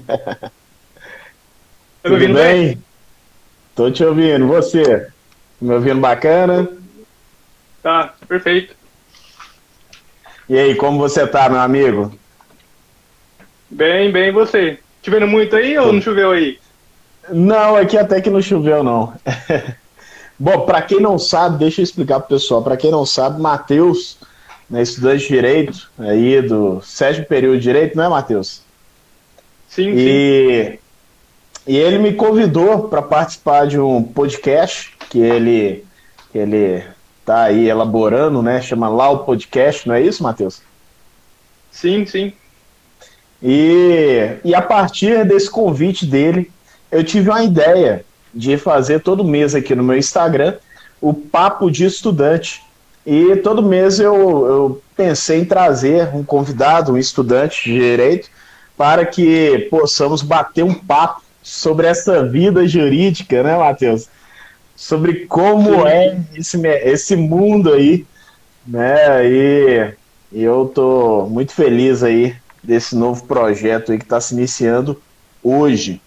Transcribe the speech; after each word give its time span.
Tá 0.00 0.50
me 2.04 2.14
ouvindo 2.14 2.34
bem? 2.34 2.66
bem? 2.66 2.82
Tô 3.74 3.90
te 3.90 4.04
ouvindo. 4.04 4.46
Você? 4.46 5.08
Me 5.60 5.74
ouvindo 5.74 6.00
bacana? 6.00 6.68
Tá, 7.82 8.14
perfeito. 8.28 8.74
E 10.48 10.56
aí, 10.56 10.74
como 10.76 10.98
você 10.98 11.26
tá, 11.26 11.48
meu 11.48 11.60
amigo? 11.60 12.16
Bem, 13.70 14.12
bem, 14.12 14.32
você? 14.32 14.78
Chovendo 15.02 15.26
muito 15.26 15.56
aí 15.56 15.76
ou 15.78 15.92
não 15.92 16.00
choveu 16.00 16.32
aí? 16.32 16.58
Não, 17.28 17.76
aqui 17.76 17.98
até 17.98 18.20
que 18.20 18.30
não 18.30 18.40
choveu, 18.40 18.82
não. 18.82 19.12
Bom, 20.38 20.66
para 20.66 20.82
quem 20.82 21.00
não 21.00 21.18
sabe, 21.18 21.58
deixa 21.58 21.80
eu 21.80 21.84
explicar 21.84 22.20
pro 22.20 22.36
pessoal. 22.36 22.62
Para 22.62 22.76
quem 22.76 22.90
não 22.90 23.06
sabe, 23.06 23.40
Matheus, 23.40 24.18
né, 24.68 24.82
estudante 24.82 25.22
de 25.22 25.28
Direito, 25.28 25.90
aí 25.98 26.42
do 26.42 26.80
sétimo 26.82 27.26
período 27.26 27.56
de 27.56 27.62
Direito, 27.62 27.96
não 27.96 28.04
é, 28.04 28.08
Matheus? 28.08 28.65
Sim, 29.68 29.90
e, 29.90 30.64
sim. 30.64 30.78
E 31.66 31.76
ele 31.76 31.98
me 31.98 32.12
convidou 32.12 32.88
para 32.88 33.02
participar 33.02 33.66
de 33.66 33.78
um 33.78 34.02
podcast 34.02 34.94
que 35.10 35.18
ele, 35.18 35.84
que 36.30 36.38
ele 36.38 36.84
tá 37.24 37.42
aí 37.42 37.68
elaborando, 37.68 38.40
né? 38.40 38.60
Chama 38.60 38.88
lá 38.88 39.10
o 39.10 39.24
podcast, 39.24 39.88
não 39.88 39.94
é 39.94 40.00
isso, 40.00 40.22
Matheus? 40.22 40.62
Sim, 41.70 42.06
sim. 42.06 42.32
E, 43.42 44.36
e 44.44 44.54
a 44.54 44.62
partir 44.62 45.24
desse 45.26 45.50
convite 45.50 46.06
dele, 46.06 46.50
eu 46.90 47.02
tive 47.02 47.28
uma 47.30 47.42
ideia 47.42 48.04
de 48.32 48.56
fazer 48.56 49.00
todo 49.00 49.24
mês 49.24 49.54
aqui 49.54 49.74
no 49.74 49.82
meu 49.82 49.96
Instagram 49.96 50.54
o 51.00 51.12
Papo 51.12 51.70
de 51.70 51.84
Estudante. 51.84 52.62
E 53.04 53.36
todo 53.36 53.62
mês 53.62 54.00
eu, 54.00 54.14
eu 54.46 54.82
pensei 54.96 55.40
em 55.40 55.44
trazer 55.44 56.14
um 56.14 56.24
convidado, 56.24 56.92
um 56.92 56.98
estudante 56.98 57.64
de 57.64 57.78
direito, 57.78 58.28
para 58.76 59.06
que 59.06 59.66
possamos 59.70 60.22
bater 60.22 60.62
um 60.62 60.74
papo 60.74 61.22
sobre 61.42 61.86
essa 61.86 62.26
vida 62.26 62.66
jurídica, 62.66 63.42
né, 63.42 63.56
Matheus? 63.56 64.08
Sobre 64.74 65.26
como 65.26 65.82
Sim. 65.82 65.86
é 65.86 66.20
esse, 66.34 66.66
esse 66.66 67.16
mundo 67.16 67.72
aí, 67.72 68.04
né? 68.66 69.26
E, 69.26 69.92
e 70.32 70.42
eu 70.42 70.70
tô 70.74 71.26
muito 71.30 71.52
feliz 71.52 72.02
aí 72.02 72.36
desse 72.62 72.94
novo 72.94 73.24
projeto 73.24 73.92
aí 73.92 73.98
que 73.98 74.04
está 74.04 74.20
se 74.20 74.34
iniciando 74.34 75.00
hoje. 75.42 76.00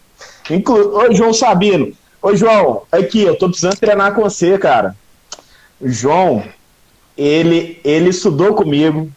Inclu 0.49 0.95
Oi, 0.97 1.15
João 1.15 1.33
Sabino. 1.33 1.93
Oi, 2.21 2.35
João, 2.35 2.83
aqui, 2.91 3.21
eu 3.21 3.37
tô 3.37 3.47
precisando 3.47 3.77
treinar 3.77 4.13
com 4.13 4.21
você, 4.21 4.57
cara. 4.57 4.95
O 5.79 5.87
João, 5.87 6.43
ele, 7.17 7.79
ele 7.83 8.09
estudou 8.09 8.53
comigo 8.53 9.09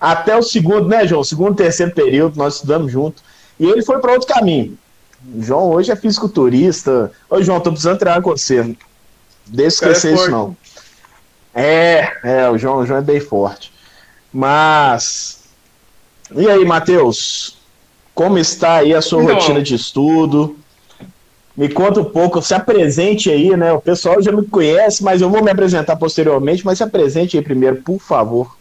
até 0.00 0.36
o 0.36 0.42
segundo, 0.42 0.88
né, 0.88 1.06
João? 1.06 1.24
Segundo, 1.24 1.56
terceiro 1.56 1.92
período, 1.92 2.36
nós 2.36 2.54
estudamos 2.54 2.92
junto. 2.92 3.22
E 3.58 3.66
ele 3.66 3.82
foi 3.82 3.98
para 3.98 4.12
outro 4.12 4.28
caminho. 4.28 4.78
O 5.34 5.42
João 5.42 5.70
hoje 5.70 5.90
é 5.90 5.96
fisiculturista. 5.96 7.10
Oi, 7.28 7.42
João, 7.42 7.60
tô 7.60 7.70
precisando 7.70 7.98
treinar 7.98 8.22
com 8.22 8.30
você. 8.30 8.76
Deixa 9.46 9.76
esquecer 9.76 10.12
é 10.12 10.14
isso, 10.14 10.30
não. 10.30 10.56
É, 11.54 12.12
é, 12.22 12.50
o 12.50 12.56
João, 12.56 12.78
o 12.78 12.86
João 12.86 13.00
é 13.00 13.02
bem 13.02 13.20
forte. 13.20 13.72
Mas 14.32 15.38
e 16.34 16.48
aí, 16.48 16.64
Matheus? 16.64 17.56
Como 18.14 18.38
está 18.38 18.76
aí 18.76 18.94
a 18.94 19.00
sua 19.00 19.22
rotina 19.22 19.62
de 19.62 19.74
estudo? 19.74 20.56
Me 21.56 21.68
conta 21.68 22.00
um 22.00 22.04
pouco, 22.04 22.42
se 22.42 22.54
apresente 22.54 23.30
aí, 23.30 23.56
né? 23.56 23.72
O 23.72 23.80
pessoal 23.80 24.22
já 24.22 24.30
me 24.30 24.46
conhece, 24.46 25.02
mas 25.02 25.20
eu 25.20 25.30
vou 25.30 25.42
me 25.42 25.50
apresentar 25.50 25.96
posteriormente, 25.96 26.64
mas 26.64 26.78
se 26.78 26.84
apresente 26.84 27.36
aí 27.36 27.42
primeiro, 27.42 27.76
por 27.76 27.98
favor. 27.98 28.56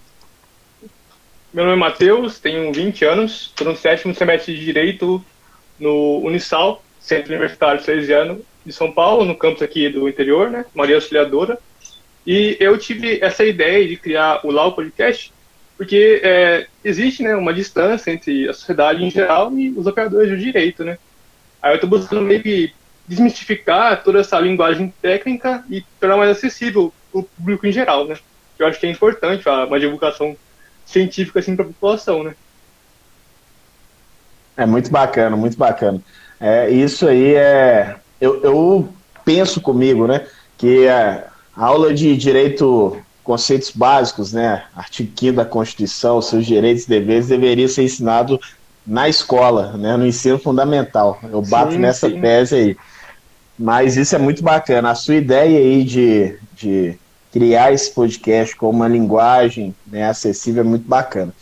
Meu 1.57 1.65
nome 1.65 1.75
é 1.75 1.79
Matheus, 1.79 2.39
tenho 2.39 2.71
20 2.71 3.03
anos, 3.03 3.47
estou 3.47 3.65
no 3.65 3.75
sétimo 3.75 4.13
semestre 4.13 4.55
de 4.55 4.63
Direito 4.63 5.25
no 5.79 6.19
Unisal, 6.19 6.83
Centro 6.99 7.31
Universitário 7.31 7.81
Salesiano 7.81 8.45
de 8.63 8.71
São 8.71 8.91
Paulo, 8.91 9.25
no 9.25 9.35
campus 9.35 9.63
aqui 9.63 9.89
do 9.89 10.07
interior, 10.07 10.51
né? 10.51 10.65
Maria 10.75 10.93
Auxiliadora. 10.93 11.57
E 12.27 12.55
eu 12.59 12.77
tive 12.77 13.17
essa 13.23 13.43
ideia 13.43 13.87
de 13.87 13.97
criar 13.97 14.41
o 14.45 14.51
Lau 14.51 14.75
Podcast 14.75 15.33
porque 15.75 16.21
é, 16.23 16.67
existe 16.83 17.23
né, 17.23 17.35
uma 17.35 17.51
distância 17.51 18.11
entre 18.11 18.47
a 18.47 18.53
sociedade 18.53 19.03
em 19.03 19.09
geral 19.09 19.51
e 19.57 19.71
os 19.71 19.87
operadores 19.87 20.29
do 20.29 20.37
direito, 20.37 20.83
né? 20.83 20.99
Aí 21.59 21.71
eu 21.71 21.77
estou 21.77 21.89
buscando 21.89 22.21
meio 22.21 22.43
que 22.43 22.71
desmistificar 23.07 24.03
toda 24.03 24.19
essa 24.19 24.39
linguagem 24.39 24.93
técnica 25.01 25.65
e 25.71 25.83
tornar 25.99 26.17
mais 26.17 26.29
acessível 26.29 26.93
o 27.11 27.23
público 27.23 27.65
em 27.65 27.71
geral, 27.71 28.05
né? 28.05 28.15
Eu 28.59 28.67
acho 28.67 28.79
que 28.79 28.85
é 28.85 28.91
importante 28.91 29.49
uma 29.49 29.79
divulgação 29.79 30.37
científica 30.87 31.39
assim 31.39 31.55
para 31.55 31.65
a 31.65 31.67
população, 31.67 32.23
né? 32.23 32.33
É 34.55 34.65
muito 34.65 34.89
bacana, 34.89 35.37
muito 35.37 35.57
bacana. 35.57 36.01
É, 36.39 36.69
isso 36.69 37.07
aí 37.07 37.35
é. 37.35 37.95
Eu, 38.19 38.41
eu 38.41 38.89
penso 39.23 39.61
comigo, 39.61 40.07
né? 40.07 40.25
Que 40.57 40.87
a 40.87 41.29
aula 41.55 41.93
de 41.93 42.17
direito 42.17 42.97
conceitos 43.23 43.71
básicos, 43.71 44.31
né? 44.31 44.63
Artigo 44.75 45.11
5 45.19 45.35
da 45.35 45.45
Constituição, 45.45 46.21
seus 46.21 46.45
direitos 46.45 46.85
e 46.85 46.89
deveres 46.89 47.27
deveria 47.27 47.67
ser 47.67 47.83
ensinado 47.83 48.39
na 48.85 49.09
escola, 49.09 49.73
né? 49.77 49.97
No 49.97 50.07
ensino 50.07 50.39
fundamental. 50.39 51.19
Eu 51.29 51.41
bato 51.41 51.73
sim, 51.73 51.77
nessa 51.77 52.09
sim. 52.09 52.21
tese 52.21 52.55
aí. 52.55 52.77
Mas 53.59 53.97
isso 53.97 54.15
é 54.15 54.19
muito 54.19 54.41
bacana. 54.41 54.91
A 54.91 54.95
sua 54.95 55.15
ideia 55.15 55.59
aí 55.59 55.83
de, 55.83 56.37
de 56.55 56.97
criar 57.31 57.71
esse 57.73 57.91
podcast 57.91 58.55
com 58.55 58.69
uma 58.69 58.87
linguagem 58.87 59.75
né, 59.85 60.07
acessível 60.07 60.61
é 60.61 60.65
muito 60.65 60.87
bacana. 60.87 61.33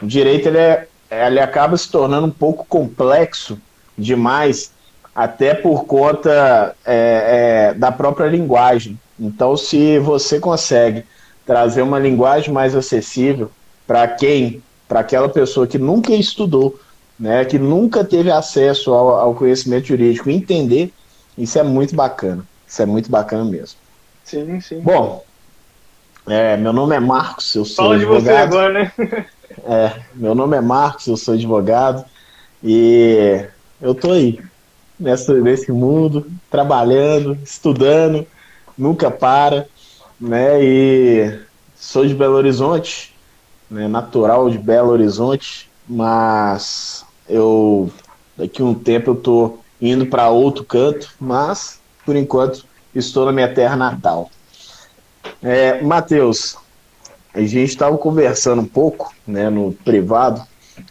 O 0.00 0.06
direito 0.06 0.48
ele, 0.48 0.58
é, 0.58 0.88
ele 1.10 1.40
acaba 1.40 1.76
se 1.76 1.90
tornando 1.90 2.26
um 2.26 2.30
pouco 2.30 2.64
complexo 2.66 3.58
demais, 3.96 4.72
até 5.14 5.54
por 5.54 5.84
conta 5.84 6.74
é, 6.84 7.70
é, 7.72 7.74
da 7.74 7.90
própria 7.90 8.26
linguagem. 8.26 8.98
Então, 9.18 9.56
se 9.56 9.98
você 9.98 10.38
consegue 10.38 11.04
trazer 11.46 11.82
uma 11.82 11.98
linguagem 11.98 12.52
mais 12.52 12.74
acessível 12.74 13.50
para 13.86 14.06
quem, 14.08 14.62
para 14.86 15.00
aquela 15.00 15.28
pessoa 15.28 15.66
que 15.66 15.78
nunca 15.78 16.12
estudou, 16.12 16.78
né, 17.18 17.44
que 17.44 17.58
nunca 17.58 18.04
teve 18.04 18.30
acesso 18.30 18.92
ao, 18.92 19.08
ao, 19.10 19.34
conhecimento 19.34 19.86
jurídico, 19.86 20.28
entender, 20.28 20.92
isso 21.38 21.58
é 21.58 21.62
muito 21.62 21.94
bacana. 21.94 22.44
Isso 22.66 22.82
é 22.82 22.86
muito 22.86 23.10
bacana 23.10 23.44
mesmo. 23.44 23.78
Sim, 24.24 24.60
sim. 24.60 24.80
Bom, 24.80 25.24
é, 26.26 26.56
meu 26.56 26.72
nome 26.72 26.96
é 26.96 27.00
Marcos, 27.00 27.54
eu 27.54 27.64
sou 27.64 27.84
Fala 27.84 27.96
advogado. 27.96 28.22
de 28.22 28.28
você 28.28 28.36
agora, 28.36 28.72
né? 28.72 28.92
é, 29.64 29.92
meu 30.14 30.34
nome 30.34 30.56
é 30.56 30.60
Marcos, 30.60 31.06
eu 31.06 31.16
sou 31.16 31.34
advogado 31.34 32.04
e 32.62 33.44
eu 33.80 33.94
tô 33.94 34.12
aí 34.12 34.40
nessa, 34.98 35.32
nesse 35.34 35.70
mundo, 35.70 36.26
trabalhando, 36.50 37.38
estudando, 37.42 38.26
nunca 38.76 39.10
para 39.10 39.66
né? 40.20 40.62
E 40.62 41.40
sou 41.74 42.06
de 42.06 42.14
Belo 42.14 42.34
Horizonte, 42.34 43.14
né, 43.70 43.86
natural 43.86 44.50
de 44.50 44.58
Belo 44.58 44.90
Horizonte, 44.90 45.70
mas 45.86 47.04
eu 47.28 47.90
daqui 48.36 48.62
a 48.62 48.64
um 48.64 48.74
tempo 48.74 49.10
eu 49.10 49.16
tô 49.16 49.58
indo 49.80 50.06
para 50.06 50.28
outro 50.30 50.64
canto, 50.64 51.14
mas 51.20 51.80
por 52.04 52.16
enquanto 52.16 52.64
estou 52.94 53.26
na 53.26 53.32
minha 53.32 53.52
terra 53.52 53.76
natal. 53.76 54.30
É, 55.42 55.82
Matheus, 55.82 56.56
a 57.34 57.40
gente 57.40 57.70
estava 57.70 57.96
conversando 57.98 58.62
um 58.62 58.66
pouco, 58.66 59.14
né, 59.26 59.50
no 59.50 59.72
privado, 59.72 60.42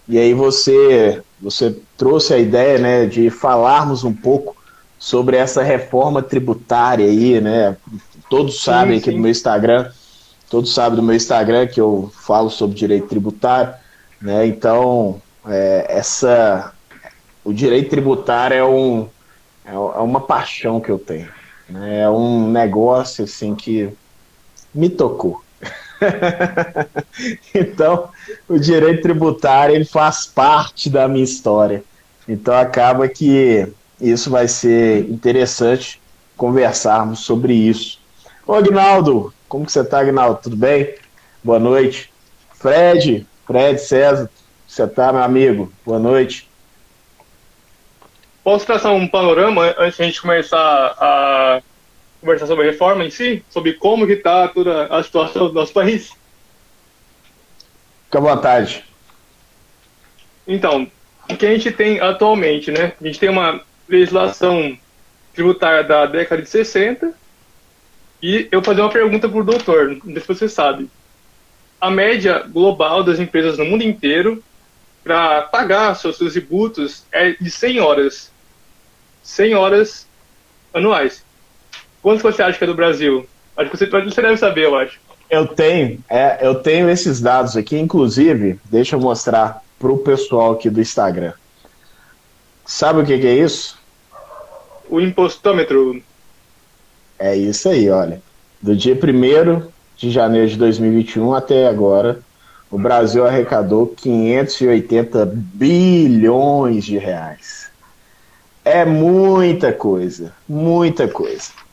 e 0.07 0.17
aí 0.17 0.33
você 0.33 1.21
você 1.41 1.75
trouxe 1.97 2.33
a 2.33 2.37
ideia, 2.39 2.79
né, 2.79 3.05
de 3.05 3.29
falarmos 3.29 4.03
um 4.03 4.13
pouco 4.13 4.55
sobre 4.97 5.37
essa 5.37 5.61
reforma 5.61 6.23
tributária 6.23 7.05
aí, 7.05 7.39
né, 7.41 7.75
Todos 8.29 8.61
sabem 8.61 8.95
sim, 8.95 9.01
aqui 9.01 9.09
sim. 9.11 9.15
no 9.15 9.21
meu 9.21 9.31
Instagram, 9.31 9.91
todos 10.49 10.73
sabem 10.73 10.95
do 10.95 11.03
meu 11.03 11.15
Instagram 11.15 11.67
que 11.67 11.79
eu 11.79 12.11
falo 12.21 12.49
sobre 12.49 12.75
direito 12.75 13.07
tributário, 13.07 13.73
né? 14.21 14.47
Então, 14.47 15.21
é, 15.47 15.85
essa 15.89 16.73
o 17.43 17.53
direito 17.53 17.89
tributário 17.89 18.55
é 18.55 18.65
um 18.65 19.07
é, 19.63 19.73
é 19.73 19.77
uma 19.77 20.21
paixão 20.21 20.81
que 20.81 20.89
eu 20.89 20.97
tenho, 20.97 21.29
né? 21.69 22.01
É 22.01 22.09
um 22.09 22.49
negócio 22.49 23.23
assim 23.23 23.53
que 23.53 23.89
me 24.75 24.89
tocou. 24.89 25.41
então, 27.55 28.09
o 28.47 28.59
direito 28.59 29.01
tributário 29.01 29.73
ele 29.73 29.85
faz 29.85 30.25
parte 30.25 30.89
da 30.89 31.07
minha 31.07 31.23
história. 31.23 31.83
Então 32.27 32.53
acaba 32.53 33.07
que 33.07 33.67
isso 33.99 34.29
vai 34.29 34.47
ser 34.47 35.09
interessante 35.09 36.01
conversarmos 36.35 37.19
sobre 37.19 37.53
isso. 37.53 37.99
Ô, 38.45 38.53
Agnaldo, 38.53 39.33
como 39.47 39.65
que 39.65 39.71
você 39.71 39.83
tá, 39.83 39.99
Agnaldo? 39.99 40.41
Tudo 40.43 40.57
bem? 40.57 40.95
Boa 41.43 41.59
noite. 41.59 42.11
Fred, 42.55 43.25
Fred, 43.45 43.79
César, 43.79 44.29
você 44.67 44.87
tá, 44.87 45.13
meu 45.13 45.23
amigo? 45.23 45.71
Boa 45.85 45.99
noite. 45.99 46.49
Posso 48.43 48.65
traçar 48.65 48.91
um 48.91 49.07
panorama 49.07 49.73
antes 49.77 49.97
de 49.97 50.03
a 50.03 50.05
gente 50.05 50.21
começar 50.21 50.95
a 50.99 51.61
conversar 52.25 52.47
sobre 52.47 52.67
a 52.67 52.71
reforma 52.71 53.05
em 53.05 53.11
si? 53.11 53.45
Sobre 53.49 53.73
como 53.73 54.07
que 54.07 54.15
tá 54.15 54.47
toda 54.47 54.87
a 54.87 55.03
situação 55.03 55.47
do 55.47 55.53
nosso 55.53 55.71
país? 55.71 56.09
Fique 58.05 58.17
à 58.17 58.19
vontade. 58.19 58.83
Então, 60.47 60.89
o 61.29 61.37
que 61.37 61.45
a 61.45 61.51
gente 61.51 61.71
tem 61.71 61.99
atualmente, 61.99 62.71
né? 62.71 62.93
A 62.99 63.05
gente 63.05 63.19
tem 63.19 63.29
uma 63.29 63.61
legislação 63.87 64.77
tributária 65.33 65.83
da 65.83 66.05
década 66.05 66.41
de 66.41 66.49
60 66.49 67.13
e 68.21 68.47
eu 68.51 68.59
vou 68.59 68.63
fazer 68.63 68.81
uma 68.81 68.91
pergunta 68.91 69.29
para 69.29 69.39
o 69.39 69.43
doutor, 69.43 69.97
não 70.03 70.13
sei 70.13 70.21
se 70.21 70.27
você 70.27 70.49
sabe. 70.49 70.89
A 71.79 71.91
média 71.91 72.39
global 72.47 73.03
das 73.03 73.19
empresas 73.19 73.57
no 73.57 73.65
mundo 73.65 73.83
inteiro 73.83 74.43
para 75.03 75.43
pagar 75.43 75.93
seus, 75.95 76.17
seus 76.17 76.33
tributos 76.33 77.03
é 77.11 77.31
de 77.33 77.51
100 77.51 77.79
horas. 77.79 78.31
100 79.21 79.55
horas 79.55 80.07
anuais. 80.73 81.24
Quanto 82.05 82.21
você 82.21 82.43
acha 82.43 82.55
que 82.55 82.63
é 82.63 82.67
do 82.67 82.75
Brasil? 82.75 83.27
Acho 83.57 83.71
que 83.71 83.77
você, 83.77 83.87
você 83.87 84.21
deve 84.21 84.37
saber, 84.37 84.65
eu 84.65 84.75
acho. 84.75 84.99
Eu 85.27 85.47
tenho, 85.47 85.97
é, 86.07 86.37
eu 86.39 86.53
tenho 86.53 86.87
esses 86.87 87.19
dados 87.19 87.57
aqui, 87.57 87.79
inclusive, 87.79 88.59
deixa 88.65 88.95
eu 88.95 88.99
mostrar 88.99 89.63
para 89.79 89.91
o 89.91 89.97
pessoal 89.97 90.51
aqui 90.51 90.69
do 90.69 90.79
Instagram. 90.79 91.33
Sabe 92.63 93.01
o 93.01 93.03
que, 93.03 93.17
que 93.17 93.25
é 93.25 93.33
isso? 93.33 93.79
O 94.87 95.01
impostômetro. 95.01 95.99
É 97.17 97.35
isso 97.35 97.69
aí, 97.69 97.89
olha. 97.89 98.21
Do 98.61 98.75
dia 98.75 98.93
1 98.93 99.67
de 99.97 100.11
janeiro 100.11 100.47
de 100.47 100.57
2021 100.57 101.33
até 101.33 101.67
agora, 101.67 102.19
o 102.69 102.77
Brasil 102.77 103.25
arrecadou 103.25 103.87
580 103.87 105.25
bilhões 105.25 106.85
de 106.85 106.99
reais. 106.99 107.71
É 108.63 108.85
muita 108.85 109.73
coisa, 109.73 110.35
muita 110.47 111.07
coisa. 111.07 111.64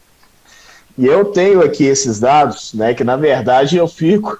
E 0.96 1.06
eu 1.06 1.26
tenho 1.26 1.62
aqui 1.62 1.84
esses 1.84 2.20
dados, 2.20 2.74
né, 2.74 2.94
que 2.94 3.02
na 3.02 3.16
verdade 3.16 3.76
eu 3.76 3.88
fico 3.88 4.38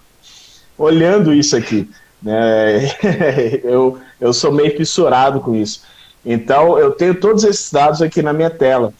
olhando 0.77 1.33
isso 1.33 1.57
aqui. 1.57 1.89
Né? 2.23 2.91
eu, 3.65 3.99
eu 4.21 4.33
sou 4.33 4.53
meio 4.53 4.77
fissurado 4.77 5.41
com 5.41 5.55
isso. 5.55 5.83
Então 6.25 6.79
eu 6.79 6.93
tenho 6.93 7.15
todos 7.15 7.45
esses 7.45 7.71
dados 7.73 8.03
aqui 8.03 8.23
na 8.23 8.33
minha 8.33 8.51
tela. 8.51 8.93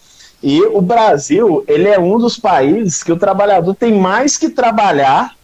E 0.43 0.61
o 0.63 0.81
Brasil, 0.81 1.65
ele 1.69 1.89
é 1.89 1.99
um 1.99 2.19
dos 2.19 2.37
países 2.37 3.03
que 3.03 3.13
o 3.13 3.19
trabalhador 3.19 3.75
tem 3.77 3.95
mais 3.95 4.37
que 4.37 4.49
trabalhar, 4.49 5.37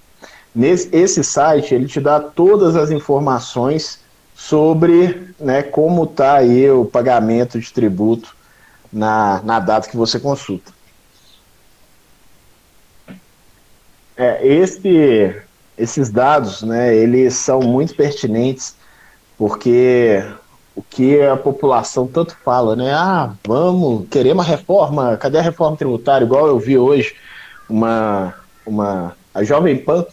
Nesse 0.53 0.95
esse 0.95 1.23
site 1.23 1.75
ele 1.75 1.87
te 1.87 1.99
dá 1.99 2.19
todas 2.19 2.75
as 2.75 2.91
informações 2.91 3.99
sobre, 4.35 5.33
né, 5.39 5.63
como 5.63 6.05
tá 6.05 6.35
aí 6.35 6.69
o 6.69 6.85
pagamento 6.85 7.59
de 7.59 7.71
tributo 7.71 8.35
na, 8.91 9.41
na 9.43 9.59
data 9.59 9.89
que 9.89 9.97
você 9.97 10.19
consulta. 10.19 10.73
É, 14.17 14.45
esse, 14.47 15.35
esses 15.77 16.09
dados, 16.09 16.61
né, 16.61 16.95
eles 16.95 17.35
são 17.35 17.59
muito 17.59 17.95
pertinentes 17.95 18.75
porque 19.37 20.23
o 20.75 20.81
que 20.81 21.21
a 21.21 21.37
população 21.37 22.07
tanto 22.07 22.35
fala, 22.43 22.75
né? 22.75 22.91
Ah, 22.93 23.33
vamos, 23.45 24.07
querer 24.09 24.33
uma 24.33 24.43
reforma, 24.43 25.15
cadê 25.17 25.37
a 25.37 25.41
reforma 25.41 25.77
tributária? 25.77 26.25
Igual 26.25 26.47
eu 26.47 26.59
vi 26.59 26.77
hoje 26.77 27.15
uma, 27.69 28.33
uma 28.65 29.15
a 29.33 29.43
Jovem 29.43 29.77
Pan, 29.77 30.05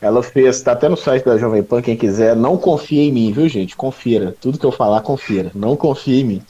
ela 0.00 0.22
fez, 0.22 0.56
está 0.56 0.72
até 0.72 0.88
no 0.88 0.96
site 0.96 1.24
da 1.24 1.36
Jovem 1.36 1.62
Pan, 1.62 1.82
quem 1.82 1.96
quiser, 1.96 2.36
não 2.36 2.56
confie 2.56 3.00
em 3.00 3.12
mim, 3.12 3.32
viu, 3.32 3.48
gente? 3.48 3.76
Confira, 3.76 4.34
tudo 4.40 4.58
que 4.58 4.64
eu 4.64 4.72
falar, 4.72 5.00
confira, 5.02 5.50
não 5.54 5.76
confie 5.76 6.20
em 6.20 6.24
mim. 6.24 6.42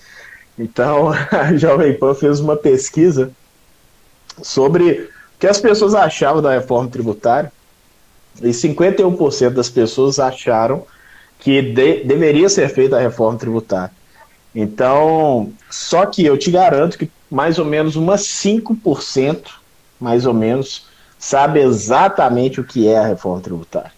Então, 0.59 1.11
a 1.31 1.57
Jovem 1.57 1.95
Pan 1.99 2.15
fez 2.15 2.41
uma 2.41 2.57
pesquisa 2.57 3.31
sobre 4.43 5.11
o 5.37 5.39
que 5.39 5.47
as 5.47 5.61
pessoas 5.61 5.95
achavam 5.95 6.43
da 6.43 6.53
reforma 6.53 6.91
tributária, 6.91 7.53
e 8.41 8.51
51% 8.51 9.51
das 9.51 9.69
pessoas 9.69 10.21
acharam 10.21 10.85
que 11.39 11.63
de, 11.63 12.05
deveria 12.05 12.49
ser 12.49 12.69
feita 12.69 12.97
a 12.97 13.01
reforma 13.01 13.39
tributária. 13.39 13.93
Então, 14.55 15.53
só 15.71 16.07
que 16.07 16.25
eu 16.25 16.37
te 16.37 16.51
garanto 16.51 16.99
que 16.99 17.11
mais 17.31 17.59
ou 17.59 17.65
menos 17.65 17.97
umas 17.97 18.23
5%, 18.23 19.45
mais 20.01 20.27
ou 20.27 20.35
menos, 20.35 20.87
sabe 21.19 21.61
exatamente 21.61 22.61
o 22.61 22.65
que 22.65 22.89
é 22.89 22.99
a 22.99 23.07
reforma 23.07 23.41
tributária. 23.41 23.93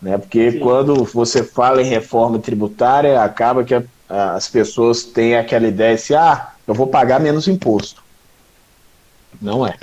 Né? 0.00 0.16
Porque 0.16 0.52
Sim. 0.52 0.58
quando 0.60 1.04
você 1.04 1.42
fala 1.42 1.82
em 1.82 1.86
reforma 1.86 2.38
tributária, 2.38 3.20
acaba 3.20 3.64
que 3.64 3.74
a, 3.74 3.82
as 4.08 4.48
pessoas 4.48 5.02
têm 5.02 5.36
aquela 5.36 5.66
ideia 5.66 5.94
de 5.94 6.02
assim, 6.02 6.14
ah, 6.14 6.52
eu 6.66 6.74
vou 6.74 6.86
pagar 6.86 7.18
menos 7.18 7.48
imposto. 7.48 8.02
Não 9.40 9.66
é. 9.66 9.74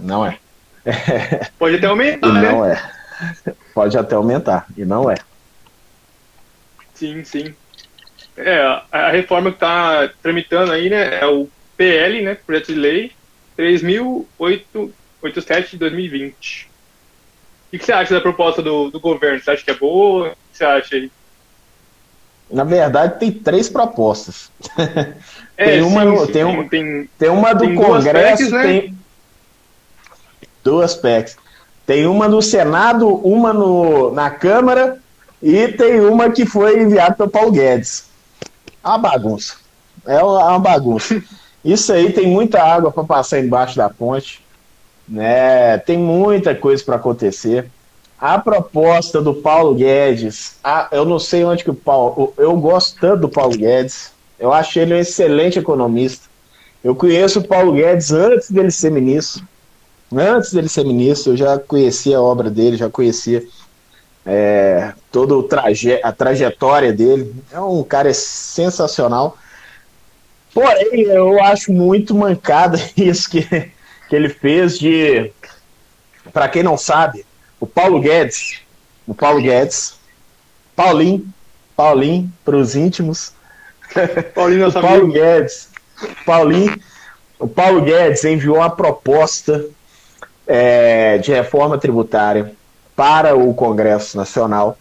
Não 0.00 0.24
é. 0.24 0.38
Pode 1.58 1.76
até 1.76 1.86
aumentar, 1.86 2.28
e 2.28 2.32
né? 2.32 2.52
Não 2.52 2.64
é. 2.64 2.90
Pode 3.74 3.98
até 3.98 4.14
aumentar, 4.14 4.66
e 4.76 4.84
não 4.84 5.10
é. 5.10 5.16
Sim, 6.96 7.22
sim. 7.24 7.54
É, 8.36 8.82
a 8.90 9.10
reforma 9.10 9.50
que 9.50 9.56
está 9.56 10.10
tramitando 10.22 10.72
aí, 10.72 10.90
né, 10.90 11.20
é 11.20 11.26
o 11.26 11.48
PL, 11.76 12.22
né, 12.22 12.34
Projeto 12.34 12.68
de 12.68 12.74
Lei 12.74 13.12
3.087 13.56 15.70
de 15.70 15.78
2020. 15.78 16.68
O 17.72 17.78
que 17.78 17.84
você 17.84 17.92
acha 17.92 18.14
da 18.14 18.20
proposta 18.20 18.62
do, 18.62 18.90
do 18.90 19.00
governo? 19.00 19.40
Você 19.40 19.50
acha 19.50 19.64
que 19.64 19.70
é 19.70 19.74
boa? 19.74 20.28
O 20.28 20.30
que 20.30 20.36
você 20.52 20.64
acha 20.64 20.96
aí? 20.96 21.10
Na 22.50 22.64
verdade, 22.64 23.18
tem 23.18 23.32
três 23.32 23.68
propostas. 23.68 24.50
É, 25.58 25.70
tem, 25.70 25.80
uma, 25.80 26.02
sim, 26.02 26.18
sim, 26.26 26.32
tem, 26.32 26.44
um, 26.44 26.68
tem, 26.68 27.08
tem, 27.18 27.30
uma 27.30 27.54
do 27.54 27.64
tem 27.64 27.74
Congresso, 27.74 28.10
duas 28.10 28.36
PECs, 28.36 28.52
né? 28.52 28.62
tem 28.62 28.94
duas 30.62 30.94
PECs. 30.94 31.38
Tem 31.86 32.06
uma 32.06 32.28
no 32.28 32.42
Senado, 32.42 33.08
uma 33.08 33.54
no, 33.54 34.12
na 34.12 34.28
Câmara 34.28 35.00
e 35.48 35.68
tem 35.68 36.00
uma 36.00 36.28
que 36.28 36.44
foi 36.44 36.82
enviada 36.82 37.14
pelo 37.14 37.30
Paulo 37.30 37.52
Guedes. 37.52 38.06
É 38.82 38.88
uma 38.88 38.98
bagunça. 38.98 39.54
É 40.04 40.20
uma 40.20 40.58
bagunça. 40.58 41.22
Isso 41.64 41.92
aí 41.92 42.12
tem 42.12 42.26
muita 42.26 42.60
água 42.60 42.90
para 42.90 43.04
passar 43.04 43.38
embaixo 43.38 43.76
da 43.76 43.88
ponte. 43.88 44.44
Né? 45.08 45.78
Tem 45.78 45.96
muita 45.96 46.52
coisa 46.52 46.82
para 46.82 46.96
acontecer. 46.96 47.70
a 48.20 48.40
proposta 48.40 49.22
do 49.22 49.34
Paulo 49.34 49.76
Guedes, 49.76 50.56
a, 50.64 50.88
eu 50.90 51.04
não 51.04 51.20
sei 51.20 51.44
onde 51.44 51.62
que 51.62 51.70
o 51.70 51.74
Paulo. 51.74 52.34
Eu 52.36 52.56
gosto 52.56 52.98
tanto 52.98 53.20
do 53.20 53.28
Paulo 53.28 53.56
Guedes. 53.56 54.10
Eu 54.40 54.52
acho 54.52 54.80
ele 54.80 54.94
um 54.94 54.98
excelente 54.98 55.60
economista. 55.60 56.26
Eu 56.82 56.96
conheço 56.96 57.38
o 57.38 57.46
Paulo 57.46 57.72
Guedes 57.72 58.10
antes 58.10 58.50
dele 58.50 58.72
ser 58.72 58.90
ministro. 58.90 59.46
Antes 60.12 60.52
dele 60.52 60.68
ser 60.68 60.84
ministro, 60.84 61.34
eu 61.34 61.36
já 61.36 61.56
conhecia 61.56 62.18
a 62.18 62.22
obra 62.22 62.50
dele, 62.50 62.76
já 62.76 62.90
conhecia 62.90 63.46
é, 64.26 64.92
toda 65.12 65.40
traje 65.48 66.00
a 66.02 66.10
trajetória 66.10 66.92
dele. 66.92 67.32
É 67.52 67.60
um 67.60 67.84
cara 67.84 68.12
sensacional. 68.12 69.38
Porém, 70.52 71.02
eu 71.02 71.40
acho 71.44 71.72
muito 71.72 72.14
mancada 72.14 72.78
isso 72.96 73.30
que, 73.30 73.42
que 73.42 74.16
ele 74.16 74.28
fez 74.28 74.78
de. 74.78 75.30
Para 76.32 76.48
quem 76.48 76.62
não 76.62 76.76
sabe, 76.76 77.24
o 77.60 77.66
Paulo 77.66 78.00
Guedes, 78.00 78.60
o 79.06 79.14
Paulo 79.14 79.40
Guedes, 79.40 79.94
Paulinho, 80.74 81.32
Paulinho, 81.76 82.32
para 82.44 82.56
os 82.56 82.74
íntimos. 82.74 83.32
Paulinho, 84.34 84.68
o 84.68 84.72
Paulo 84.72 85.06
Guedes, 85.06 85.68
Paulinho, 86.26 86.76
o 87.38 87.46
Paulo 87.46 87.80
Guedes 87.82 88.24
enviou 88.24 88.56
uma 88.56 88.68
proposta 88.68 89.64
é, 90.46 91.18
de 91.18 91.32
reforma 91.32 91.78
tributária 91.78 92.52
para 92.96 93.36
o 93.36 93.52
Congresso 93.54 94.16
Nacional. 94.16 94.76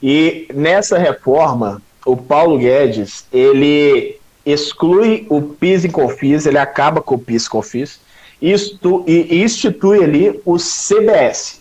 E 0.00 0.48
nessa 0.54 0.96
reforma, 0.96 1.82
o 2.06 2.16
Paulo 2.16 2.56
Guedes, 2.56 3.26
ele 3.32 4.18
exclui 4.46 5.26
o 5.28 5.42
PIS 5.42 5.84
e 5.84 5.88
COFINS, 5.88 6.46
ele 6.46 6.56
acaba 6.56 7.02
com 7.02 7.16
o 7.16 7.18
PIS 7.18 7.44
e 7.44 7.50
COFINS, 7.50 8.00
isto, 8.40 9.04
e 9.06 9.42
institui 9.42 10.02
ali 10.02 10.40
o 10.44 10.56
CBS. 10.56 11.60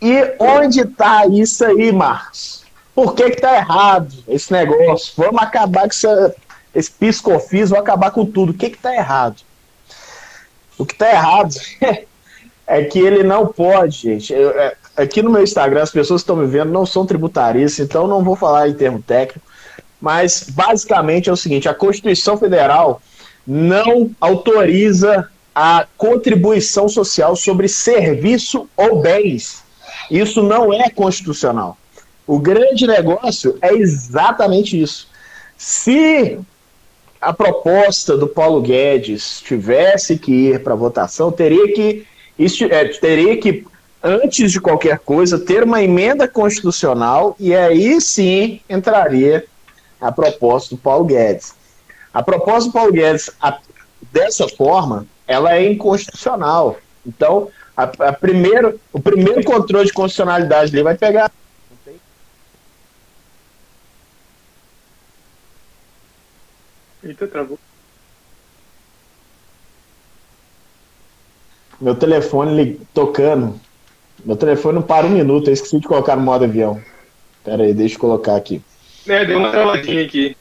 E 0.00 0.34
onde 0.38 0.80
está 0.80 1.26
isso 1.26 1.64
aí, 1.64 1.90
Marcos? 1.90 2.62
Por 2.94 3.14
que 3.14 3.24
está 3.24 3.56
errado 3.56 4.14
esse 4.28 4.52
negócio? 4.52 5.14
Vamos 5.16 5.42
acabar 5.42 5.80
com 5.80 5.88
essa, 5.88 6.36
esse 6.74 6.90
PIS 6.90 7.20
COFINS, 7.20 7.70
vamos 7.70 7.82
acabar 7.82 8.10
com 8.10 8.26
tudo. 8.26 8.50
O 8.50 8.54
que 8.54 8.66
está 8.66 8.94
errado? 8.94 9.40
O 10.76 10.84
que 10.84 10.92
está 10.92 11.10
errado 11.10 11.54
é 12.66 12.82
que 12.84 12.98
ele 12.98 13.22
não 13.22 13.46
pode, 13.46 13.98
gente. 13.98 14.32
Eu, 14.32 14.50
é, 14.50 14.74
aqui 14.96 15.22
no 15.22 15.30
meu 15.30 15.42
Instagram, 15.42 15.82
as 15.82 15.90
pessoas 15.90 16.22
que 16.22 16.24
estão 16.24 16.36
me 16.36 16.46
vendo 16.46 16.72
não 16.72 16.86
são 16.86 17.06
tributaristas, 17.06 17.84
então 17.84 18.06
não 18.06 18.22
vou 18.22 18.36
falar 18.36 18.68
em 18.68 18.74
termo 18.74 19.02
técnico, 19.02 19.46
mas 20.00 20.46
basicamente 20.48 21.28
é 21.28 21.32
o 21.32 21.36
seguinte: 21.36 21.68
a 21.68 21.74
Constituição 21.74 22.36
Federal 22.36 23.00
não 23.46 24.10
autoriza 24.20 25.28
a 25.54 25.86
contribuição 25.96 26.88
social 26.88 27.36
sobre 27.36 27.68
serviço 27.68 28.68
ou 28.76 29.00
bens. 29.00 29.62
Isso 30.10 30.42
não 30.42 30.72
é 30.72 30.90
constitucional. 30.90 31.76
O 32.26 32.38
grande 32.38 32.86
negócio 32.86 33.56
é 33.60 33.72
exatamente 33.74 34.80
isso. 34.80 35.08
Se 35.56 36.38
a 37.20 37.32
proposta 37.32 38.16
do 38.16 38.26
Paulo 38.26 38.60
Guedes 38.60 39.40
tivesse 39.40 40.18
que 40.18 40.32
ir 40.32 40.62
para 40.62 40.74
votação, 40.74 41.30
teria 41.30 41.72
que 41.72 42.06
isso, 42.38 42.64
é, 42.64 42.84
teria 42.88 43.36
que, 43.36 43.66
antes 44.02 44.50
de 44.50 44.60
qualquer 44.60 44.98
coisa, 44.98 45.38
ter 45.38 45.62
uma 45.62 45.82
emenda 45.82 46.26
constitucional 46.26 47.36
e 47.38 47.54
aí 47.54 48.00
sim 48.00 48.60
entraria 48.68 49.44
a 50.00 50.10
proposta 50.10 50.74
do 50.74 50.80
Paulo 50.80 51.04
Guedes. 51.04 51.54
A 52.12 52.22
proposta 52.22 52.68
do 52.68 52.72
Paulo 52.72 52.92
Guedes, 52.92 53.30
a, 53.40 53.58
dessa 54.12 54.48
forma, 54.48 55.06
ela 55.26 55.54
é 55.56 55.70
inconstitucional. 55.70 56.78
Então, 57.06 57.50
a, 57.76 57.84
a 57.84 58.12
primeiro, 58.12 58.80
o 58.92 59.00
primeiro 59.00 59.42
controle 59.44 59.86
de 59.86 59.92
constitucionalidade 59.92 60.70
dele 60.70 60.84
vai 60.84 60.96
pegar. 60.96 61.30
Eita, 67.02 67.26
travou. 67.26 67.58
Meu 71.80 71.94
telefone 71.94 72.80
tocando. 72.92 73.60
Meu 74.24 74.36
telefone 74.36 74.76
não 74.76 74.82
para 74.82 75.06
um 75.06 75.10
minuto, 75.10 75.48
eu 75.48 75.54
esqueci 75.54 75.78
de 75.78 75.86
colocar 75.86 76.16
no 76.16 76.22
modo 76.22 76.44
avião. 76.44 76.80
Pera 77.44 77.62
aí, 77.62 77.74
deixa 77.74 77.96
eu 77.96 78.00
colocar 78.00 78.36
aqui. 78.36 78.62
É, 79.06 79.24
deu 79.24 79.38
uma 79.38 79.50
travadinha 79.50 80.04
aqui. 80.04 80.36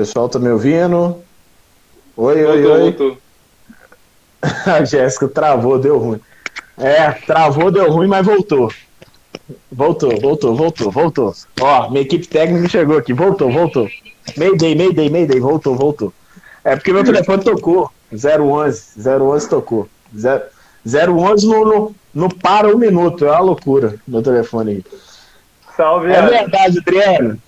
Pessoal, 0.00 0.30
tá 0.30 0.38
me 0.38 0.48
ouvindo? 0.48 1.22
Oi, 2.16 2.42
voltou, 2.42 2.52
oi, 2.52 2.66
oi. 2.66 2.80
Voltou. 2.80 3.18
A 4.64 4.82
Jéssica 4.82 5.28
travou, 5.28 5.78
deu 5.78 5.98
ruim. 5.98 6.18
É, 6.78 7.12
travou, 7.12 7.70
deu 7.70 7.92
ruim, 7.92 8.06
mas 8.08 8.24
voltou. 8.24 8.72
Voltou, 9.70 10.18
voltou, 10.18 10.56
voltou, 10.56 10.90
voltou. 10.90 11.34
Ó, 11.60 11.90
minha 11.90 12.00
equipe 12.00 12.26
técnica 12.26 12.66
chegou 12.66 12.96
aqui, 12.96 13.12
voltou, 13.12 13.52
voltou. 13.52 13.90
Mayday, 14.38 14.74
Mayday, 14.74 15.10
Mayday, 15.10 15.38
voltou, 15.38 15.76
voltou. 15.76 16.14
É 16.64 16.74
porque 16.76 16.94
meu 16.94 17.04
telefone 17.04 17.44
tocou. 17.44 17.90
011, 18.10 19.06
011 19.06 19.48
tocou. 19.50 19.86
011 20.14 21.46
no, 21.46 21.64
no, 21.66 21.94
no 22.14 22.34
para 22.36 22.74
um 22.74 22.78
minuto, 22.78 23.26
é 23.26 23.30
uma 23.32 23.40
loucura 23.40 23.96
meu 24.08 24.22
telefone 24.22 24.70
aí. 24.70 24.84
Salve, 25.76 26.10
É 26.10 26.22
verdade, 26.22 26.78
Adriano. 26.78 27.38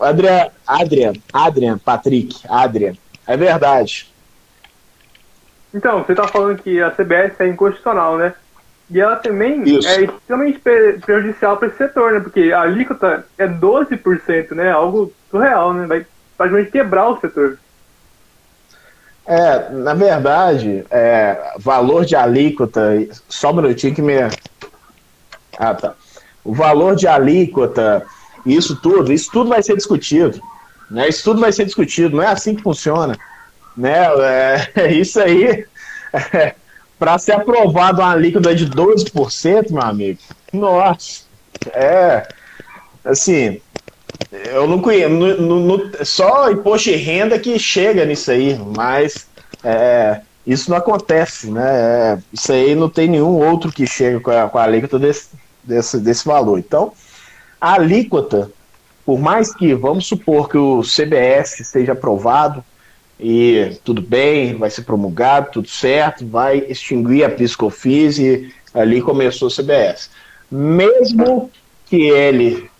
Adrian, 0.00 0.48
Adrian, 0.66 1.12
Adrian, 1.32 1.78
Patrick, 1.78 2.36
Adrian. 2.48 2.94
É 3.26 3.36
verdade. 3.36 4.10
Então, 5.72 6.02
você 6.02 6.12
está 6.12 6.26
falando 6.26 6.60
que 6.60 6.80
a 6.82 6.90
CBS 6.90 7.40
é 7.40 7.48
inconstitucional, 7.48 8.18
né? 8.18 8.34
E 8.90 9.00
ela 9.00 9.16
também 9.16 9.62
Isso. 9.62 9.88
é 9.88 10.02
extremamente 10.02 10.58
prejudicial 10.58 11.56
para 11.56 11.68
esse 11.68 11.76
setor, 11.76 12.12
né? 12.12 12.20
Porque 12.20 12.52
a 12.52 12.62
alíquota 12.62 13.24
é 13.38 13.46
12%, 13.46 14.50
né? 14.52 14.72
Algo 14.72 15.12
surreal, 15.30 15.72
né? 15.72 15.86
Vai 15.86 16.04
praticamente 16.36 16.72
quebrar 16.72 17.08
o 17.08 17.20
setor. 17.20 17.56
É, 19.26 19.70
na 19.70 19.94
verdade, 19.94 20.84
é, 20.90 21.52
valor 21.58 22.04
de 22.04 22.16
alíquota, 22.16 22.96
só 23.28 23.52
um 23.52 23.56
minutinho 23.56 23.94
que 23.94 24.02
me. 24.02 24.14
Ah, 25.56 25.74
tá. 25.74 25.94
O 26.42 26.52
valor 26.52 26.96
de 26.96 27.06
alíquota 27.06 28.04
isso 28.44 28.76
tudo, 28.76 29.12
isso 29.12 29.30
tudo 29.30 29.48
vai 29.50 29.62
ser 29.62 29.76
discutido. 29.76 30.40
Né? 30.90 31.08
Isso 31.08 31.22
tudo 31.22 31.40
vai 31.40 31.52
ser 31.52 31.64
discutido, 31.64 32.16
não 32.16 32.22
é 32.22 32.28
assim 32.28 32.54
que 32.54 32.62
funciona. 32.62 33.16
Né? 33.76 33.96
É, 34.76 34.92
isso 34.92 35.20
aí, 35.20 35.64
é, 36.12 36.54
para 36.98 37.18
ser 37.18 37.32
aprovado 37.32 38.00
uma 38.00 38.14
líquida 38.14 38.54
de 38.54 38.68
12%, 38.68 39.70
meu 39.70 39.82
amigo, 39.82 40.18
nossa, 40.52 41.22
é 41.72 42.26
assim, 43.04 43.60
eu 44.30 44.66
não 44.66 44.80
conheço, 44.80 45.08
no, 45.08 45.36
no, 45.36 45.78
no, 45.78 46.04
só 46.04 46.50
imposto 46.50 46.90
de 46.90 46.96
renda 46.96 47.38
que 47.38 47.58
chega 47.58 48.04
nisso 48.04 48.30
aí, 48.30 48.58
mas 48.76 49.26
é, 49.64 50.20
isso 50.46 50.70
não 50.70 50.76
acontece, 50.76 51.50
né? 51.50 51.62
É, 51.64 52.18
isso 52.32 52.52
aí 52.52 52.74
não 52.74 52.88
tem 52.88 53.08
nenhum 53.08 53.36
outro 53.36 53.72
que 53.72 53.86
chega 53.86 54.20
com 54.20 54.30
a, 54.30 54.48
com 54.48 54.58
a 54.58 54.62
alíquota 54.62 54.98
desse, 54.98 55.28
desse, 55.62 55.98
desse 55.98 56.24
valor. 56.24 56.58
Então, 56.58 56.92
a 57.60 57.74
alíquota, 57.74 58.50
por 59.04 59.18
mais 59.18 59.54
que, 59.54 59.74
vamos 59.74 60.06
supor 60.06 60.48
que 60.48 60.56
o 60.56 60.82
CBS 60.82 61.66
seja 61.66 61.92
aprovado 61.92 62.64
e 63.18 63.76
tudo 63.84 64.00
bem, 64.00 64.54
vai 64.54 64.70
ser 64.70 64.82
promulgado, 64.82 65.50
tudo 65.52 65.68
certo, 65.68 66.26
vai 66.26 66.58
extinguir 66.68 67.24
a 67.24 67.28
PiscoFIS 67.28 68.18
e 68.18 68.52
ali 68.72 69.02
começou 69.02 69.48
o 69.48 69.50
CBS. 69.50 70.10
Mesmo 70.50 71.50
que 71.86 72.08
ele, 72.08 72.70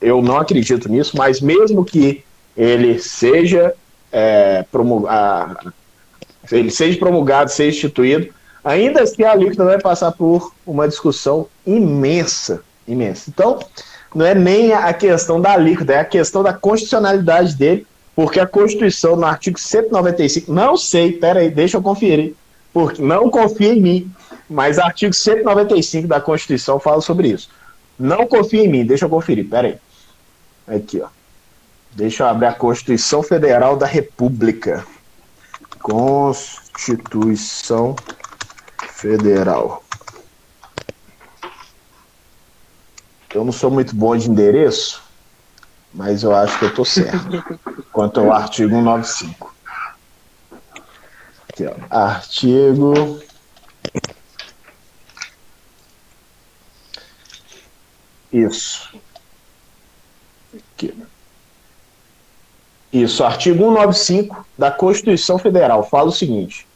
eu 0.00 0.22
não 0.22 0.38
acredito 0.38 0.88
nisso, 0.88 1.16
mas 1.16 1.40
mesmo 1.40 1.84
que 1.84 2.24
ele 2.56 2.98
seja 2.98 3.74
é, 4.10 4.64
promulgado, 4.70 5.72
ele 6.50 6.70
seja 6.70 6.98
promulgado, 6.98 7.50
seja 7.50 7.76
instituído, 7.76 8.32
ainda 8.64 9.02
assim 9.02 9.22
a 9.22 9.32
alíquota 9.32 9.64
vai 9.64 9.80
passar 9.80 10.12
por 10.12 10.52
uma 10.66 10.88
discussão 10.88 11.46
imensa, 11.66 12.62
imensa. 12.88 13.28
Então, 13.28 13.58
não 14.14 14.26
é 14.26 14.34
nem 14.34 14.72
a 14.72 14.92
questão 14.92 15.40
da 15.40 15.52
alíquota, 15.52 15.92
é 15.92 16.00
a 16.00 16.04
questão 16.04 16.42
da 16.42 16.52
constitucionalidade 16.52 17.54
dele, 17.54 17.86
porque 18.14 18.40
a 18.40 18.46
Constituição, 18.46 19.16
no 19.16 19.24
artigo 19.24 19.58
195, 19.58 20.52
não 20.52 20.76
sei, 20.76 21.12
peraí, 21.12 21.50
deixa 21.50 21.76
eu 21.76 21.82
conferir, 21.82 22.34
porque 22.72 23.00
não 23.00 23.30
confia 23.30 23.72
em 23.72 23.80
mim, 23.80 24.12
mas 24.48 24.78
artigo 24.78 25.14
195 25.14 26.08
da 26.08 26.20
Constituição 26.20 26.80
fala 26.80 27.00
sobre 27.00 27.28
isso. 27.28 27.48
Não 27.98 28.26
confia 28.26 28.64
em 28.64 28.68
mim, 28.68 28.84
deixa 28.84 29.06
eu 29.06 29.10
conferir, 29.10 29.48
peraí. 29.48 29.76
Aqui, 30.66 31.00
ó. 31.00 31.08
Deixa 31.92 32.24
eu 32.24 32.28
abrir 32.28 32.46
a 32.46 32.52
Constituição 32.52 33.22
Federal 33.22 33.76
da 33.76 33.86
República. 33.86 34.84
Constituição 35.80 37.94
Federal. 38.92 39.82
Eu 43.32 43.44
não 43.44 43.52
sou 43.52 43.70
muito 43.70 43.94
bom 43.94 44.16
de 44.16 44.28
endereço, 44.28 45.02
mas 45.94 46.22
eu 46.22 46.34
acho 46.34 46.58
que 46.58 46.64
eu 46.64 46.68
estou 46.70 46.84
certo. 46.84 47.42
Quanto 47.92 48.20
ao 48.20 48.32
artigo 48.32 48.70
195. 48.70 49.54
Aqui, 51.48 51.66
ó. 51.66 51.74
Artigo. 51.88 53.20
Isso. 58.32 58.94
Aqui. 60.74 60.94
Isso, 62.92 63.22
artigo 63.22 63.58
195 63.58 64.46
da 64.58 64.72
Constituição 64.72 65.38
Federal 65.38 65.88
fala 65.88 66.08
o 66.08 66.12
seguinte: 66.12 66.66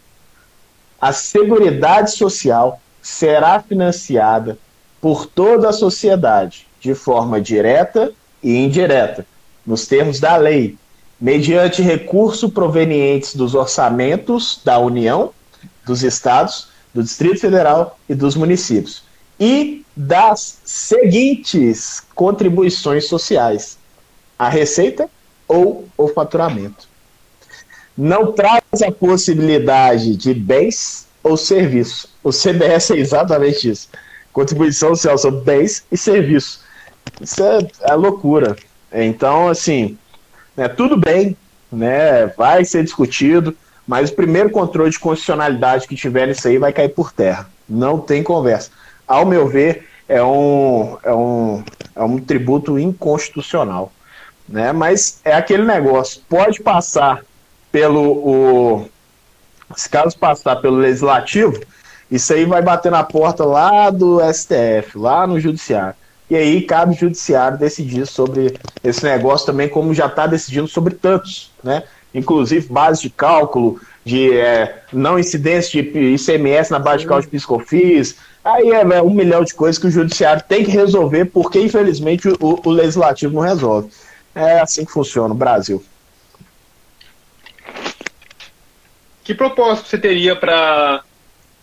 a 1.00 1.12
Seguridade 1.12 2.12
Social 2.12 2.80
será 3.02 3.60
financiada 3.60 4.56
por 5.04 5.26
toda 5.26 5.68
a 5.68 5.72
sociedade, 5.74 6.66
de 6.80 6.94
forma 6.94 7.38
direta 7.38 8.10
e 8.42 8.56
indireta, 8.56 9.26
nos 9.66 9.86
termos 9.86 10.18
da 10.18 10.34
lei, 10.38 10.78
mediante 11.20 11.82
recurso 11.82 12.48
provenientes 12.48 13.36
dos 13.36 13.54
orçamentos 13.54 14.62
da 14.64 14.78
União, 14.78 15.30
dos 15.84 16.02
estados, 16.02 16.68
do 16.94 17.02
Distrito 17.02 17.38
Federal 17.38 17.98
e 18.08 18.14
dos 18.14 18.34
municípios, 18.34 19.02
e 19.38 19.84
das 19.94 20.62
seguintes 20.64 22.02
contribuições 22.14 23.06
sociais: 23.06 23.76
a 24.38 24.48
receita 24.48 25.10
ou 25.46 25.86
o 25.98 26.08
faturamento. 26.08 26.88
Não 27.94 28.32
traz 28.32 28.62
a 28.82 28.90
possibilidade 28.90 30.16
de 30.16 30.32
bens 30.32 31.06
ou 31.22 31.36
serviços. 31.36 32.06
O 32.22 32.30
CBS 32.30 32.90
é 32.92 32.96
exatamente 32.96 33.68
isso. 33.68 33.90
Contribuição 34.34 34.88
social 34.96 35.16
são 35.16 35.30
bens 35.30 35.86
e 35.92 35.96
serviços. 35.96 36.60
Isso 37.20 37.42
é, 37.42 37.66
é 37.82 37.94
loucura. 37.94 38.56
Então, 38.92 39.48
assim, 39.48 39.96
né, 40.56 40.68
tudo 40.68 40.96
bem, 40.96 41.36
né, 41.70 42.26
vai 42.36 42.64
ser 42.64 42.82
discutido, 42.82 43.56
mas 43.86 44.10
o 44.10 44.14
primeiro 44.14 44.50
controle 44.50 44.90
de 44.90 44.98
constitucionalidade 44.98 45.86
que 45.86 45.94
tiver 45.94 46.26
nisso 46.26 46.48
aí 46.48 46.58
vai 46.58 46.72
cair 46.72 46.88
por 46.88 47.12
terra. 47.12 47.48
Não 47.68 48.00
tem 48.00 48.24
conversa. 48.24 48.70
Ao 49.06 49.24
meu 49.24 49.46
ver, 49.46 49.88
é 50.08 50.22
um, 50.22 50.98
é 51.04 51.14
um, 51.14 51.64
é 51.94 52.02
um 52.02 52.18
tributo 52.18 52.76
inconstitucional. 52.76 53.92
Né? 54.48 54.72
Mas 54.72 55.20
é 55.24 55.32
aquele 55.32 55.64
negócio, 55.64 56.20
pode 56.28 56.60
passar 56.60 57.24
pelo. 57.70 58.02
O, 58.02 58.90
se 59.76 59.88
caso 59.88 60.18
passar 60.18 60.56
pelo 60.56 60.76
legislativo, 60.76 61.60
isso 62.10 62.32
aí 62.32 62.44
vai 62.44 62.62
bater 62.62 62.90
na 62.90 63.02
porta 63.02 63.44
lá 63.44 63.90
do 63.90 64.20
STF, 64.32 64.96
lá 64.96 65.26
no 65.26 65.40
judiciário. 65.40 65.94
E 66.30 66.36
aí 66.36 66.62
cabe 66.62 66.94
o 66.94 66.98
judiciário 66.98 67.58
decidir 67.58 68.06
sobre 68.06 68.58
esse 68.82 69.04
negócio 69.04 69.46
também, 69.46 69.68
como 69.68 69.92
já 69.92 70.06
está 70.06 70.26
decidindo 70.26 70.66
sobre 70.66 70.94
tantos, 70.94 71.50
né? 71.62 71.82
Inclusive 72.14 72.72
base 72.72 73.02
de 73.02 73.10
cálculo, 73.10 73.80
de 74.04 74.32
é, 74.32 74.82
não 74.92 75.18
incidência 75.18 75.82
de 75.82 75.98
ICMS 76.14 76.70
na 76.70 76.78
base 76.78 76.98
de 77.00 77.06
cálculo 77.06 77.26
de 77.26 77.30
Piscofis. 77.30 78.16
Aí 78.44 78.70
é, 78.70 78.80
é, 78.80 79.02
um 79.02 79.10
milhão 79.10 79.42
de 79.44 79.54
coisas 79.54 79.78
que 79.78 79.86
o 79.86 79.90
judiciário 79.90 80.42
tem 80.46 80.64
que 80.64 80.70
resolver, 80.70 81.26
porque 81.26 81.58
infelizmente 81.60 82.28
o, 82.28 82.60
o 82.64 82.70
legislativo 82.70 83.34
não 83.34 83.42
resolve. 83.42 83.90
É 84.34 84.60
assim 84.60 84.84
que 84.84 84.92
funciona 84.92 85.34
o 85.34 85.36
Brasil. 85.36 85.82
Que 89.22 89.34
propósito 89.34 89.88
você 89.88 89.98
teria 89.98 90.36
para 90.36 91.02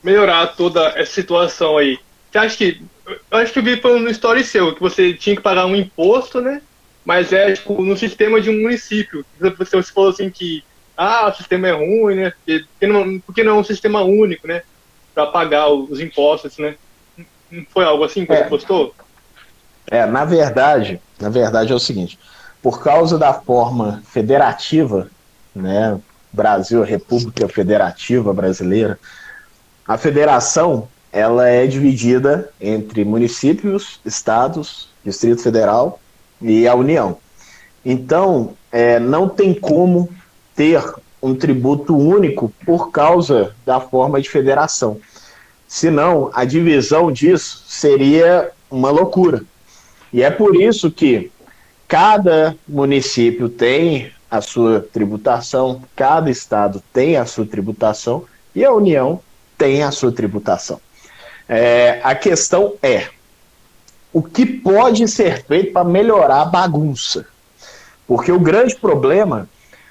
melhorar 0.04 0.48
toda 0.48 0.90
essa 0.90 1.12
situação 1.12 1.78
aí? 1.78 2.00
Você 2.32 2.38
acha 2.38 2.58
que 2.58 2.82
eu 3.06 3.38
acho 3.38 3.52
que 3.52 3.60
eu 3.60 3.64
vi 3.64 3.78
falando 3.78 4.04
no 4.04 4.10
story 4.10 4.44
seu, 4.44 4.74
que 4.74 4.82
você 4.82 5.14
tinha 5.14 5.36
que 5.36 5.42
pagar 5.42 5.66
um 5.66 5.76
imposto, 5.76 6.40
né? 6.40 6.62
Mas 7.04 7.34
é 7.34 7.54
tipo 7.54 7.82
no 7.82 7.98
sistema 7.98 8.40
de 8.40 8.50
um 8.50 8.62
município. 8.62 9.26
Você, 9.40 9.82
você 9.82 9.92
falou 9.92 10.10
assim 10.10 10.30
que 10.30 10.64
ah, 10.96 11.28
o 11.28 11.34
sistema 11.34 11.68
é 11.68 11.72
ruim, 11.72 12.16
né? 12.16 12.34
Porque 12.46 12.88
não, 12.88 13.20
porque 13.20 13.44
não 13.44 13.58
é 13.58 13.60
um 13.60 13.64
sistema 13.64 14.02
único, 14.02 14.48
né? 14.48 14.62
Para 15.14 15.26
pagar 15.28 15.70
os 15.70 16.00
impostos, 16.00 16.58
né? 16.58 16.76
Não 17.50 17.66
foi 17.70 17.84
algo 17.84 18.04
assim 18.04 18.26
que 18.26 18.32
é. 18.32 18.44
você 18.44 18.50
postou? 18.50 18.96
É, 19.88 20.06
na 20.06 20.24
verdade, 20.24 21.02
na 21.20 21.30
verdade 21.30 21.72
é 21.74 21.76
o 21.76 21.80
seguinte, 21.80 22.18
por 22.62 22.82
causa 22.82 23.18
da 23.18 23.34
forma 23.34 24.02
federativa, 24.08 25.10
né? 25.54 26.00
Brasil, 26.32 26.82
República 26.82 27.50
Federativa 27.50 28.34
Brasileira, 28.34 28.98
a 29.92 29.98
federação 29.98 30.88
ela 31.12 31.50
é 31.50 31.68
dividida 31.68 32.50
entre 32.62 33.04
municípios, 33.04 34.00
estados, 34.06 34.88
Distrito 35.04 35.44
Federal 35.44 36.00
e 36.42 36.66
a 36.66 36.74
União. 36.74 37.18
Então, 37.84 38.54
é, 38.72 39.00
não 39.00 39.28
tem 39.28 39.54
como 39.54 40.08
ter 40.56 40.82
um 41.22 41.36
tributo 41.36 41.98
único 41.98 42.54
por 42.66 42.90
causa 42.90 43.54
da 43.66 43.82
forma 43.82 44.22
de 44.22 44.30
federação. 44.30 44.98
Senão, 45.68 46.32
a 46.34 46.46
divisão 46.46 47.12
disso 47.12 47.62
seria 47.68 48.50
uma 48.70 48.92
loucura. 48.92 49.44
E 50.14 50.24
é 50.24 50.32
por 50.32 50.56
isso 50.56 50.90
que 50.90 51.30
cada 51.86 52.56
município 52.66 53.50
tem 53.50 54.10
a 54.30 54.40
sua 54.40 54.80
tributação, 54.80 55.82
cada 55.98 56.32
estado 56.32 56.82
tem 56.94 57.18
a 57.18 57.26
sua 57.26 57.46
tributação 57.46 58.24
e 58.56 58.64
a 58.64 58.72
União 58.72 59.20
tem 59.62 59.84
a 59.84 59.92
sua 59.92 60.12
tributação. 60.12 60.82
É, 61.48 62.02
a 62.04 62.16
questão 62.16 62.74
é: 62.82 63.10
o 64.12 64.24
que 64.24 64.44
pode 64.44 65.08
ser 65.08 65.46
feito 65.46 65.72
para 65.72 65.84
melhorar 65.84 66.42
a 66.42 66.46
bagunça? 66.46 67.28
Porque 68.08 68.32
o 68.32 68.40
grande 68.40 68.76
problema 68.76 69.48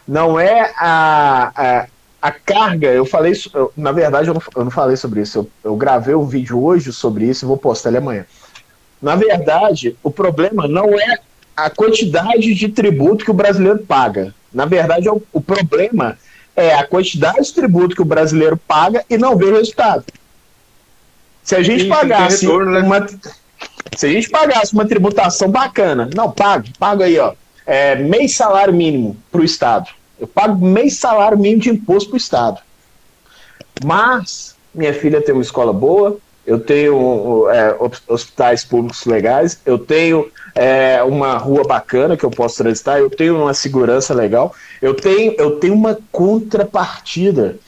não 0.09 0.41
é 0.41 0.73
a, 0.77 1.53
a, 1.55 1.87
a 2.21 2.33
carga. 2.33 2.89
Eu 2.89 3.07
falei, 3.07 3.33
eu, 3.55 3.73
na 3.77 3.93
verdade, 3.93 4.27
eu 4.27 4.35
não, 4.35 4.43
eu 4.57 4.65
não, 4.65 4.73
falei 4.73 4.97
sobre 4.97 5.21
isso. 5.21 5.39
Eu, 5.39 5.51
eu 5.63 5.77
gravei 5.77 6.17
um 6.17 6.27
vídeo 6.27 6.61
hoje 6.61 6.93
sobre 6.93 7.27
isso 7.27 7.45
e 7.45 7.47
vou 7.47 7.57
postar 7.57 7.91
ele 7.91 7.99
amanhã. 7.99 8.27
Na 9.01 9.15
verdade, 9.15 9.97
o 10.03 10.11
problema 10.11 10.67
não 10.67 10.99
é 10.99 11.19
a 11.57 11.71
quantidade 11.71 12.55
de 12.55 12.69
tributo 12.71 13.25
que 13.25 13.31
o 13.31 13.35
brasileiro 13.35 13.79
paga. 13.79 14.35
Na 14.53 14.65
verdade, 14.65 15.07
é 15.07 15.13
o, 15.13 15.23
o 15.33 15.41
problema 15.41 16.19
é 16.19 16.30
a 16.75 16.87
quantidade 16.87 17.43
de 17.43 17.55
tributo 17.55 17.95
que 17.95 18.03
o 18.03 18.05
brasileiro 18.05 18.57
paga 18.57 19.05
e 19.09 19.17
não 19.17 19.37
vê 19.37 19.51
resultado. 19.51 20.05
Se 21.43 21.57
a 21.57 21.63
gente 21.63 21.85
Sim, 21.85 21.89
pagasse 21.89 22.47
retorno, 22.47 22.73
né? 22.73 22.81
uma. 22.81 23.07
Se 23.97 24.07
a 24.07 24.11
gente 24.11 24.29
pagasse 24.29 24.73
uma 24.73 24.87
tributação 24.87 25.51
bacana, 25.51 26.09
não, 26.15 26.31
pago, 26.31 26.67
pago 26.79 27.03
aí, 27.03 27.19
ó. 27.19 27.35
É, 27.67 27.97
mês 27.97 28.35
salário 28.35 28.75
mínimo 28.75 29.17
para 29.31 29.41
o 29.41 29.45
Estado. 29.45 29.89
Eu 30.19 30.27
pago 30.27 30.65
mês 30.65 30.99
salário 30.99 31.39
mínimo 31.39 31.63
de 31.63 31.71
imposto 31.71 32.11
para 32.11 32.15
o 32.15 32.19
Estado. 32.19 32.61
Mas 33.85 34.55
minha 34.75 34.93
filha 34.93 35.21
tem 35.21 35.35
uma 35.35 35.43
escola 35.43 35.73
boa, 35.73 36.19
eu 36.47 36.59
tenho 36.59 37.49
é, 37.51 37.77
hospitais 38.09 38.65
públicos 38.65 39.05
legais, 39.05 39.61
eu 39.65 39.79
tenho 39.79 40.31
é, 40.55 41.03
uma 41.03 41.37
rua 41.37 41.65
bacana 41.65 42.17
que 42.17 42.25
eu 42.25 42.31
posso 42.31 42.57
transitar, 42.57 42.99
eu 42.99 43.11
tenho 43.11 43.41
uma 43.41 43.55
segurança 43.55 44.15
legal, 44.15 44.55
eu 44.81 44.95
tenho, 44.95 45.35
eu 45.39 45.53
tenho 45.53 45.75
uma 45.75 45.99
contrapartida 46.11 47.59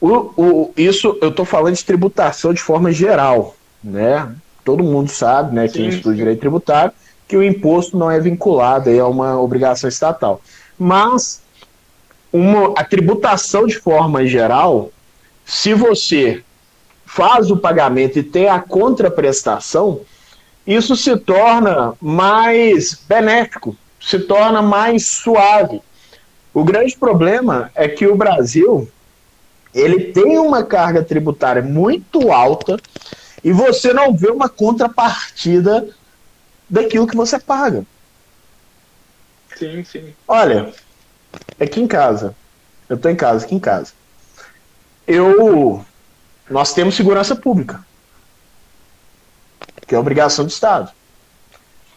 o, 0.00 0.32
o, 0.36 0.72
isso 0.76 1.18
eu 1.20 1.30
estou 1.30 1.44
falando 1.44 1.74
de 1.74 1.84
tributação 1.84 2.54
de 2.54 2.60
forma 2.60 2.92
geral, 2.92 3.56
né? 3.82 4.32
Todo 4.64 4.84
mundo 4.84 5.08
sabe, 5.08 5.54
né, 5.54 5.66
quem 5.66 5.88
estuda 5.88 6.14
direito 6.14 6.40
tributário, 6.40 6.92
que 7.26 7.36
o 7.36 7.42
imposto 7.42 7.96
não 7.96 8.10
é 8.10 8.20
vinculado 8.20 8.90
a 8.90 9.08
uma 9.08 9.40
obrigação 9.40 9.88
estatal. 9.88 10.40
Mas 10.78 11.42
uma, 12.32 12.74
a 12.76 12.84
tributação 12.84 13.66
de 13.66 13.78
forma 13.78 14.26
geral, 14.26 14.92
se 15.44 15.72
você 15.74 16.44
faz 17.08 17.50
o 17.50 17.56
pagamento 17.56 18.18
e 18.18 18.22
tem 18.22 18.48
a 18.48 18.60
contraprestação, 18.60 20.02
isso 20.66 20.94
se 20.94 21.16
torna 21.16 21.94
mais 22.00 22.94
benéfico, 23.08 23.74
se 23.98 24.18
torna 24.18 24.60
mais 24.60 25.06
suave. 25.06 25.80
O 26.52 26.62
grande 26.62 26.96
problema 26.96 27.70
é 27.74 27.88
que 27.88 28.06
o 28.06 28.14
Brasil 28.14 28.86
ele 29.72 30.12
tem 30.12 30.38
uma 30.38 30.62
carga 30.62 31.02
tributária 31.02 31.62
muito 31.62 32.30
alta 32.30 32.78
e 33.42 33.52
você 33.52 33.92
não 33.94 34.14
vê 34.14 34.28
uma 34.30 34.48
contrapartida 34.48 35.88
daquilo 36.68 37.06
que 37.06 37.16
você 37.16 37.38
paga. 37.38 37.84
Sim, 39.56 39.82
sim. 39.82 40.14
Olha, 40.26 40.74
aqui 41.58 41.80
em 41.80 41.86
casa, 41.86 42.36
eu 42.88 42.96
estou 42.96 43.10
em 43.10 43.16
casa, 43.16 43.46
aqui 43.46 43.54
em 43.54 43.60
casa, 43.60 43.92
eu, 45.06 45.84
nós 46.50 46.72
temos 46.72 46.94
segurança 46.94 47.36
pública, 47.36 47.84
que 49.86 49.94
é 49.94 49.98
obrigação 49.98 50.44
do 50.44 50.50
Estado. 50.50 50.90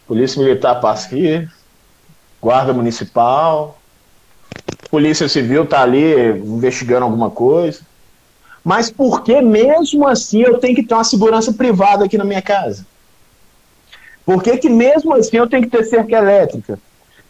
Polícia 0.07 0.41
Militar 0.41 0.81
passa 0.81 1.07
aqui, 1.07 1.47
guarda 2.41 2.73
municipal, 2.73 3.79
polícia 4.89 5.29
civil 5.29 5.65
tá 5.65 5.81
ali 5.81 6.29
investigando 6.39 7.05
alguma 7.05 7.29
coisa. 7.29 7.81
Mas 8.63 8.91
por 8.91 9.23
que 9.23 9.41
mesmo 9.41 10.07
assim 10.07 10.41
eu 10.41 10.59
tenho 10.59 10.75
que 10.75 10.83
ter 10.83 10.93
uma 10.93 11.03
segurança 11.03 11.53
privada 11.53 12.05
aqui 12.05 12.17
na 12.17 12.23
minha 12.25 12.41
casa? 12.41 12.85
Por 14.25 14.43
que, 14.43 14.57
que 14.57 14.69
mesmo 14.69 15.13
assim 15.13 15.37
eu 15.37 15.49
tenho 15.49 15.63
que 15.63 15.69
ter 15.69 15.83
cerca 15.83 16.17
elétrica? 16.17 16.79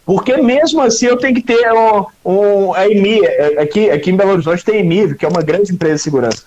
Por 0.05 0.23
que 0.23 0.35
mesmo 0.37 0.81
assim 0.81 1.05
eu 1.05 1.17
tenho 1.17 1.35
que 1.35 1.41
ter 1.41 1.71
um, 1.71 2.05
um 2.25 2.73
a 2.73 2.87
EMI, 2.87 3.23
é, 3.23 3.61
aqui, 3.61 3.89
aqui 3.89 4.11
em 4.11 4.17
Belo 4.17 4.31
Horizonte 4.31 4.65
tem 4.65 4.81
a 4.81 5.15
que 5.15 5.25
é 5.25 5.29
uma 5.29 5.41
grande 5.41 5.71
empresa 5.71 5.95
de 5.95 6.01
segurança. 6.01 6.43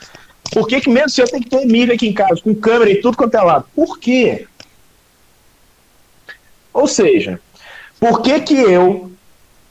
Por 0.55 0.69
que, 0.69 0.81
que 0.81 0.89
mesmo 0.89 1.07
assim 1.07 1.21
eu 1.21 1.29
tenho 1.29 1.43
que 1.43 1.51
ter 1.51 1.63
EMI 1.63 1.91
aqui 1.91 2.07
em 2.07 2.13
casa, 2.13 2.41
com 2.41 2.55
câmera 2.55 2.89
e 2.89 3.01
tudo 3.01 3.17
quanto 3.17 3.35
é 3.35 3.43
lado? 3.43 3.67
Por 3.75 3.99
quê? 3.99 4.47
Ou 6.73 6.87
seja, 6.87 7.41
por 7.99 8.23
que, 8.23 8.39
que 8.39 8.55
eu 8.55 9.11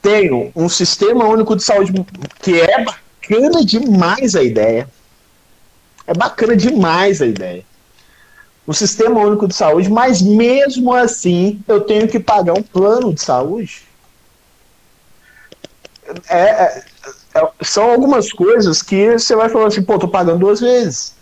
tenho 0.02 0.52
um 0.54 0.68
sistema 0.68 1.24
único 1.24 1.56
de 1.56 1.64
saúde 1.64 1.90
que 2.42 2.60
é 2.60 2.84
bacana 2.84 3.64
demais 3.64 4.36
a 4.36 4.42
ideia? 4.42 4.86
É 6.06 6.12
bacana 6.12 6.54
demais 6.54 7.22
a 7.22 7.26
ideia. 7.26 7.64
Um 8.68 8.74
sistema 8.74 9.20
único 9.20 9.48
de 9.48 9.54
saúde, 9.54 9.88
mas 9.88 10.20
mesmo 10.20 10.92
assim 10.92 11.62
eu 11.66 11.80
tenho 11.80 12.06
que 12.06 12.20
pagar 12.20 12.52
um 12.52 12.62
plano 12.62 13.14
de 13.14 13.22
saúde? 13.22 13.84
É, 16.28 16.38
é, 16.38 16.84
são 17.62 17.90
algumas 17.90 18.32
coisas 18.32 18.82
que 18.82 19.18
você 19.18 19.34
vai 19.34 19.48
falar 19.48 19.66
assim, 19.66 19.82
pô, 19.82 19.98
tô 19.98 20.08
pagando 20.08 20.40
duas 20.40 20.60
vezes. 20.60 21.14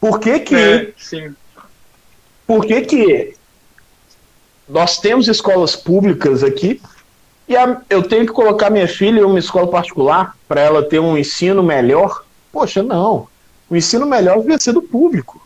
Por 0.00 0.20
que 0.20 0.40
que... 0.40 0.54
É, 0.54 0.92
sim. 0.96 1.34
Por 2.46 2.64
que 2.64 2.82
que 2.82 3.34
nós 4.68 4.98
temos 4.98 5.26
escolas 5.28 5.74
públicas 5.74 6.44
aqui 6.44 6.80
e 7.48 7.56
a, 7.56 7.80
eu 7.88 8.02
tenho 8.02 8.26
que 8.26 8.32
colocar 8.32 8.70
minha 8.70 8.88
filha 8.88 9.20
em 9.20 9.24
uma 9.24 9.38
escola 9.38 9.68
particular 9.68 10.36
para 10.48 10.60
ela 10.60 10.82
ter 10.82 10.98
um 10.98 11.16
ensino 11.16 11.62
melhor? 11.62 12.24
Poxa, 12.52 12.82
não. 12.82 13.28
O 13.68 13.76
ensino 13.76 14.06
melhor 14.06 14.40
devia 14.40 14.58
ser 14.58 14.72
do 14.72 14.82
público. 14.82 15.45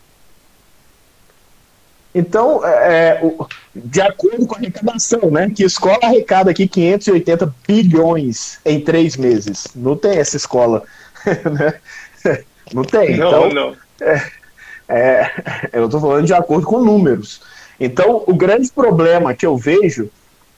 Então, 2.13 2.65
é, 2.65 3.21
é 3.21 3.21
de 3.73 4.01
acordo 4.01 4.45
com 4.45 4.55
a 4.55 4.57
arrecadação, 4.57 5.31
né? 5.31 5.49
Que 5.49 5.63
escola 5.63 5.99
arrecada 6.03 6.51
aqui 6.51 6.67
580 6.67 7.53
bilhões 7.67 8.59
em 8.65 8.81
três 8.81 9.15
meses. 9.15 9.67
Não 9.75 9.95
tem 9.95 10.17
essa 10.17 10.37
escola. 10.37 10.83
Né? 12.23 12.43
Não 12.73 12.83
tem. 12.83 13.17
Não, 13.17 13.27
então, 13.27 13.49
não. 13.49 13.75
É, 13.99 14.21
é, 14.87 15.31
eu 15.73 15.85
estou 15.85 15.99
falando 15.99 16.25
de 16.25 16.33
acordo 16.33 16.65
com 16.65 16.83
números. 16.83 17.41
Então, 17.79 18.23
o 18.27 18.33
grande 18.33 18.71
problema 18.71 19.33
que 19.33 19.45
eu 19.45 19.57
vejo 19.57 20.09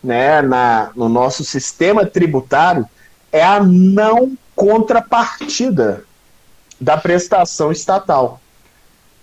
né, 0.04 0.42
na, 0.42 0.92
no 0.96 1.08
nosso 1.08 1.44
sistema 1.44 2.06
tributário 2.06 2.86
é 3.32 3.44
a 3.44 3.64
não 3.64 4.38
contrapartida 4.56 6.04
da 6.80 6.98
prestação 6.98 7.72
estatal. 7.72 8.42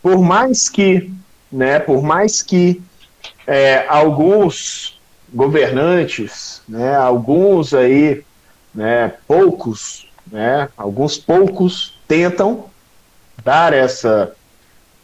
Por 0.03 0.19
mais 0.19 0.69
que, 0.69 1.13
né, 1.51 1.79
por 1.79 2.03
mais 2.03 2.43
que 2.43 2.81
é, 3.47 3.87
alguns 3.89 5.01
governantes, 5.33 6.63
né, 6.69 6.95
alguns 6.97 7.75
aí, 7.75 8.25
né, 8.75 9.15
poucos, 9.27 10.09
né, 10.31 10.69
alguns 10.77 11.19
poucos 11.19 11.99
tentam 12.07 12.67
dar 13.45 13.73
essa, 13.73 14.33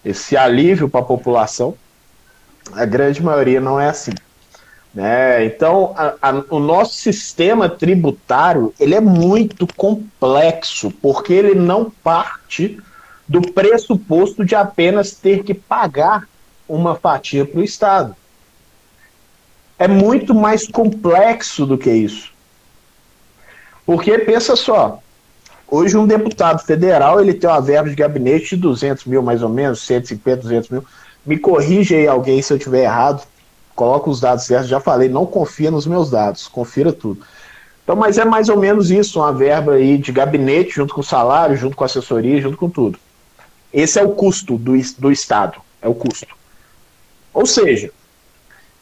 esse 0.05 0.37
alívio 0.37 0.89
para 0.89 1.01
a 1.01 1.05
população, 1.05 1.75
a 2.73 2.85
grande 2.85 3.23
maioria 3.23 3.61
não 3.61 3.81
é 3.81 3.89
assim. 3.89 4.13
Né? 4.97 5.45
Então, 5.45 5.95
a, 5.97 6.15
a, 6.23 6.45
o 6.49 6.59
nosso 6.59 6.95
sistema 6.95 7.69
tributário 7.69 8.73
ele 8.81 8.95
é 8.95 9.01
muito 9.01 9.67
complexo, 9.75 10.91
porque 10.91 11.35
ele 11.35 11.55
não 11.55 11.91
parte 11.91 12.81
do 13.29 13.43
pressuposto 13.43 14.45
de 14.45 14.55
apenas 14.55 15.13
ter 15.13 15.43
que 15.45 15.53
pagar 15.53 16.27
uma 16.69 16.95
fatia 16.95 17.45
para 17.45 17.61
o 17.61 17.65
Estado. 17.65 18.17
É 19.79 19.87
muito 19.87 20.35
mais 20.35 20.67
complexo 20.67 21.67
do 21.67 21.77
que 21.77 21.91
isso. 21.91 22.33
Porque, 23.85 24.19
pensa 24.19 24.57
só, 24.57 25.01
hoje 25.69 25.97
um 25.97 26.07
deputado 26.07 26.65
federal 26.65 27.21
ele 27.21 27.35
tem 27.35 27.49
uma 27.49 27.61
verba 27.61 27.89
de 27.89 27.95
gabinete 27.95 28.57
de 28.57 28.63
200 28.63 29.05
mil, 29.05 29.23
mais 29.23 29.43
ou 29.43 29.49
menos, 29.49 29.83
150, 29.83 30.43
200 30.43 30.71
mil, 30.71 30.85
me 31.25 31.39
corrija 31.39 31.97
aí 31.97 32.07
alguém 32.07 32.41
se 32.41 32.53
eu 32.53 32.59
tiver 32.59 32.85
errado. 32.85 33.27
Coloca 33.75 34.09
os 34.09 34.21
dados 34.21 34.45
certos. 34.45 34.69
Já 34.69 34.81
falei, 34.81 35.09
não 35.09 35.27
confia 35.27 35.71
nos 35.71 35.87
meus 35.87 36.11
dados, 36.11 36.49
confira 36.49 36.93
tudo. 36.93 37.21
Então, 37.85 37.95
mas 37.95 38.19
é 38.19 38.25
mais 38.25 38.49
ou 38.49 38.57
menos 38.57 38.91
isso, 38.91 39.21
uma 39.21 39.33
verba 39.33 39.75
aí 39.75 39.99
de 39.99 40.11
gabinete, 40.11 40.75
junto 40.75 40.95
com 40.95 41.03
o 41.03 41.05
salário, 41.05 41.57
junto 41.57 41.77
com 41.77 41.85
assessoria, 41.85 42.41
junto 42.41 42.57
com 42.57 42.69
tudo. 42.69 42.99
Esse 43.73 44.01
é 44.01 44.03
o 44.03 44.11
custo 44.11 44.57
do, 44.59 44.73
do 44.99 45.13
Estado, 45.13 45.61
é 45.81 45.89
o 45.89 45.95
custo. 45.95 46.27
Ou 47.37 47.47
seja, 47.47 47.91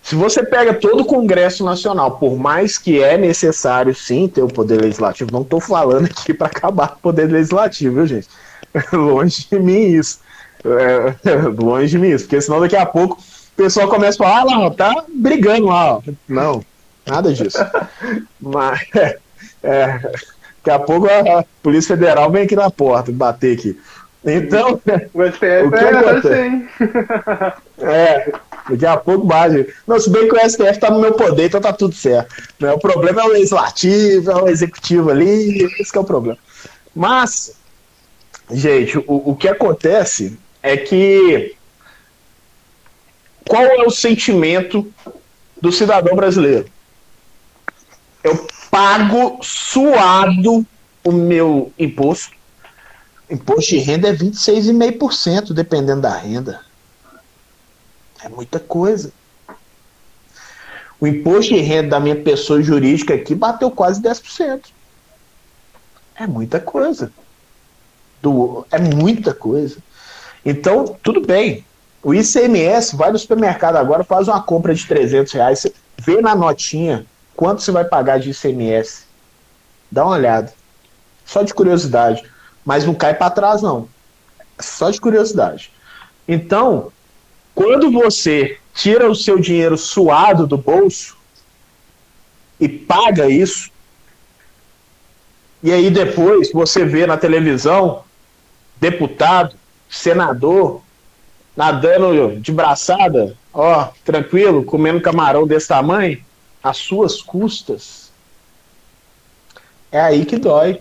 se 0.03 0.15
você 0.15 0.45
pega 0.45 0.75
todo 0.75 1.03
o 1.03 1.07
Congresso 1.07 1.65
Nacional, 1.65 2.19
por 2.19 2.37
mais 2.37 2.79
que 2.79 3.03
é 3.03 3.19
necessário 3.19 3.95
sim 3.95 4.29
ter 4.29 4.43
o 4.43 4.49
poder 4.49 4.81
legislativo, 4.81 5.33
não 5.33 5.43
estou 5.43 5.61
falando 5.61 6.07
aqui 6.07 6.33
para 6.33 6.47
acabar 6.47 6.95
o 6.97 7.03
poder 7.03 7.31
legislativo, 7.31 7.97
viu, 7.97 8.07
gente? 8.07 8.29
Longe 8.93 9.47
de 9.51 9.59
mim 9.59 9.87
isso 9.87 10.21
é, 10.65 11.15
longe 11.63 11.89
de 11.89 11.99
mim 11.99 12.09
isso, 12.09 12.25
porque 12.25 12.41
senão 12.41 12.61
daqui 12.61 12.77
a 12.77 12.87
pouco 12.87 13.19
o 13.21 13.57
pessoal 13.57 13.89
começa 13.89 14.23
a 14.23 14.27
falar, 14.27 14.41
ah, 14.41 14.59
lá, 14.59 14.71
tá 14.71 15.05
brigando 15.09 15.67
lá. 15.67 15.97
Ó. 15.97 16.03
Não, 16.29 16.65
nada 17.07 17.33
disso. 17.33 17.59
Mas 18.41 18.81
é, 18.95 19.19
é, 19.63 19.99
daqui 19.99 20.71
a 20.71 20.79
pouco 20.79 21.07
a, 21.07 21.41
a, 21.41 21.45
Polícia 21.63 21.97
Federal 21.97 22.31
vem 22.31 22.45
aqui 22.45 22.57
na 22.57 22.71
porta 22.71 23.13
bater 23.13 23.57
aqui. 23.57 23.79
Então, 24.25 24.73
o, 24.73 25.23
o 25.23 25.33
que 25.33 25.45
é 25.45 25.61
acontece? 25.61 26.67
É, 27.79 28.33
daqui 28.71 28.87
a 28.87 28.97
pouco 28.97 29.27
bate. 29.27 29.73
Não, 29.87 29.99
se 29.99 30.11
bem 30.11 30.29
que 30.29 30.35
o 30.35 30.49
STF 30.49 30.79
tá 30.79 30.91
no 30.91 31.01
meu 31.01 31.13
poder, 31.13 31.47
então 31.47 31.61
tá 31.61 31.73
tudo 31.73 31.95
certo. 31.95 32.35
Né? 32.59 32.73
O 32.73 32.79
problema 32.79 33.23
é 33.23 33.25
o 33.25 33.33
legislativo, 33.33 34.31
é 34.31 34.43
o 34.43 34.49
executivo 34.49 35.11
ali, 35.11 35.65
esse 35.79 35.97
é 35.97 36.01
o 36.01 36.05
problema. 36.05 36.39
Mas, 36.95 37.53
gente, 38.51 38.99
o, 38.99 39.31
o 39.31 39.37
que 39.37 39.49
acontece 39.49 40.39
é 40.63 40.77
que 40.77 41.55
qual 43.47 43.63
é 43.63 43.83
o 43.85 43.91
sentimento 43.91 44.91
do 45.61 45.71
cidadão 45.71 46.17
brasileiro? 46.17 46.67
Eu 48.23 48.47
pago 48.71 49.39
suado 49.43 50.67
o 51.05 51.13
meu 51.13 51.71
imposto. 51.79 52.33
Imposto 53.29 53.71
de 53.71 53.79
renda 53.79 54.09
é 54.09 54.13
26,5%, 54.15 55.53
dependendo 55.53 56.01
da 56.03 56.17
renda. 56.17 56.61
É 58.25 58.29
muita 58.29 58.59
coisa. 58.59 59.13
O 60.99 61.07
imposto 61.07 61.55
de 61.55 61.61
renda 61.61 61.91
da 61.91 62.01
minha 62.01 62.17
pessoa 62.17 62.63
jurídica 62.63 63.13
aqui 63.13 63.35
bateu 63.35 63.71
quase 63.71 64.01
10%. 64.01 64.63
É 66.15 66.27
muita 66.27 66.59
coisa. 66.59 67.13
Do, 68.23 68.67
é 68.71 68.79
muita 68.79 69.35
coisa. 69.35 69.77
Então, 70.43 70.97
tudo 71.03 71.21
bem. 71.21 71.67
O 72.03 72.15
ICMS 72.15 72.97
vai 72.97 73.13
no 73.13 73.19
supermercado 73.19 73.77
agora, 73.77 74.03
faz 74.03 74.27
uma 74.27 74.43
compra 74.43 74.75
de 74.75 74.87
300 74.87 75.33
reais, 75.33 75.67
vê 75.99 76.23
na 76.23 76.35
notinha 76.35 77.05
quanto 77.37 77.61
você 77.61 77.71
vai 77.71 77.85
pagar 77.85 78.19
de 78.19 78.31
ICMS. 78.31 79.05
Dá 79.91 80.05
uma 80.07 80.15
olhada. 80.15 80.53
Só 81.27 81.43
de 81.43 81.53
curiosidade. 81.53 82.25
Mas 82.65 82.87
não 82.87 82.95
cai 82.95 83.13
para 83.13 83.31
trás, 83.31 83.61
não. 83.61 83.87
Só 84.59 84.91
de 84.91 84.99
curiosidade. 84.99 85.71
Então, 86.27 86.91
quando 87.55 87.91
você 87.91 88.59
tira 88.75 89.11
o 89.11 89.15
seu 89.15 89.39
dinheiro 89.39 89.77
suado 89.79 90.47
do 90.47 90.57
bolso 90.57 91.17
e 92.59 92.69
paga 92.69 93.29
isso, 93.29 93.71
e 95.63 95.73
aí 95.73 95.91
depois 95.91 96.53
você 96.53 96.85
vê 96.85 97.07
na 97.07 97.17
televisão 97.17 98.05
deputado 98.77 99.57
senador, 99.89 100.83
nadando 101.57 102.39
de 102.41 102.53
braçada, 102.53 103.37
ó, 103.53 103.89
tranquilo, 104.05 104.65
comendo 104.65 105.01
camarão 105.01 105.47
desse 105.47 105.69
tamanho, 105.69 106.23
às 106.63 106.79
suas 106.79 107.23
custas. 107.23 108.13
É 109.93 110.01
aí 110.01 110.27
que 110.27 110.37
dói. 110.37 110.81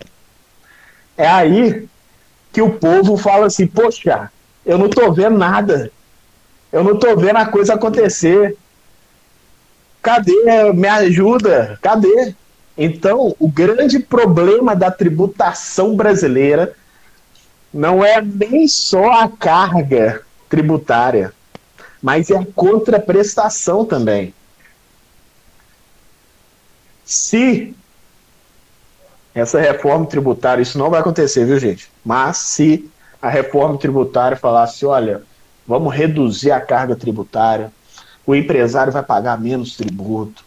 É 1.15 1.27
aí 1.27 1.87
que 2.51 2.61
o 2.61 2.71
povo 2.71 3.15
fala 3.15 3.45
assim: 3.45 3.67
poxa, 3.67 4.31
eu 4.65 4.77
não 4.77 4.89
tô 4.89 5.11
vendo 5.11 5.37
nada. 5.37 5.91
Eu 6.73 6.83
não 6.83 6.97
tô 6.97 7.15
vendo 7.15 7.37
a 7.37 7.45
coisa 7.45 7.75
acontecer. 7.75 8.57
Cadê? 10.01 10.73
Me 10.73 10.87
ajuda? 10.87 11.77
Cadê? 11.83 12.33
Então, 12.75 13.35
o 13.39 13.47
grande 13.47 13.99
problema 13.99 14.75
da 14.75 14.89
tributação 14.89 15.95
brasileira 15.95 16.75
não 17.71 18.03
é 18.03 18.19
nem 18.21 18.67
só 18.67 19.11
a 19.11 19.29
carga 19.29 20.23
tributária, 20.49 21.31
mas 22.01 22.31
é 22.31 22.37
a 22.37 22.45
contraprestação 22.55 23.85
também. 23.85 24.33
Se 27.05 27.75
essa 29.35 29.59
reforma 29.59 30.07
tributária, 30.07 30.63
isso 30.63 30.77
não 30.79 30.89
vai 30.89 31.01
acontecer, 31.01 31.45
viu, 31.45 31.59
gente? 31.59 31.91
Mas 32.03 32.37
se 32.37 32.89
a 33.21 33.29
reforma 33.29 33.77
tributária 33.77 34.37
falasse, 34.37 34.85
olha, 34.85 35.21
vamos 35.67 35.93
reduzir 35.93 36.51
a 36.51 36.61
carga 36.61 36.95
tributária, 36.95 37.73
o 38.25 38.33
empresário 38.35 38.93
vai 38.93 39.03
pagar 39.03 39.39
menos 39.39 39.75
tributo, 39.75 40.43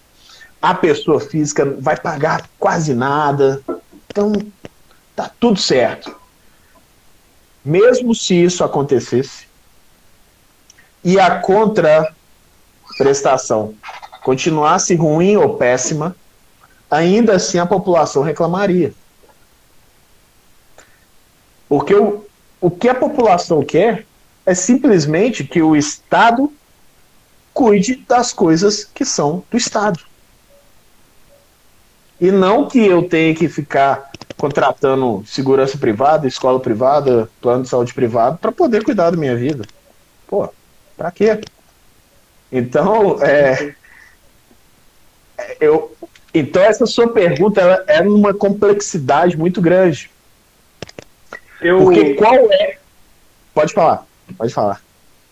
a 0.61 0.75
pessoa 0.75 1.21
física 1.21 1.65
vai 1.79 1.97
pagar 1.97 2.49
quase 2.59 2.93
nada, 2.95 3.63
então 4.09 4.33
tá 5.15 5.31
tudo 5.39 5.61
certo. 5.61 6.13
Mesmo 7.65 8.13
se 8.15 8.35
isso 8.35 8.65
acontecesse 8.65 9.47
e 11.05 11.21
a 11.21 11.39
contraprestação 11.41 13.75
continuasse 14.23 14.95
ruim 14.95 15.37
ou 15.37 15.57
péssima, 15.57 16.17
ainda 16.91 17.37
assim 17.37 17.59
a 17.59 17.67
população 17.67 18.23
reclamaria. 18.23 18.95
Porque 21.69 21.95
o, 21.95 22.25
o 22.61 22.71
que 22.71 22.89
a 22.89 22.95
população 22.95 23.65
quer 23.65 24.07
é 24.47 24.55
simplesmente 24.55 25.43
que 25.43 25.61
o 25.61 25.75
Estado 25.75 26.53
cuide 27.53 27.97
das 28.09 28.33
coisas 28.33 28.85
que 28.85 29.05
são 29.05 29.43
do 29.51 29.57
Estado. 29.57 29.99
E 32.21 32.31
não 32.31 32.69
que 32.69 32.79
eu 32.79 33.09
tenha 33.09 33.35
que 33.35 33.49
ficar 33.49 34.11
contratando 34.37 35.25
segurança 35.27 35.77
privada, 35.77 36.29
escola 36.29 36.61
privada, 36.61 37.29
plano 37.41 37.65
de 37.65 37.69
saúde 37.69 37.93
privado 37.93 38.39
para 38.39 38.53
poder 38.53 38.85
cuidar 38.85 39.11
da 39.11 39.17
minha 39.17 39.37
vida. 39.37 39.67
Pô, 40.27 40.49
para 40.97 41.11
quê? 41.11 41.41
Então, 42.53 43.23
é, 43.23 43.75
eu, 45.61 45.95
então 46.33 46.63
essa 46.63 46.87
sua 46.87 47.09
pergunta 47.09 47.61
ela 47.61 47.85
é 47.87 48.01
uma 48.03 48.33
complexidade 48.33 49.37
muito 49.37 49.61
grande. 49.61 50.11
Eu... 51.61 51.79
Porque 51.79 52.15
qual 52.15 52.35
é? 52.53 52.79
Pode 53.53 53.73
falar, 53.73 54.06
pode 54.35 54.53
falar. 54.53 54.81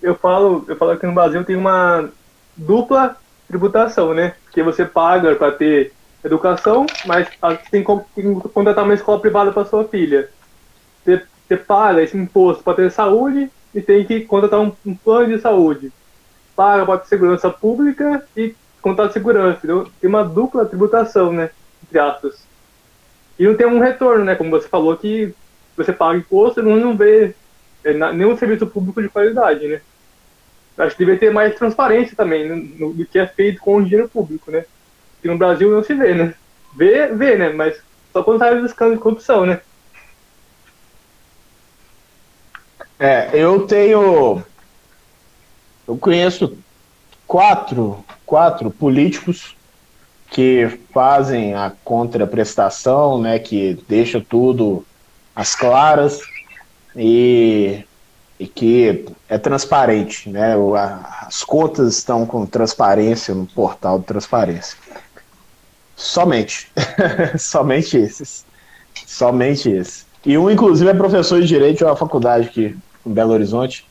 Eu 0.02 0.14
falo, 0.14 0.64
eu 0.68 0.76
falo 0.76 0.96
que 0.96 1.06
no 1.06 1.14
Brasil 1.14 1.44
tem 1.44 1.56
uma 1.56 2.08
dupla 2.56 3.16
tributação, 3.48 4.14
né? 4.14 4.34
Que 4.52 4.62
você 4.62 4.84
paga 4.84 5.34
para 5.34 5.52
ter 5.52 5.92
educação, 6.22 6.86
mas 7.04 7.28
tem 7.70 7.84
que 7.84 8.48
contratar 8.52 8.84
uma 8.84 8.94
escola 8.94 9.20
privada 9.20 9.52
para 9.52 9.64
sua 9.64 9.84
filha. 9.84 10.28
Você, 11.04 11.22
você 11.46 11.56
paga 11.56 12.02
esse 12.02 12.16
imposto 12.16 12.62
para 12.62 12.74
ter 12.74 12.90
saúde 12.90 13.50
e 13.74 13.80
tem 13.80 14.04
que 14.04 14.22
contratar 14.22 14.60
um, 14.60 14.72
um 14.86 14.94
plano 14.94 15.34
de 15.34 15.40
saúde. 15.40 15.92
Paga 16.56 16.86
para 16.86 16.98
ter 16.98 17.08
segurança 17.08 17.50
pública 17.50 18.26
e 18.36 18.54
contrato 18.80 19.08
de 19.08 19.14
segurança. 19.14 19.58
Entendeu? 19.58 19.88
Tem 20.00 20.08
uma 20.08 20.24
dupla 20.24 20.64
tributação, 20.64 21.32
né? 21.32 21.50
Entre 21.82 21.98
aspas. 21.98 22.46
E 23.38 23.46
não 23.46 23.56
tem 23.56 23.66
um 23.66 23.80
retorno, 23.80 24.24
né? 24.24 24.34
Como 24.34 24.50
você 24.50 24.68
falou, 24.68 24.96
que 24.96 25.34
você 25.76 25.92
paga 25.92 26.18
imposto 26.18 26.60
e 26.60 26.62
não, 26.62 26.76
não 26.76 26.96
vê 26.96 27.34
nenhum 27.92 28.36
serviço 28.36 28.66
público 28.66 29.02
de 29.02 29.08
qualidade, 29.08 29.66
né? 29.68 29.80
Acho 30.78 30.96
que 30.96 31.04
deveria 31.04 31.20
ter 31.20 31.32
mais 31.32 31.54
transparência 31.54 32.16
também 32.16 32.48
no, 32.48 32.56
no, 32.56 32.94
do 32.94 33.06
que 33.06 33.18
é 33.18 33.26
feito 33.26 33.60
com 33.60 33.76
o 33.76 33.84
dinheiro 33.84 34.08
público, 34.08 34.50
né? 34.50 34.64
que 35.24 35.28
no 35.28 35.38
Brasil 35.38 35.70
não 35.70 35.82
se 35.82 35.94
vê, 35.94 36.14
né? 36.14 36.34
Vê, 36.76 37.06
vê, 37.06 37.34
né? 37.38 37.48
Mas 37.48 37.80
só 38.12 38.22
quando 38.22 38.40
sai 38.40 38.60
os 38.60 38.70
de 38.70 38.98
corrupção, 38.98 39.46
né? 39.46 39.58
É, 42.98 43.30
eu 43.32 43.66
tenho. 43.66 44.42
Eu 45.88 45.96
conheço 45.96 46.58
quatro, 47.26 48.04
quatro 48.26 48.70
políticos 48.70 49.56
que 50.30 50.78
fazem 50.92 51.54
a 51.54 51.72
contraprestação, 51.82 53.18
né? 53.18 53.38
Que 53.38 53.82
deixa 53.88 54.20
tudo 54.20 54.84
às 55.34 55.54
claras 55.54 56.20
e, 56.96 57.84
e 58.38 58.46
que 58.46 59.06
é 59.28 59.38
transparente, 59.38 60.28
né? 60.28 60.54
As 61.26 61.42
contas 61.42 61.96
estão 61.96 62.26
com 62.26 62.46
transparência 62.46 63.34
no 63.34 63.46
portal 63.46 63.98
de 63.98 64.06
transparência. 64.06 64.76
Somente. 65.96 66.70
Somente 67.38 67.96
esses. 67.96 68.44
Somente 69.06 69.70
esses. 69.70 70.06
E 70.24 70.38
um, 70.38 70.50
inclusive, 70.50 70.90
é 70.90 70.94
professor 70.94 71.40
de 71.40 71.46
Direito 71.46 71.78
de 71.78 71.84
uma 71.84 71.96
faculdade 71.96 72.48
aqui 72.48 72.76
em 73.04 73.12
Belo 73.12 73.32
Horizonte. 73.32 73.86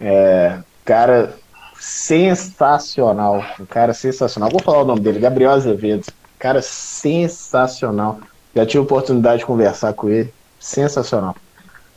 É, 0.00 0.58
cara 0.84 1.34
sensacional. 1.78 3.44
Um 3.58 3.66
cara 3.66 3.92
sensacional. 3.92 4.50
Vou 4.50 4.62
falar 4.62 4.82
o 4.82 4.84
nome 4.84 5.00
dele, 5.00 5.18
Gabriel 5.18 5.50
Azevedo. 5.50 6.06
Cara 6.38 6.62
sensacional. 6.62 8.20
Já 8.54 8.64
tive 8.64 8.78
oportunidade 8.78 9.40
de 9.40 9.46
conversar 9.46 9.92
com 9.92 10.08
ele. 10.08 10.32
Sensacional. 10.58 11.34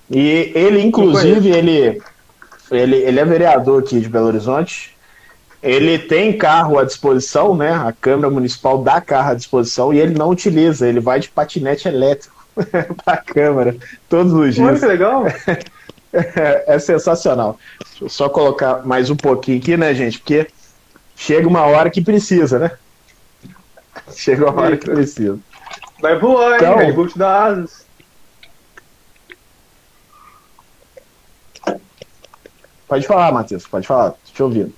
E 0.10 0.52
ele, 0.54 0.82
inclusive, 0.82 1.50
ele, 1.50 2.02
ele, 2.72 2.96
ele 2.98 3.20
é 3.20 3.26
vereador 3.26 3.82
aqui 3.82 4.00
de 4.00 4.10
Belo 4.10 4.28
Horizonte. 4.28 4.94
Ele 5.62 5.98
tem 5.98 6.38
carro 6.38 6.78
à 6.78 6.84
disposição, 6.84 7.56
né? 7.56 7.74
A 7.74 7.94
Câmara 7.94 8.30
Municipal 8.30 8.84
dá 8.84 9.00
carro 9.00 9.32
à 9.32 9.34
disposição 9.34 9.94
e 9.94 10.00
ele 10.00 10.14
não 10.14 10.30
utiliza, 10.30 10.88
ele 10.88 11.00
vai 11.00 11.22
de 11.22 11.30
patinete 11.30 11.88
elétrico 11.88 12.36
para 13.06 13.14
a 13.14 13.18
Câmara 13.18 13.76
todos 14.10 14.34
os 14.34 14.56
dias. 14.56 14.68
Olha 14.68 14.80
que 14.80 14.86
legal! 14.86 15.24
é, 16.14 16.78
sensacional. 16.80 17.58
Deixa 17.90 18.06
eu 18.06 18.10
só 18.10 18.30
colocar 18.30 18.86
mais 18.86 19.10
um 19.10 19.16
pouquinho 19.16 19.58
aqui, 19.58 19.76
né, 19.76 19.94
gente? 19.94 20.20
Porque 20.20 20.48
chega 21.16 21.48
uma 21.48 21.62
hora 21.62 21.90
que 21.90 22.02
precisa, 22.02 22.60
né? 22.60 22.72
Chega 24.16 24.50
uma 24.50 24.62
hora 24.62 24.78
que 24.78 24.90
precisa. 24.90 25.40
Vai 26.02 26.20
voar, 26.20 26.58
então, 26.58 26.82
hein? 26.82 26.92
Vou 26.92 27.08
te 27.08 27.22
asas. 27.22 27.86
Pode 32.88 33.08
falar, 33.08 33.32
Matheus, 33.32 33.66
pode 33.66 33.88
falar, 33.88 34.12
tô 34.12 34.18
te 34.34 34.44
ouvindo. 34.44 34.74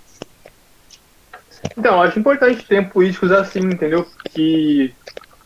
Então, 1.77 2.01
acho 2.01 2.19
importante 2.19 2.65
ter 2.65 2.89
políticos 2.89 3.31
assim, 3.31 3.59
entendeu? 3.59 4.05
Que 4.31 4.93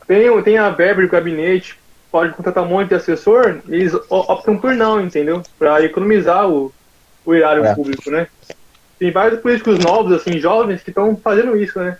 tem, 0.06 0.42
tem 0.42 0.58
a 0.58 0.70
verba 0.70 1.02
do 1.02 1.08
gabinete, 1.08 1.78
pode 2.10 2.34
contratar 2.34 2.64
um 2.64 2.68
monte 2.68 2.88
de 2.88 2.94
assessor, 2.96 3.60
eles 3.68 3.94
optam 4.08 4.58
por 4.58 4.74
não, 4.74 5.00
entendeu? 5.00 5.42
Para 5.58 5.82
economizar 5.84 6.48
o, 6.48 6.72
o 7.24 7.34
erário 7.34 7.64
é. 7.64 7.74
público, 7.74 8.10
né? 8.10 8.26
Tem 8.98 9.10
vários 9.10 9.40
políticos 9.40 9.78
novos, 9.78 10.12
assim, 10.12 10.38
jovens, 10.38 10.82
que 10.82 10.90
estão 10.90 11.16
fazendo 11.16 11.56
isso, 11.56 11.78
né? 11.78 11.96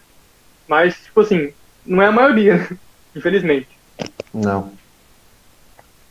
Mas, 0.69 0.97
tipo 0.97 1.21
assim, 1.21 1.53
não 1.85 2.03
é 2.03 2.07
a 2.07 2.13
maioria, 2.13 2.57
né? 2.57 2.69
infelizmente. 3.17 3.69
Não. 4.33 4.73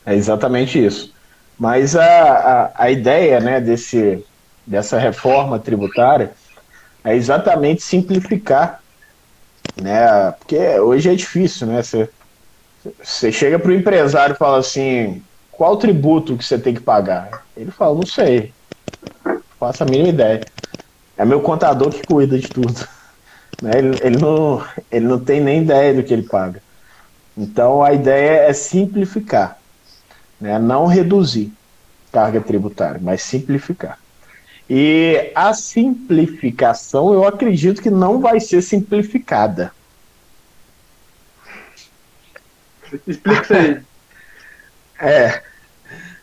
É 0.06 0.16
exatamente 0.16 0.84
isso. 0.84 1.14
Mas 1.58 1.96
a, 1.96 2.04
a, 2.04 2.72
a 2.86 2.92
ideia, 2.92 3.40
né, 3.40 3.60
desse, 3.60 4.26
dessa 4.69 4.99
reforma 4.99 5.58
tributária 5.58 6.32
é 7.03 7.15
exatamente 7.15 7.82
simplificar, 7.82 8.79
né? 9.75 10.32
Porque 10.34 10.79
hoje 10.79 11.10
é 11.10 11.15
difícil, 11.15 11.65
né? 11.65 11.82
Você, 11.82 13.32
chega 13.32 13.58
para 13.58 13.71
o 13.71 13.73
empresário 13.73 14.36
e 14.36 14.38
fala 14.38 14.60
assim, 14.60 15.23
qual 15.51 15.75
tributo 15.75 16.38
que 16.38 16.45
você 16.45 16.58
tem 16.58 16.75
que 16.75 16.82
pagar? 16.82 17.45
Ele 17.58 17.71
fala, 17.71 17.95
não 17.95 18.05
sei, 18.05 18.53
faço 19.60 19.82
a 19.82 19.88
mínima 19.88 20.10
ideia. 20.10 20.47
É 21.17 21.25
meu 21.25 21.41
contador 21.41 21.91
que 21.91 22.03
cuida 22.03 22.38
de 22.38 22.49
tudo. 22.49 22.79
Né? 23.62 23.77
Ele, 23.77 23.99
ele, 24.01 24.17
não, 24.17 24.65
ele 24.89 25.05
não 25.05 25.19
tem 25.19 25.41
nem 25.41 25.63
ideia 25.63 25.93
do 25.93 26.01
que 26.01 26.13
ele 26.13 26.23
paga. 26.23 26.62
Então 27.36 27.84
a 27.84 27.91
ideia 27.91 28.47
é 28.47 28.53
simplificar, 28.53 29.58
né? 30.39 30.58
não 30.58 30.86
reduzir 30.86 31.51
carga 32.10 32.39
tributária, 32.39 33.01
mas 33.03 33.21
simplificar. 33.21 33.99
E 34.69 35.32
a 35.34 35.51
simplificação, 35.53 37.12
eu 37.12 37.25
acredito 37.25 37.82
que 37.82 37.89
não 37.89 38.19
vai 38.19 38.39
ser 38.39 38.62
simplificada. 38.62 39.73
Explica 43.08 43.41
isso 43.41 43.53
aí. 43.53 43.82
é. 45.01 45.43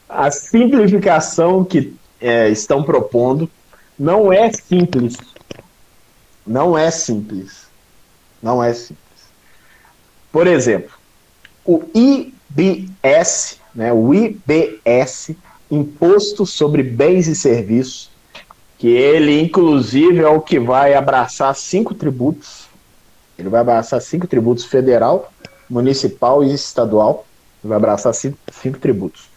A 0.09 0.31
simplificação 0.31 1.65
que 1.65 1.93
é, 2.21 2.49
estão 2.49 2.85
propondo 2.85 3.51
não 3.99 4.33
é 4.33 4.53
simples. 4.53 5.17
Não 6.47 6.79
é 6.79 6.91
simples. 6.93 7.67
Não 8.41 8.63
é 8.63 8.73
simples. 8.73 8.97
Por 10.31 10.47
exemplo, 10.47 10.93
o 11.65 11.83
IBS, 11.93 13.59
né, 13.75 13.93
o 13.93 14.15
IBS, 14.15 15.35
Imposto 15.69 16.47
sobre 16.47 16.85
Bens 16.85 17.27
e 17.27 17.35
Serviços, 17.35 18.11
que 18.79 18.89
ele, 18.89 19.41
inclusive, 19.41 20.21
é 20.21 20.29
o 20.29 20.41
que 20.41 20.59
vai 20.59 20.95
abraçar 20.95 21.55
cinco 21.55 21.95
tributos. 21.95 22.67
Ele 23.39 23.49
vai 23.49 23.61
abraçar 23.61 24.01
cinco 24.01 24.27
tributos 24.27 24.65
federal, 24.65 25.33
municipal 25.69 26.45
e 26.45 26.53
estadual. 26.53 27.27
Ele 27.63 27.69
vai 27.69 27.77
abraçar 27.77 28.15
cinco, 28.15 28.39
cinco 28.53 28.79
tributos. 28.79 29.29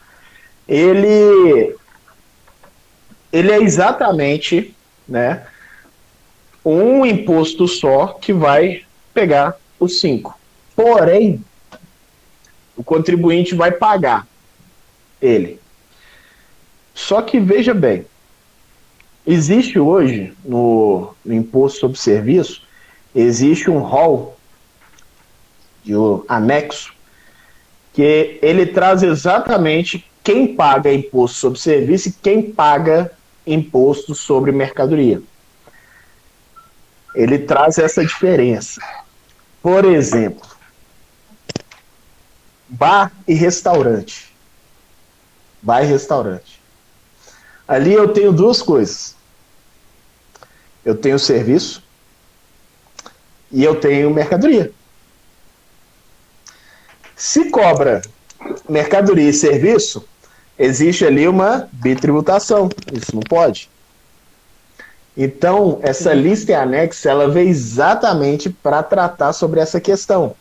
Ele, 0.67 1.75
ele 3.32 3.52
é 3.52 3.62
exatamente 3.62 4.75
né, 5.08 5.47
um 6.63 7.06
imposto 7.06 7.67
só 7.67 8.08
que 8.08 8.34
vai 8.34 8.84
pegar 9.13 9.56
os 9.80 9.99
cinco. 9.99 10.38
Porém, 10.75 11.43
o 12.75 12.84
contribuinte 12.84 13.56
vai 13.56 13.71
pagar 13.71 14.28
ele. 15.21 15.60
Só 16.93 17.21
que 17.21 17.39
veja 17.39 17.73
bem, 17.73 18.06
existe 19.31 19.77
hoje 19.77 20.33
no, 20.43 21.13
no 21.23 21.33
imposto 21.33 21.79
sobre 21.79 21.99
serviço, 21.99 22.63
existe 23.13 23.69
um 23.69 23.77
rol 23.77 24.35
de 25.83 25.95
um 25.95 26.23
anexo 26.27 26.93
que 27.93 28.39
ele 28.41 28.65
traz 28.65 29.03
exatamente 29.03 30.03
quem 30.23 30.55
paga 30.55 30.91
imposto 30.91 31.37
sobre 31.37 31.59
serviço 31.59 32.09
e 32.09 32.11
quem 32.11 32.41
paga 32.41 33.11
imposto 33.45 34.15
sobre 34.15 34.51
mercadoria. 34.51 35.21
Ele 37.13 37.37
traz 37.37 37.77
essa 37.77 38.03
diferença. 38.03 38.81
Por 39.61 39.85
exemplo, 39.85 40.47
bar 42.67 43.11
e 43.27 43.33
restaurante. 43.35 44.33
Bar 45.61 45.83
e 45.83 45.87
restaurante. 45.87 46.59
Ali 47.67 47.93
eu 47.93 48.11
tenho 48.13 48.31
duas 48.31 48.61
coisas. 48.61 49.18
Eu 50.83 50.95
tenho 50.95 51.19
serviço 51.19 51.83
e 53.51 53.63
eu 53.63 53.75
tenho 53.75 54.09
mercadoria. 54.09 54.71
Se 57.15 57.49
cobra 57.49 58.01
mercadoria 58.67 59.29
e 59.29 59.33
serviço, 59.33 60.07
existe 60.57 61.05
ali 61.05 61.27
uma 61.27 61.67
bitributação. 61.71 62.69
Isso 62.93 63.13
não 63.13 63.21
pode. 63.21 63.69
Então, 65.17 65.79
essa 65.81 66.13
lista 66.13 66.53
em 66.53 66.55
anexo, 66.55 67.07
ela 67.09 67.27
veio 67.27 67.49
exatamente 67.49 68.49
para 68.49 68.81
tratar 68.81 69.33
sobre 69.33 69.59
essa 69.59 69.81
questão. 69.81 70.33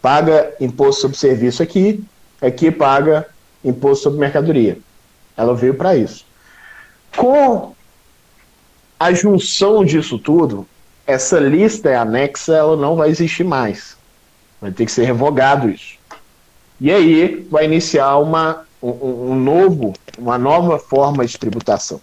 Paga 0.00 0.54
imposto 0.60 1.02
sobre 1.02 1.16
serviço 1.16 1.60
aqui, 1.60 2.04
aqui 2.40 2.70
paga 2.70 3.26
imposto 3.64 4.04
sobre 4.04 4.20
mercadoria. 4.20 4.78
Ela 5.36 5.56
veio 5.56 5.74
para 5.74 5.96
isso. 5.96 6.24
Com 7.16 7.74
a 8.98 9.12
junção 9.12 9.84
disso 9.84 10.18
tudo, 10.18 10.66
essa 11.06 11.38
lista 11.38 11.90
em 11.90 11.94
anexa 11.94 12.54
ela 12.54 12.76
não 12.76 12.96
vai 12.96 13.08
existir 13.08 13.44
mais. 13.44 13.96
Vai 14.60 14.72
ter 14.72 14.84
que 14.84 14.92
ser 14.92 15.04
revogado 15.04 15.70
isso. 15.70 15.96
E 16.80 16.90
aí 16.90 17.46
vai 17.50 17.64
iniciar 17.64 18.16
uma, 18.18 18.66
um, 18.82 19.30
um 19.30 19.34
novo, 19.34 19.94
uma 20.18 20.36
nova 20.36 20.78
forma 20.78 21.24
de 21.24 21.38
tributação. 21.38 22.00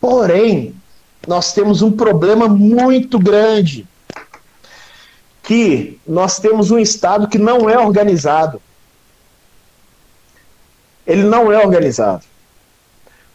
Porém, 0.00 0.74
nós 1.26 1.52
temos 1.52 1.82
um 1.82 1.92
problema 1.92 2.48
muito 2.48 3.18
grande, 3.18 3.86
que 5.42 5.98
nós 6.06 6.38
temos 6.38 6.70
um 6.70 6.78
Estado 6.78 7.28
que 7.28 7.38
não 7.38 7.68
é 7.70 7.78
organizado. 7.78 8.60
Ele 11.06 11.22
não 11.22 11.52
é 11.52 11.58
organizado. 11.64 12.24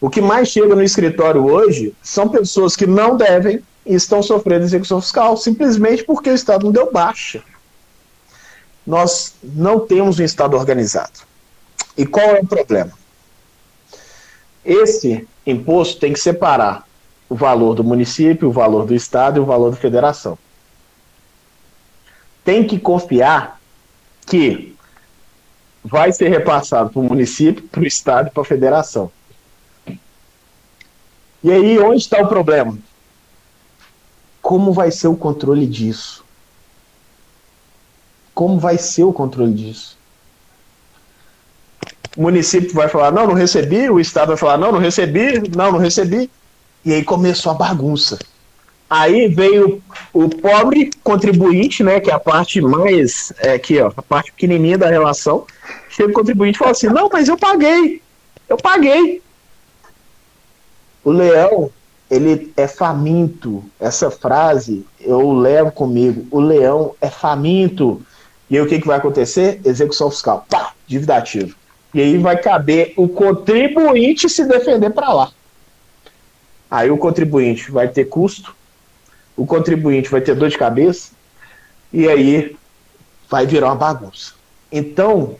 O 0.00 0.08
que 0.08 0.20
mais 0.20 0.48
chega 0.48 0.74
no 0.74 0.82
escritório 0.82 1.44
hoje 1.44 1.94
são 2.02 2.28
pessoas 2.28 2.76
que 2.76 2.86
não 2.86 3.16
devem 3.16 3.62
e 3.84 3.94
estão 3.94 4.22
sofrendo 4.22 4.64
execução 4.64 5.00
fiscal, 5.00 5.36
simplesmente 5.36 6.04
porque 6.04 6.30
o 6.30 6.34
Estado 6.34 6.64
não 6.64 6.72
deu 6.72 6.92
baixa. 6.92 7.42
Nós 8.86 9.34
não 9.42 9.80
temos 9.80 10.18
um 10.18 10.24
Estado 10.24 10.56
organizado. 10.56 11.20
E 11.96 12.06
qual 12.06 12.36
é 12.36 12.40
o 12.40 12.46
problema? 12.46 12.92
Esse 14.64 15.26
imposto 15.44 15.98
tem 15.98 16.12
que 16.12 16.20
separar 16.20 16.86
o 17.28 17.34
valor 17.34 17.74
do 17.74 17.84
município, 17.84 18.48
o 18.48 18.52
valor 18.52 18.86
do 18.86 18.94
estado 18.94 19.38
e 19.38 19.40
o 19.40 19.44
valor 19.44 19.70
da 19.70 19.76
federação. 19.76 20.38
Tem 22.44 22.66
que 22.66 22.78
confiar 22.78 23.60
que 24.26 24.74
vai 25.84 26.12
ser 26.12 26.28
repassado 26.28 26.90
para 26.90 27.00
o 27.00 27.04
município, 27.04 27.62
para 27.64 27.80
o 27.80 27.86
estado 27.86 28.28
e 28.28 28.30
para 28.30 28.42
a 28.42 28.46
federação. 28.46 29.10
E 31.42 31.52
aí, 31.52 31.78
onde 31.78 32.02
está 32.02 32.20
o 32.20 32.28
problema? 32.28 32.76
Como 34.42 34.72
vai 34.72 34.90
ser 34.90 35.08
o 35.08 35.16
controle 35.16 35.66
disso? 35.66 36.24
Como 38.34 38.58
vai 38.58 38.78
ser 38.78 39.04
o 39.04 39.12
controle 39.12 39.52
disso? 39.52 39.98
o 42.18 42.22
município 42.22 42.74
vai 42.74 42.88
falar, 42.88 43.12
não, 43.12 43.28
não 43.28 43.34
recebi, 43.34 43.88
o 43.88 44.00
Estado 44.00 44.28
vai 44.28 44.36
falar, 44.36 44.58
não, 44.58 44.72
não 44.72 44.80
recebi, 44.80 45.40
não, 45.54 45.70
não 45.70 45.78
recebi. 45.78 46.28
E 46.84 46.92
aí 46.92 47.04
começou 47.04 47.52
a 47.52 47.54
bagunça. 47.54 48.18
Aí 48.90 49.28
veio 49.28 49.80
o 50.12 50.28
pobre 50.28 50.90
contribuinte, 51.04 51.84
né, 51.84 52.00
que 52.00 52.10
é 52.10 52.14
a 52.14 52.18
parte 52.18 52.60
mais, 52.60 53.32
é, 53.38 53.52
aqui, 53.52 53.78
ó, 53.78 53.92
a 53.96 54.02
parte 54.02 54.32
pequenininha 54.32 54.76
da 54.76 54.88
relação. 54.88 55.46
Chega 55.88 56.10
o 56.10 56.12
contribuinte 56.12 56.56
e 56.56 56.58
fala 56.58 56.72
assim, 56.72 56.88
não, 56.88 57.08
mas 57.12 57.28
eu 57.28 57.38
paguei, 57.38 58.02
eu 58.48 58.56
paguei. 58.56 59.22
O 61.08 61.10
leão, 61.10 61.70
ele 62.10 62.52
é 62.54 62.68
faminto. 62.68 63.64
Essa 63.80 64.10
frase 64.10 64.84
eu 65.00 65.32
levo 65.32 65.72
comigo. 65.72 66.26
O 66.30 66.38
leão 66.38 66.94
é 67.00 67.08
faminto. 67.08 68.02
E 68.50 68.56
aí 68.56 68.62
o 68.62 68.66
que, 68.68 68.78
que 68.78 68.86
vai 68.86 68.98
acontecer? 68.98 69.58
Execução 69.64 70.10
fiscal. 70.10 70.44
Pá, 70.50 70.74
dívida 70.86 71.16
ativa. 71.16 71.56
E 71.94 72.02
aí 72.02 72.18
vai 72.18 72.36
caber 72.36 72.92
o 72.94 73.08
contribuinte 73.08 74.28
se 74.28 74.44
defender 74.44 74.90
para 74.90 75.10
lá. 75.14 75.32
Aí 76.70 76.90
o 76.90 76.98
contribuinte 76.98 77.70
vai 77.70 77.88
ter 77.88 78.04
custo, 78.04 78.54
o 79.34 79.46
contribuinte 79.46 80.10
vai 80.10 80.20
ter 80.20 80.34
dor 80.34 80.50
de 80.50 80.58
cabeça, 80.58 81.12
e 81.90 82.06
aí 82.06 82.54
vai 83.30 83.46
virar 83.46 83.68
uma 83.68 83.76
bagunça. 83.76 84.34
Então, 84.70 85.36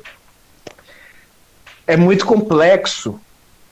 é 1.87 1.95
muito 1.95 2.25
complexo. 2.25 3.21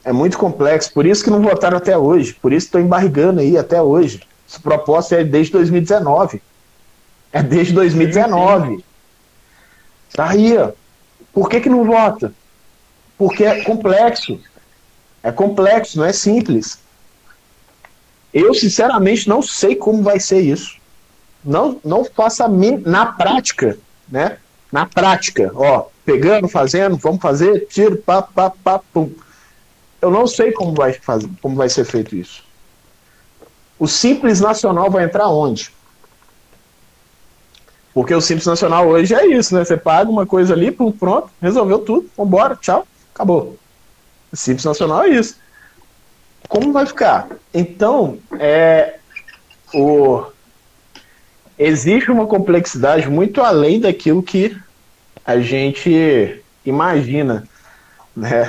É 0.06 0.12
muito 0.12 0.38
complexo. 0.38 0.92
Por 0.94 1.04
isso 1.04 1.22
que 1.22 1.30
não 1.30 1.42
votaram 1.42 1.76
até 1.76 1.98
hoje. 1.98 2.32
Por 2.32 2.52
isso 2.52 2.66
estou 2.66 2.80
embarrigando 2.80 3.40
aí 3.40 3.58
até 3.58 3.82
hoje. 3.82 4.22
Essa 4.48 4.60
proposta 4.60 5.16
é 5.16 5.24
desde 5.24 5.52
2019. 5.52 6.40
É 7.30 7.42
desde 7.42 7.74
2019. 7.74 8.82
Tá 10.14 10.30
aí, 10.30 10.56
ó. 10.56 10.70
Por 11.32 11.50
que, 11.50 11.60
que 11.60 11.68
não 11.68 11.84
vota? 11.84 12.32
porque 13.18 13.44
é 13.44 13.62
complexo. 13.62 14.38
É 15.22 15.32
complexo, 15.32 15.98
não 15.98 16.04
é 16.04 16.12
simples. 16.12 16.78
Eu, 18.32 18.54
sinceramente, 18.54 19.28
não 19.28 19.40
sei 19.42 19.74
como 19.74 20.02
vai 20.02 20.20
ser 20.20 20.40
isso. 20.40 20.76
Não, 21.44 21.80
não 21.84 22.04
faça 22.04 22.46
na 22.84 23.06
prática, 23.06 23.78
né? 24.08 24.38
Na 24.70 24.84
prática, 24.84 25.50
ó, 25.54 25.86
pegando, 26.04 26.48
fazendo, 26.48 26.96
vamos 26.96 27.22
fazer, 27.22 27.66
tiro, 27.68 27.96
pá, 27.96 28.20
pá, 28.20 28.50
pá, 28.50 28.80
pum. 28.92 29.10
Eu 30.00 30.10
não 30.10 30.26
sei 30.26 30.52
como 30.52 30.74
vai, 30.74 30.92
fazer, 30.92 31.28
como 31.40 31.56
vai 31.56 31.68
ser 31.68 31.84
feito 31.84 32.14
isso. 32.14 32.44
O 33.78 33.86
Simples 33.86 34.40
Nacional 34.40 34.90
vai 34.90 35.04
entrar 35.04 35.28
onde? 35.28 35.70
Porque 37.92 38.14
o 38.14 38.20
Simples 38.20 38.46
Nacional 38.46 38.88
hoje 38.88 39.14
é 39.14 39.26
isso, 39.26 39.54
né? 39.54 39.64
Você 39.64 39.76
paga 39.76 40.10
uma 40.10 40.26
coisa 40.26 40.52
ali, 40.52 40.70
pronto, 40.70 41.30
resolveu 41.40 41.78
tudo, 41.78 42.10
vambora, 42.16 42.56
tchau. 42.56 42.86
Acabou. 43.14 43.56
Simples 44.32 44.64
Nacional 44.64 45.04
é 45.04 45.08
isso. 45.08 45.36
Como 46.48 46.72
vai 46.72 46.86
ficar? 46.86 47.28
Então, 47.52 48.18
é, 48.38 48.98
o, 49.74 50.24
existe 51.58 52.10
uma 52.10 52.26
complexidade 52.26 53.08
muito 53.08 53.40
além 53.40 53.80
daquilo 53.80 54.22
que 54.22 54.56
a 55.24 55.40
gente 55.40 56.42
imagina. 56.64 57.48
Né? 58.16 58.44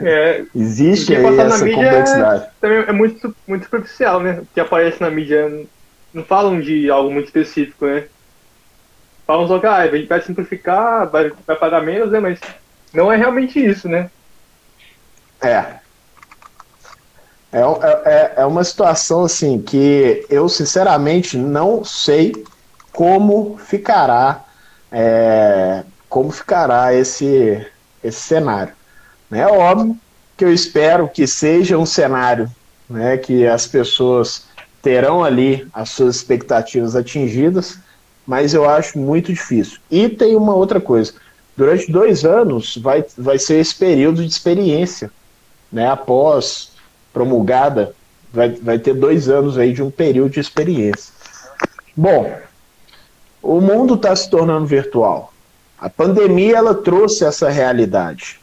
É, 0.00 0.44
existe 0.54 1.14
aí 1.14 1.24
essa 1.38 1.58
complexidade. 1.58 2.44
É, 2.44 2.50
também 2.60 2.78
é 2.78 2.92
muito, 2.92 3.34
muito 3.46 3.64
superficial, 3.64 4.20
né? 4.20 4.40
O 4.40 4.46
que 4.52 4.60
aparece 4.60 5.00
na 5.00 5.10
mídia 5.10 5.66
não 6.12 6.24
falam 6.24 6.60
de 6.60 6.90
algo 6.90 7.10
muito 7.10 7.26
específico, 7.26 7.86
né? 7.86 8.04
Falam 9.26 9.46
só 9.46 9.58
que 9.58 9.66
ah, 9.66 9.76
a 9.76 9.88
gente 9.88 10.08
vai 10.08 10.20
simplificar, 10.20 11.08
vai, 11.08 11.30
vai 11.46 11.56
pagar 11.56 11.82
menos, 11.82 12.10
né? 12.10 12.18
Mas 12.18 12.40
não 12.92 13.12
é 13.12 13.16
realmente 13.16 13.64
isso, 13.64 13.88
né? 13.88 14.10
É. 15.40 15.80
É, 17.52 17.60
é, 18.04 18.32
é 18.38 18.46
uma 18.46 18.64
situação 18.64 19.24
assim 19.24 19.60
que 19.60 20.26
eu 20.28 20.48
sinceramente 20.48 21.36
não 21.36 21.84
sei 21.84 22.44
como 22.92 23.58
ficará 23.58 24.44
é, 24.90 25.84
como 26.08 26.30
ficará 26.30 26.92
esse, 26.92 27.66
esse 28.04 28.20
cenário. 28.20 28.74
É 29.32 29.46
óbvio 29.46 29.96
que 30.36 30.44
eu 30.44 30.52
espero 30.52 31.08
que 31.08 31.26
seja 31.26 31.78
um 31.78 31.86
cenário 31.86 32.50
né, 32.88 33.16
que 33.16 33.46
as 33.46 33.66
pessoas 33.66 34.44
terão 34.82 35.24
ali 35.24 35.66
as 35.72 35.90
suas 35.90 36.16
expectativas 36.16 36.94
atingidas, 36.94 37.78
mas 38.26 38.52
eu 38.52 38.68
acho 38.68 38.98
muito 38.98 39.32
difícil. 39.32 39.78
E 39.90 40.08
tem 40.08 40.36
uma 40.36 40.54
outra 40.54 40.80
coisa: 40.80 41.14
durante 41.56 41.90
dois 41.90 42.24
anos 42.24 42.76
vai, 42.76 43.04
vai 43.16 43.38
ser 43.38 43.60
esse 43.60 43.74
período 43.74 44.22
de 44.22 44.30
experiência, 44.30 45.10
né? 45.70 45.88
Após 45.88 46.72
promulgada, 47.12 47.94
vai, 48.32 48.50
vai 48.50 48.78
ter 48.78 48.94
dois 48.94 49.28
anos 49.28 49.56
aí 49.56 49.72
de 49.72 49.82
um 49.82 49.90
período 49.90 50.32
de 50.32 50.40
experiência. 50.40 51.12
Bom, 51.96 52.34
o 53.42 53.60
mundo 53.60 53.94
está 53.94 54.14
se 54.14 54.28
tornando 54.28 54.66
virtual. 54.66 55.32
A 55.78 55.90
pandemia 55.90 56.56
ela 56.56 56.74
trouxe 56.74 57.24
essa 57.24 57.48
realidade. 57.50 58.41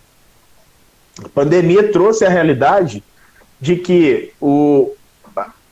A 1.24 1.30
pandemia 1.30 1.91
trouxe 1.91 2.26
a 2.26 2.30
realidade 2.30 3.03
de 3.59 3.76
que 3.76 4.34
o, 4.39 4.93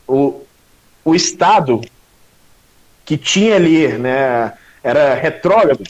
o, 0.06 0.42
o 1.04 1.14
Estado 1.14 1.80
que 3.04 3.16
tinha 3.16 3.56
ali, 3.56 3.88
né, 3.88 4.52
era 4.82 5.14
retrógrado, 5.14 5.82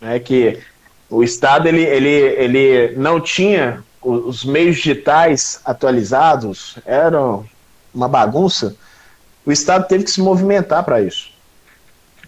né, 0.00 0.18
que 0.18 0.58
o 1.10 1.22
Estado 1.22 1.68
ele, 1.68 1.82
ele, 1.82 2.08
ele 2.08 2.96
não 2.96 3.20
tinha 3.20 3.84
os 4.02 4.44
meios 4.44 4.76
digitais 4.76 5.60
atualizados, 5.64 6.78
era 6.86 7.20
uma 7.92 8.08
bagunça, 8.08 8.74
o 9.44 9.52
Estado 9.52 9.86
teve 9.86 10.04
que 10.04 10.10
se 10.10 10.22
movimentar 10.22 10.84
para 10.84 11.02
isso. 11.02 11.30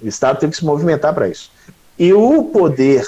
O 0.03 0.07
Estado 0.07 0.39
teve 0.39 0.53
que 0.53 0.59
se 0.59 0.65
movimentar 0.65 1.15
para 1.15 1.29
isso. 1.29 1.51
E 1.99 2.13
o 2.13 2.45
poder 2.45 3.07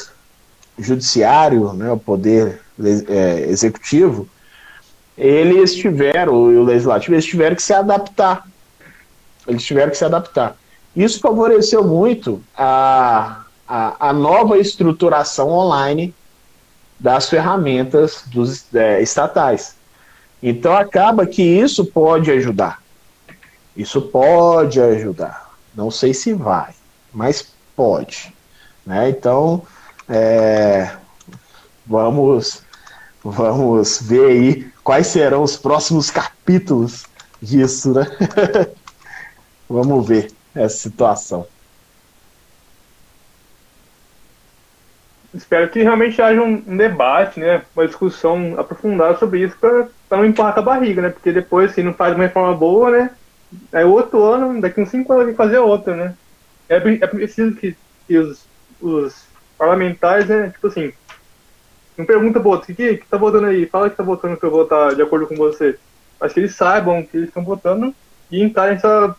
judiciário, 0.78 1.72
né, 1.74 1.90
o 1.90 1.98
poder 1.98 2.63
é, 2.78 3.40
executivo, 3.48 4.28
eles 5.16 5.74
tiveram, 5.74 6.34
o 6.34 6.64
legislativo, 6.64 7.14
eles 7.14 7.24
tiveram 7.24 7.54
que 7.54 7.62
se 7.62 7.72
adaptar. 7.72 8.46
Eles 9.46 9.62
tiveram 9.62 9.90
que 9.90 9.98
se 9.98 10.04
adaptar. 10.04 10.56
Isso 10.94 11.20
favoreceu 11.20 11.84
muito 11.84 12.42
a, 12.56 13.42
a, 13.66 14.08
a 14.08 14.12
nova 14.12 14.58
estruturação 14.58 15.50
online 15.50 16.14
das 16.98 17.28
ferramentas 17.28 18.24
dos 18.26 18.72
é, 18.74 19.02
estatais. 19.02 19.76
Então 20.42 20.74
acaba 20.74 21.26
que 21.26 21.42
isso 21.42 21.84
pode 21.84 22.30
ajudar. 22.30 22.82
Isso 23.76 24.00
pode 24.02 24.80
ajudar. 24.80 25.52
Não 25.74 25.90
sei 25.90 26.14
se 26.14 26.32
vai, 26.32 26.72
mas 27.12 27.48
pode. 27.74 28.32
Né? 28.86 29.08
Então, 29.08 29.62
é, 30.08 30.90
vamos, 31.86 32.62
vamos 33.24 34.02
ver 34.02 34.26
aí 34.26 34.72
quais 34.82 35.06
serão 35.06 35.42
os 35.42 35.56
próximos 35.56 36.10
capítulos 36.10 37.06
disso, 37.40 37.94
né? 37.94 38.06
vamos 39.68 40.06
ver 40.06 40.30
essa 40.54 40.76
situação. 40.76 41.46
Espero 45.32 45.68
que 45.68 45.82
realmente 45.82 46.22
haja 46.22 46.40
um, 46.40 46.76
debate, 46.76 47.40
né, 47.40 47.62
uma 47.74 47.86
discussão 47.86 48.54
aprofundada 48.56 49.18
sobre 49.18 49.40
isso 49.40 49.56
para 49.58 49.88
não 50.10 50.24
empurrar 50.24 50.56
a 50.56 50.62
barriga, 50.62 51.02
né? 51.02 51.08
Porque 51.08 51.32
depois, 51.32 51.72
se 51.72 51.82
não 51.82 51.92
faz 51.92 52.14
uma 52.14 52.24
reforma 52.24 52.54
boa, 52.54 52.90
né, 52.90 53.10
é 53.72 53.84
outro 53.84 54.22
ano, 54.22 54.60
daqui 54.60 54.80
uns 54.80 54.90
cinco 54.90 55.12
anos 55.12 55.24
tem 55.24 55.34
que 55.34 55.36
fazer 55.36 55.58
outra, 55.58 55.96
né? 55.96 56.14
É, 56.68 56.76
é 56.76 57.06
preciso 57.06 57.56
que, 57.56 57.76
que 58.06 58.16
os, 58.16 58.46
os 58.80 59.26
parlamentares, 59.58 60.28
né, 60.28 60.50
tipo 60.50 60.68
assim, 60.68 60.92
não 61.96 62.04
pergunta 62.04 62.40
pro 62.40 62.52
o 62.52 62.60
que, 62.60 62.74
que 62.74 63.06
tá 63.06 63.16
votando 63.16 63.46
aí? 63.46 63.66
Fala 63.66 63.88
que 63.88 63.96
tá 63.96 64.02
votando 64.02 64.36
que 64.36 64.44
eu 64.44 64.50
vou 64.50 64.60
votar 64.60 64.94
de 64.94 65.02
acordo 65.02 65.26
com 65.26 65.36
você. 65.36 65.78
Mas 66.20 66.32
que 66.32 66.40
eles 66.40 66.54
saibam 66.54 67.02
que 67.02 67.16
eles 67.16 67.28
estão 67.28 67.44
votando 67.44 67.94
e 68.30 68.42
entrar 68.42 68.70
nessa 68.70 69.16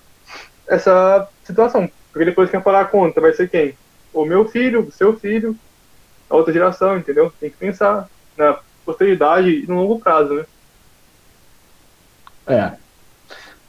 essa 0.67 1.27
situação. 1.43 1.89
Porque 2.11 2.25
depois 2.25 2.49
quem 2.49 2.59
pagar 2.59 2.81
a 2.81 2.85
conta 2.85 3.21
vai 3.21 3.33
ser 3.33 3.49
quem? 3.49 3.75
O 4.13 4.25
meu 4.25 4.47
filho, 4.47 4.81
o 4.81 4.91
seu 4.91 5.17
filho, 5.17 5.55
a 6.29 6.35
outra 6.35 6.51
geração, 6.51 6.97
entendeu? 6.97 7.31
Tem 7.39 7.49
que 7.49 7.57
pensar 7.57 8.09
na 8.37 8.59
posteridade 8.85 9.49
e 9.49 9.67
no 9.67 9.81
longo 9.81 9.99
prazo, 9.99 10.33
né? 10.33 10.45
É. 12.47 12.71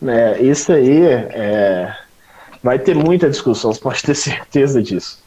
é 0.09 0.43
isso 0.43 0.73
aí 0.73 1.03
é, 1.03 1.97
vai 2.63 2.79
ter 2.79 2.95
muita 2.95 3.31
discussão, 3.31 3.73
você 3.73 3.81
pode 3.81 4.03
ter 4.03 4.15
certeza 4.15 4.83
disso. 4.83 5.26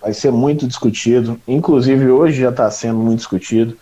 Vai 0.00 0.14
ser 0.14 0.32
muito 0.32 0.66
discutido, 0.66 1.40
inclusive 1.46 2.10
hoje 2.10 2.40
já 2.40 2.50
está 2.50 2.70
sendo 2.70 2.98
muito 2.98 3.18
discutido. 3.18 3.76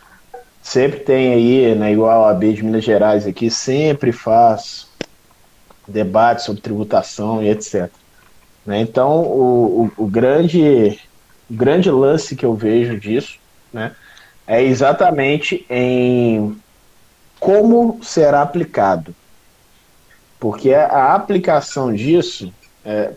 Sempre 0.63 1.01
tem 1.01 1.33
aí, 1.33 1.75
né, 1.75 1.93
igual 1.93 2.25
a 2.25 2.31
AB 2.31 2.53
de 2.53 2.63
Minas 2.63 2.85
Gerais 2.85 3.27
aqui, 3.27 3.51
sempre 3.51 4.11
faz 4.11 4.89
debate 5.87 6.43
sobre 6.43 6.61
tributação 6.61 7.43
e 7.43 7.49
etc. 7.49 7.91
Né? 8.67 8.81
Então, 8.81 9.23
o, 9.23 9.93
o, 9.97 10.05
o, 10.05 10.07
grande, 10.07 11.01
o 11.49 11.55
grande 11.55 11.91
lance 11.91 12.37
que 12.37 12.45
eu 12.45 12.55
vejo 12.55 12.99
disso 12.99 13.39
né, 13.73 13.93
é 14.47 14.63
exatamente 14.63 15.65
em 15.71 16.55
como 17.41 18.01
será 18.03 18.43
aplicado. 18.43 19.15
Porque 20.39 20.75
a 20.75 21.15
aplicação 21.15 21.93
disso, 21.93 22.53
é, 22.85 23.13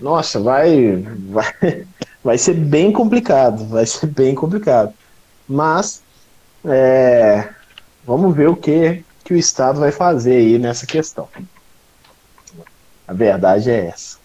nossa, 0.00 0.40
vai, 0.40 0.96
vai, 1.28 1.86
vai 2.22 2.38
ser 2.38 2.54
bem 2.54 2.92
complicado, 2.92 3.66
vai 3.66 3.86
ser 3.86 4.06
bem 4.06 4.34
complicado. 4.34 4.92
Mas 5.48 6.02
é, 6.64 7.48
vamos 8.04 8.34
ver 8.34 8.48
o 8.48 8.56
que, 8.56 9.04
que 9.24 9.34
o 9.34 9.36
Estado 9.36 9.80
vai 9.80 9.92
fazer 9.92 10.36
aí 10.36 10.58
nessa 10.58 10.86
questão. 10.86 11.28
A 13.06 13.12
verdade 13.12 13.70
é 13.70 13.86
essa. 13.86 14.18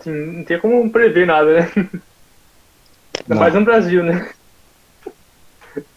Sim, 0.00 0.38
não 0.38 0.44
tem 0.44 0.60
como 0.60 0.90
prever 0.90 1.26
nada, 1.26 1.52
né? 1.52 1.72
Ainda 3.28 3.34
mais 3.34 3.54
no 3.54 3.64
Brasil, 3.64 4.02
né? 4.02 4.30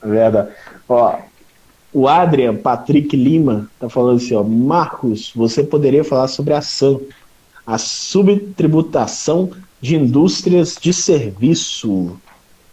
É 0.02 0.08
verdade. 0.08 0.52
Ó, 0.88 1.20
o 1.91 2.08
Adrian 2.08 2.56
Patrick 2.56 3.16
Lima 3.16 3.70
tá 3.80 3.89
falando 3.89 4.18
assim, 4.18 4.36
ó, 4.36 4.43
Marcos, 4.43 5.32
você 5.36 5.64
poderia 5.64 6.04
falar 6.04 6.28
sobre 6.28 6.54
a 6.54 6.62
SAM, 6.62 7.00
a 7.70 7.78
subtributação 7.78 9.51
de 9.80 9.95
indústrias 9.95 10.76
de 10.82 10.91
serviço. 10.91 12.17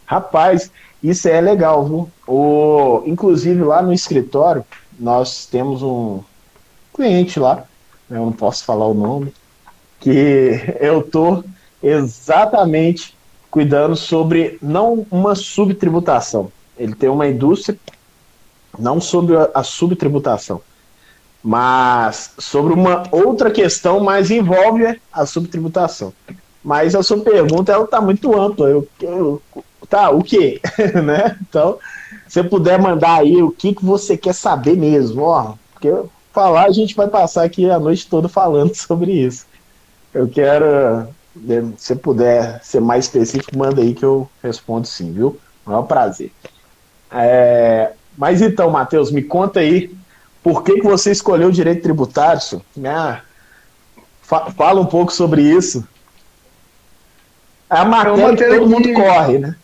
Rapaz, 0.06 0.70
isso 1.02 1.28
é 1.28 1.38
legal, 1.38 1.84
viu? 1.84 2.10
O, 2.26 3.02
inclusive 3.04 3.62
lá 3.62 3.82
no 3.82 3.92
escritório, 3.92 4.64
nós 4.98 5.44
temos 5.44 5.82
um 5.82 6.20
cliente 6.94 7.38
lá, 7.38 7.66
eu 8.08 8.24
não 8.24 8.32
posso 8.32 8.64
falar 8.64 8.86
o 8.86 8.94
nome, 8.94 9.34
que 10.00 10.58
eu 10.80 11.02
tô 11.02 11.44
exatamente 11.82 13.14
cuidando 13.50 13.96
sobre 13.96 14.56
não 14.62 15.06
uma 15.10 15.34
subtributação. 15.34 16.50
Ele 16.78 16.94
tem 16.94 17.10
uma 17.10 17.28
indústria 17.28 17.78
não 18.78 18.98
sobre 18.98 19.34
a 19.52 19.62
subtributação, 19.62 20.62
mas 21.42 22.32
sobre 22.38 22.72
uma 22.72 23.04
outra 23.10 23.50
questão, 23.50 24.00
mas 24.00 24.30
envolve 24.30 25.00
a 25.12 25.26
subtributação. 25.26 26.12
Mas 26.62 26.94
a 26.96 27.02
sua 27.02 27.18
pergunta 27.18 27.72
ela 27.72 27.84
está 27.84 28.00
muito 28.00 28.36
ampla. 28.36 28.68
Eu, 28.68 28.88
eu, 29.00 29.42
tá, 29.88 30.10
o 30.10 30.22
que? 30.22 30.60
né? 31.04 31.38
Então, 31.48 31.78
se 32.26 32.42
puder 32.42 32.80
mandar 32.80 33.20
aí 33.20 33.40
o 33.42 33.50
que, 33.50 33.74
que 33.74 33.84
você 33.84 34.16
quer 34.16 34.34
saber 34.34 34.76
mesmo, 34.76 35.22
ó, 35.22 35.54
porque 35.72 35.92
falar 36.32 36.66
a 36.66 36.72
gente 36.72 36.94
vai 36.94 37.08
passar 37.08 37.44
aqui 37.44 37.70
a 37.70 37.78
noite 37.78 38.08
toda 38.08 38.28
falando 38.28 38.74
sobre 38.76 39.12
isso. 39.12 39.46
Eu 40.12 40.28
quero, 40.28 41.08
né, 41.36 41.72
se 41.76 41.94
puder 41.94 42.60
ser 42.64 42.80
mais 42.80 43.04
específico, 43.04 43.56
manda 43.56 43.80
aí 43.80 43.94
que 43.94 44.04
eu 44.04 44.28
respondo 44.42 44.86
sim, 44.86 45.12
viu? 45.12 45.38
É 45.66 45.70
um 45.70 45.84
prazer. 45.84 46.32
É, 47.10 47.92
mas 48.16 48.42
então, 48.42 48.70
Matheus, 48.70 49.10
me 49.10 49.22
conta 49.22 49.60
aí, 49.60 49.94
por 50.46 50.62
que, 50.62 50.74
que 50.74 50.86
você 50.86 51.10
escolheu 51.10 51.48
o 51.48 51.52
direito 51.52 51.82
tributário? 51.82 52.62
Né? 52.76 53.20
Fala 54.22 54.80
um 54.80 54.86
pouco 54.86 55.12
sobre 55.12 55.42
isso. 55.42 55.84
É 57.68 57.78
a 57.78 57.84
matéria, 57.84 58.22
é 58.22 58.36
que 58.36 58.44
todo 58.56 58.70
mundo 58.70 58.92
corre, 58.92 59.38
né? 59.40 59.56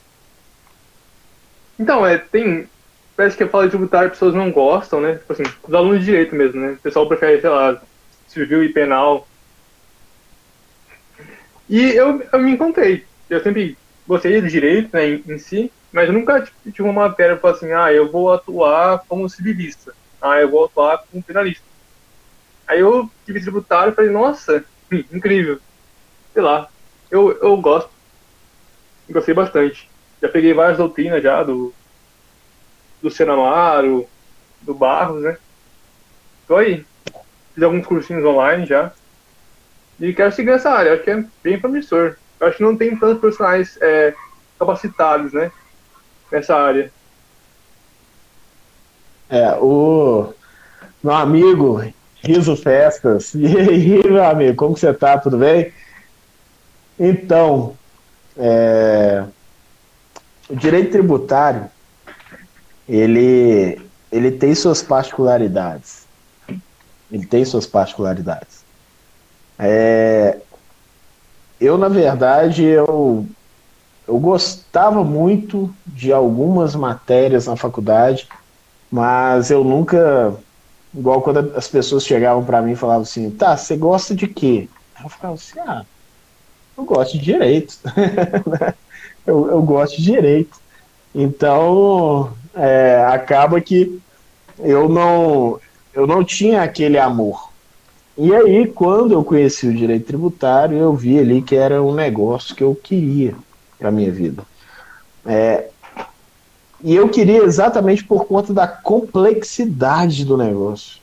Então, 1.78 2.04
é, 2.04 2.18
tem. 2.18 2.68
Parece 3.16 3.36
que 3.36 3.44
a 3.44 3.48
fala 3.48 3.66
de 3.66 3.70
tributário 3.70 4.08
as 4.08 4.14
pessoas 4.14 4.34
não 4.34 4.50
gostam, 4.50 5.00
né? 5.00 5.14
Tipo 5.14 5.32
assim, 5.34 5.44
os 5.62 5.72
alunos 5.72 6.00
de 6.00 6.06
direito 6.06 6.34
mesmo, 6.34 6.60
né? 6.60 6.72
O 6.72 6.78
pessoal 6.78 7.06
prefere, 7.06 7.40
sei 7.40 7.50
lá, 7.50 7.80
civil 8.26 8.64
e 8.64 8.68
penal. 8.70 9.28
E 11.68 11.80
eu, 11.92 12.26
eu 12.32 12.38
me 12.40 12.50
encontrei. 12.50 13.06
Eu 13.30 13.40
sempre 13.40 13.78
gostei 14.04 14.40
de 14.40 14.48
direito, 14.48 14.90
né, 14.92 15.10
em, 15.10 15.24
em 15.28 15.38
si, 15.38 15.70
mas 15.92 16.08
eu 16.08 16.12
nunca 16.12 16.44
tive 16.64 16.82
uma 16.82 17.08
matéria 17.08 17.36
para 17.36 17.50
assim, 17.50 17.70
ah, 17.70 17.92
eu 17.92 18.10
vou 18.10 18.32
atuar 18.32 19.04
como 19.06 19.30
civilista. 19.30 19.94
Ah, 20.22 20.40
eu 20.40 20.48
vou 20.48 20.64
atuar 20.64 21.04
como 21.10 21.22
penalista. 21.22 21.64
Aí 22.68 22.78
eu 22.78 23.10
tive 23.26 23.40
tributário 23.40 23.92
e 23.92 23.96
falei, 23.96 24.10
nossa, 24.10 24.64
incrível. 25.12 25.58
Sei 26.32 26.40
lá, 26.40 26.68
eu, 27.10 27.36
eu 27.42 27.56
gosto. 27.56 27.90
Gostei 29.10 29.34
bastante. 29.34 29.90
Já 30.22 30.28
peguei 30.28 30.54
várias 30.54 30.78
doutrinas 30.78 31.20
já 31.20 31.42
do, 31.42 31.74
do 33.02 33.10
Senamaro, 33.10 34.08
do 34.60 34.72
Barros, 34.72 35.22
né? 35.22 35.36
Tô 36.46 36.56
aí. 36.56 36.86
Fiz 37.52 37.62
alguns 37.62 37.84
cursinhos 37.84 38.24
online 38.24 38.64
já. 38.64 38.92
E 40.00 40.14
quero 40.14 40.32
seguir 40.32 40.50
essa 40.50 40.70
área, 40.70 40.94
acho 40.94 41.02
que 41.02 41.10
é 41.10 41.24
bem 41.42 41.60
promissor. 41.60 42.16
Eu 42.40 42.46
acho 42.46 42.56
que 42.56 42.62
não 42.62 42.76
tem 42.76 42.96
tantos 42.96 43.20
profissionais 43.20 43.76
é, 43.80 44.14
capacitados, 44.58 45.32
né? 45.32 45.50
Nessa 46.30 46.56
área. 46.56 46.92
É, 49.32 49.54
o 49.54 50.34
meu 51.02 51.14
amigo 51.14 51.82
Riso 52.22 52.54
Festas. 52.54 53.32
E 53.34 53.46
aí, 53.46 54.02
meu 54.04 54.22
amigo, 54.22 54.56
como 54.56 54.76
você 54.76 54.92
tá? 54.92 55.16
Tudo 55.16 55.38
bem? 55.38 55.72
Então, 57.00 57.74
é... 58.36 59.24
o 60.50 60.54
direito 60.54 60.92
tributário, 60.92 61.64
ele, 62.86 63.80
ele 64.12 64.32
tem 64.32 64.54
suas 64.54 64.82
particularidades. 64.82 66.06
Ele 67.10 67.24
tem 67.24 67.42
suas 67.46 67.66
particularidades. 67.66 68.62
É... 69.58 70.36
Eu, 71.58 71.78
na 71.78 71.88
verdade, 71.88 72.64
eu, 72.64 73.26
eu 74.06 74.18
gostava 74.18 75.02
muito 75.02 75.74
de 75.86 76.12
algumas 76.12 76.74
matérias 76.74 77.46
na 77.46 77.56
faculdade, 77.56 78.28
mas 78.92 79.50
eu 79.50 79.64
nunca 79.64 80.38
Igual 80.94 81.22
quando 81.22 81.52
as 81.56 81.66
pessoas 81.68 82.04
chegavam 82.04 82.44
para 82.44 82.60
mim 82.60 82.72
e 82.72 82.76
falavam 82.76 83.02
assim, 83.02 83.30
tá, 83.30 83.56
você 83.56 83.76
gosta 83.76 84.14
de 84.14 84.26
quê? 84.26 84.68
Eu 85.02 85.08
ficava 85.08 85.34
assim, 85.34 85.58
ah, 85.60 85.84
eu 86.76 86.84
gosto 86.84 87.18
de 87.18 87.24
direito. 87.24 87.78
eu, 89.26 89.50
eu 89.50 89.62
gosto 89.62 89.96
de 89.96 90.02
direito. 90.02 90.60
Então, 91.14 92.32
é, 92.54 93.02
acaba 93.08 93.60
que 93.60 93.98
eu 94.58 94.88
não, 94.88 95.58
eu 95.94 96.06
não 96.06 96.22
tinha 96.22 96.62
aquele 96.62 96.98
amor. 96.98 97.50
E 98.16 98.34
aí, 98.34 98.66
quando 98.66 99.12
eu 99.12 99.24
conheci 99.24 99.66
o 99.66 99.74
direito 99.74 100.06
tributário, 100.06 100.76
eu 100.76 100.92
vi 100.94 101.18
ali 101.18 101.40
que 101.40 101.56
era 101.56 101.82
um 101.82 101.94
negócio 101.94 102.54
que 102.54 102.62
eu 102.62 102.74
queria 102.74 103.34
para 103.78 103.90
minha 103.90 104.12
vida. 104.12 104.42
É, 105.24 105.68
e 106.82 106.94
eu 106.94 107.08
queria 107.08 107.44
exatamente 107.44 108.02
por 108.04 108.26
conta 108.26 108.52
da 108.52 108.66
complexidade 108.66 110.24
do 110.24 110.36
negócio. 110.36 111.00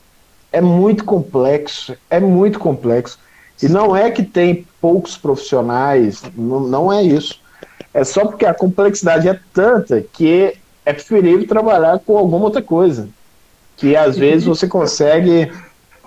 É 0.52 0.60
muito 0.60 1.04
complexo, 1.04 1.96
é 2.10 2.20
muito 2.20 2.58
complexo. 2.58 3.18
E 3.62 3.68
não 3.68 3.94
é 3.94 4.10
que 4.10 4.22
tem 4.22 4.66
poucos 4.80 5.16
profissionais, 5.16 6.22
não, 6.36 6.60
não 6.60 6.92
é 6.92 7.02
isso. 7.02 7.40
É 7.92 8.04
só 8.04 8.26
porque 8.26 8.46
a 8.46 8.54
complexidade 8.54 9.28
é 9.28 9.38
tanta 9.52 10.04
que 10.12 10.54
é 10.84 10.92
preferível 10.92 11.46
trabalhar 11.46 11.98
com 12.00 12.16
alguma 12.16 12.44
outra 12.44 12.62
coisa. 12.62 13.08
Que 13.76 13.96
às 13.96 14.16
vezes 14.16 14.44
você 14.44 14.66
consegue, 14.66 15.50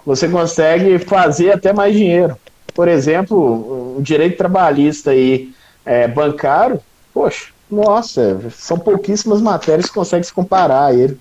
você 0.06 0.28
consegue 0.28 1.00
fazer 1.00 1.52
até 1.52 1.74
mais 1.74 1.96
dinheiro. 1.96 2.38
Por 2.74 2.88
exemplo, 2.88 3.98
o 3.98 4.02
direito 4.02 4.38
trabalhista 4.38 5.12
aí, 5.12 5.52
é, 5.86 6.08
bancário, 6.08 6.80
poxa, 7.14 7.53
nossa, 7.74 8.40
são 8.52 8.78
pouquíssimas 8.78 9.42
matérias 9.42 9.88
que 9.88 9.94
conseguem 9.94 10.24
se 10.24 10.34
comparar 10.34 10.86
a 10.86 10.94
ele, 10.94 11.20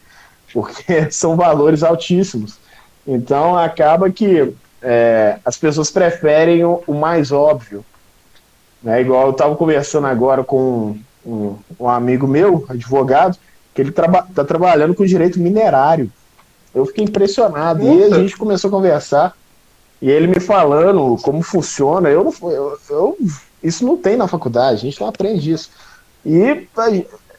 porque 0.52 1.08
são 1.10 1.36
valores 1.36 1.82
altíssimos. 1.82 2.58
Então 3.06 3.56
acaba 3.56 4.10
que 4.10 4.54
é, 4.80 5.38
as 5.44 5.56
pessoas 5.56 5.90
preferem 5.90 6.64
o, 6.64 6.82
o 6.86 6.94
mais 6.94 7.32
óbvio. 7.32 7.84
Né? 8.82 9.00
Igual 9.00 9.26
eu 9.26 9.30
estava 9.30 9.54
conversando 9.56 10.06
agora 10.06 10.42
com 10.42 10.96
um, 11.24 11.56
um, 11.78 11.88
amigo 11.88 12.26
meu, 12.26 12.64
advogado, 12.68 13.38
que 13.74 13.80
ele 13.80 13.90
está 13.90 14.02
traba 14.02 14.44
trabalhando 14.44 14.94
com 14.94 15.04
direito 15.04 15.40
minerário. 15.40 16.10
Eu 16.74 16.86
fiquei 16.86 17.04
impressionado. 17.04 17.82
Nossa. 17.82 17.94
E 17.94 18.04
a 18.04 18.18
gente 18.18 18.36
começou 18.36 18.68
a 18.68 18.72
conversar. 18.72 19.36
E 20.00 20.10
ele 20.10 20.26
me 20.26 20.40
falando 20.40 21.16
como 21.22 21.42
funciona. 21.42 22.08
Eu 22.08 22.24
não, 22.24 22.50
eu, 22.50 22.78
eu, 22.90 23.18
isso 23.62 23.86
não 23.86 23.96
tem 23.96 24.16
na 24.16 24.26
faculdade, 24.26 24.74
a 24.74 24.90
gente 24.90 25.00
não 25.00 25.08
aprende 25.08 25.52
isso. 25.52 25.70
E 26.24 26.66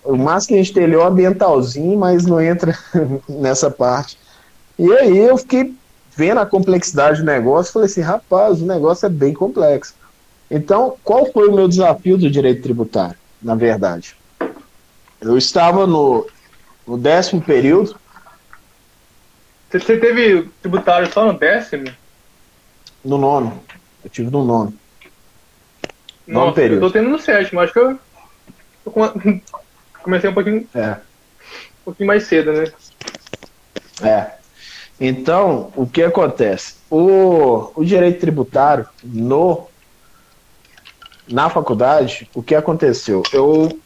o 0.04 0.18
máximo 0.18 0.50
que 0.50 0.54
a 0.56 0.64
gente 0.64 0.74
tem 0.74 0.84
ali 0.84 0.94
é 0.94 0.98
o 0.98 1.04
ambientalzinho, 1.04 1.98
mas 1.98 2.26
não 2.26 2.42
entra 2.42 2.78
nessa 3.28 3.72
parte. 3.72 4.18
E 4.78 4.92
aí 4.92 5.18
eu 5.18 5.38
fiquei 5.38 5.74
vendo 6.16 6.40
a 6.40 6.46
complexidade 6.46 7.22
do 7.22 7.26
negócio 7.26 7.74
falei 7.74 7.88
assim, 7.88 8.02
rapaz, 8.02 8.62
o 8.62 8.66
negócio 8.66 9.06
é 9.06 9.10
bem 9.10 9.34
complexo. 9.34 9.96
Então, 10.50 10.98
qual 11.04 11.32
foi 11.32 11.48
o 11.48 11.56
meu 11.56 11.68
desafio 11.68 12.18
do 12.18 12.30
direito 12.30 12.62
tributário, 12.62 13.18
na 13.42 13.56
verdade? 13.56 14.16
Eu 15.20 15.38
estava 15.38 15.88
no, 15.88 16.28
no 16.86 16.98
décimo 16.98 17.42
período. 17.42 17.96
Você 19.72 19.98
teve 19.98 20.50
tributário 20.62 21.12
só 21.12 21.26
no 21.26 21.40
décimo? 21.40 21.86
No 23.04 23.18
nono. 23.18 23.64
Eu 24.04 24.10
tive 24.10 24.30
no 24.30 24.44
nono. 24.44 24.74
Nossa, 26.28 26.46
nono 26.46 26.54
período. 26.54 26.86
Eu 26.86 26.88
tô 26.88 26.94
tendo 26.94 27.10
no 27.10 27.20
sétimo, 27.20 27.60
acho 27.60 27.74
que 27.74 27.80
eu 27.80 27.98
comecei 30.04 30.30
um 30.30 30.34
pouquinho, 30.34 30.68
é. 30.76 30.92
um 30.92 31.86
pouquinho 31.86 32.08
mais 32.08 32.24
cedo, 32.24 32.52
né? 32.52 32.72
É. 34.02 34.32
Então, 35.00 35.72
o 35.76 35.88
que 35.88 36.04
acontece? 36.04 36.76
O, 36.90 37.72
o 37.76 37.84
direito 37.84 38.20
tributário 38.20 38.88
no 39.04 39.68
na 41.28 41.50
faculdade, 41.50 42.30
o 42.34 42.44
que 42.44 42.54
aconteceu? 42.54 43.24
Eu 43.32 43.80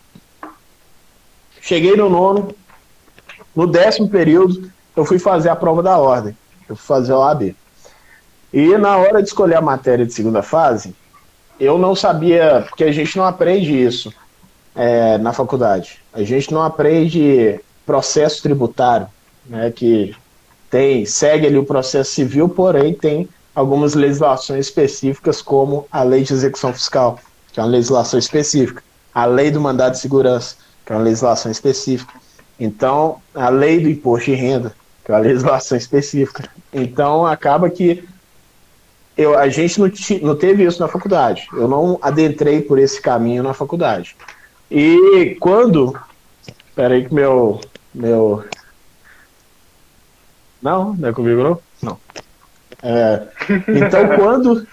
cheguei 1.61 1.95
no 1.95 2.09
nono, 2.09 2.55
no 3.55 3.67
décimo 3.67 4.09
período, 4.09 4.71
eu 4.95 5.05
fui 5.05 5.19
fazer 5.19 5.49
a 5.49 5.55
prova 5.55 5.83
da 5.83 5.97
ordem. 5.97 6.35
Eu 6.67 6.75
fui 6.75 6.85
fazer 6.85 7.13
o 7.13 7.21
AB. 7.21 7.55
E 8.51 8.77
na 8.77 8.97
hora 8.97 9.21
de 9.21 9.27
escolher 9.27 9.55
a 9.55 9.61
matéria 9.61 10.05
de 10.05 10.13
segunda 10.13 10.41
fase, 10.41 10.95
eu 11.59 11.77
não 11.77 11.95
sabia, 11.95 12.65
porque 12.67 12.83
a 12.83 12.91
gente 12.91 13.17
não 13.17 13.25
aprende 13.25 13.71
isso 13.71 14.11
é, 14.77 15.17
na 15.17 15.33
faculdade. 15.33 15.99
A 16.13 16.21
gente 16.21 16.53
não 16.53 16.61
aprende 16.61 17.59
processo 17.83 18.43
tributário, 18.43 19.07
né, 19.47 19.71
que 19.71 20.15
tem 20.69 21.03
segue 21.05 21.47
ali 21.47 21.57
o 21.57 21.65
processo 21.65 22.11
civil, 22.11 22.47
porém 22.47 22.93
tem 22.93 23.27
algumas 23.55 23.95
legislações 23.95 24.67
específicas, 24.67 25.41
como 25.41 25.87
a 25.91 26.03
lei 26.03 26.21
de 26.23 26.31
execução 26.31 26.71
fiscal, 26.71 27.19
que 27.51 27.59
é 27.59 27.63
uma 27.63 27.69
legislação 27.69 28.19
específica, 28.19 28.83
a 29.11 29.25
lei 29.25 29.49
do 29.49 29.59
mandado 29.59 29.93
de 29.93 29.99
segurança, 29.99 30.55
que 30.85 30.93
é 30.93 30.95
uma 30.95 31.01
legislação 31.01 31.51
específica. 31.51 32.13
Então, 32.59 33.19
a 33.33 33.49
lei 33.49 33.79
do 33.79 33.89
imposto 33.89 34.29
de 34.29 34.35
renda, 34.35 34.75
que 35.03 35.11
é 35.11 35.15
uma 35.15 35.21
legislação 35.25 35.75
específica. 35.75 36.47
Então, 36.71 37.25
acaba 37.25 37.67
que 37.69 38.07
eu, 39.17 39.35
a 39.35 39.49
gente 39.49 39.79
não, 39.79 39.91
não 40.21 40.35
teve 40.35 40.63
isso 40.63 40.79
na 40.79 40.87
faculdade. 40.87 41.47
Eu 41.53 41.67
não 41.67 41.97
adentrei 41.99 42.61
por 42.61 42.77
esse 42.77 43.01
caminho 43.01 43.41
na 43.41 43.53
faculdade. 43.53 44.15
E 44.69 45.35
quando. 45.39 45.97
Peraí 46.75 47.05
que 47.05 47.13
meu. 47.13 47.61
Meu. 47.93 48.43
Não, 50.61 50.93
não 50.93 51.09
é 51.09 51.13
comigo 51.13 51.43
não? 51.43 51.59
Não. 51.81 51.97
É, 52.83 53.27
então 53.67 54.07
quando. 54.15 54.67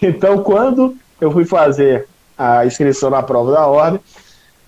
Então 0.00 0.42
quando 0.42 0.96
eu 1.20 1.30
fui 1.30 1.44
fazer 1.44 2.08
a 2.36 2.66
inscrição 2.66 3.10
na 3.10 3.22
prova 3.22 3.52
da 3.52 3.66
ordem, 3.66 4.00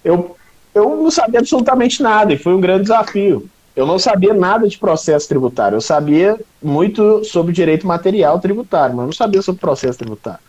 eu, 0.04 0.36
eu 0.74 0.96
não 0.96 1.10
sabia 1.10 1.40
absolutamente 1.40 2.02
nada 2.02 2.32
e 2.32 2.38
foi 2.38 2.54
um 2.54 2.60
grande 2.60 2.82
desafio. 2.82 3.48
Eu 3.74 3.86
não 3.86 3.98
sabia 3.98 4.32
nada 4.32 4.68
de 4.68 4.78
processo 4.78 5.28
tributário. 5.28 5.76
Eu 5.76 5.80
sabia 5.80 6.38
muito 6.62 7.24
sobre 7.24 7.52
direito 7.52 7.86
material 7.86 8.38
tributário, 8.38 8.94
mas 8.94 9.06
não 9.06 9.12
sabia 9.12 9.42
sobre 9.42 9.60
processo 9.60 9.98
tributário. 9.98 10.40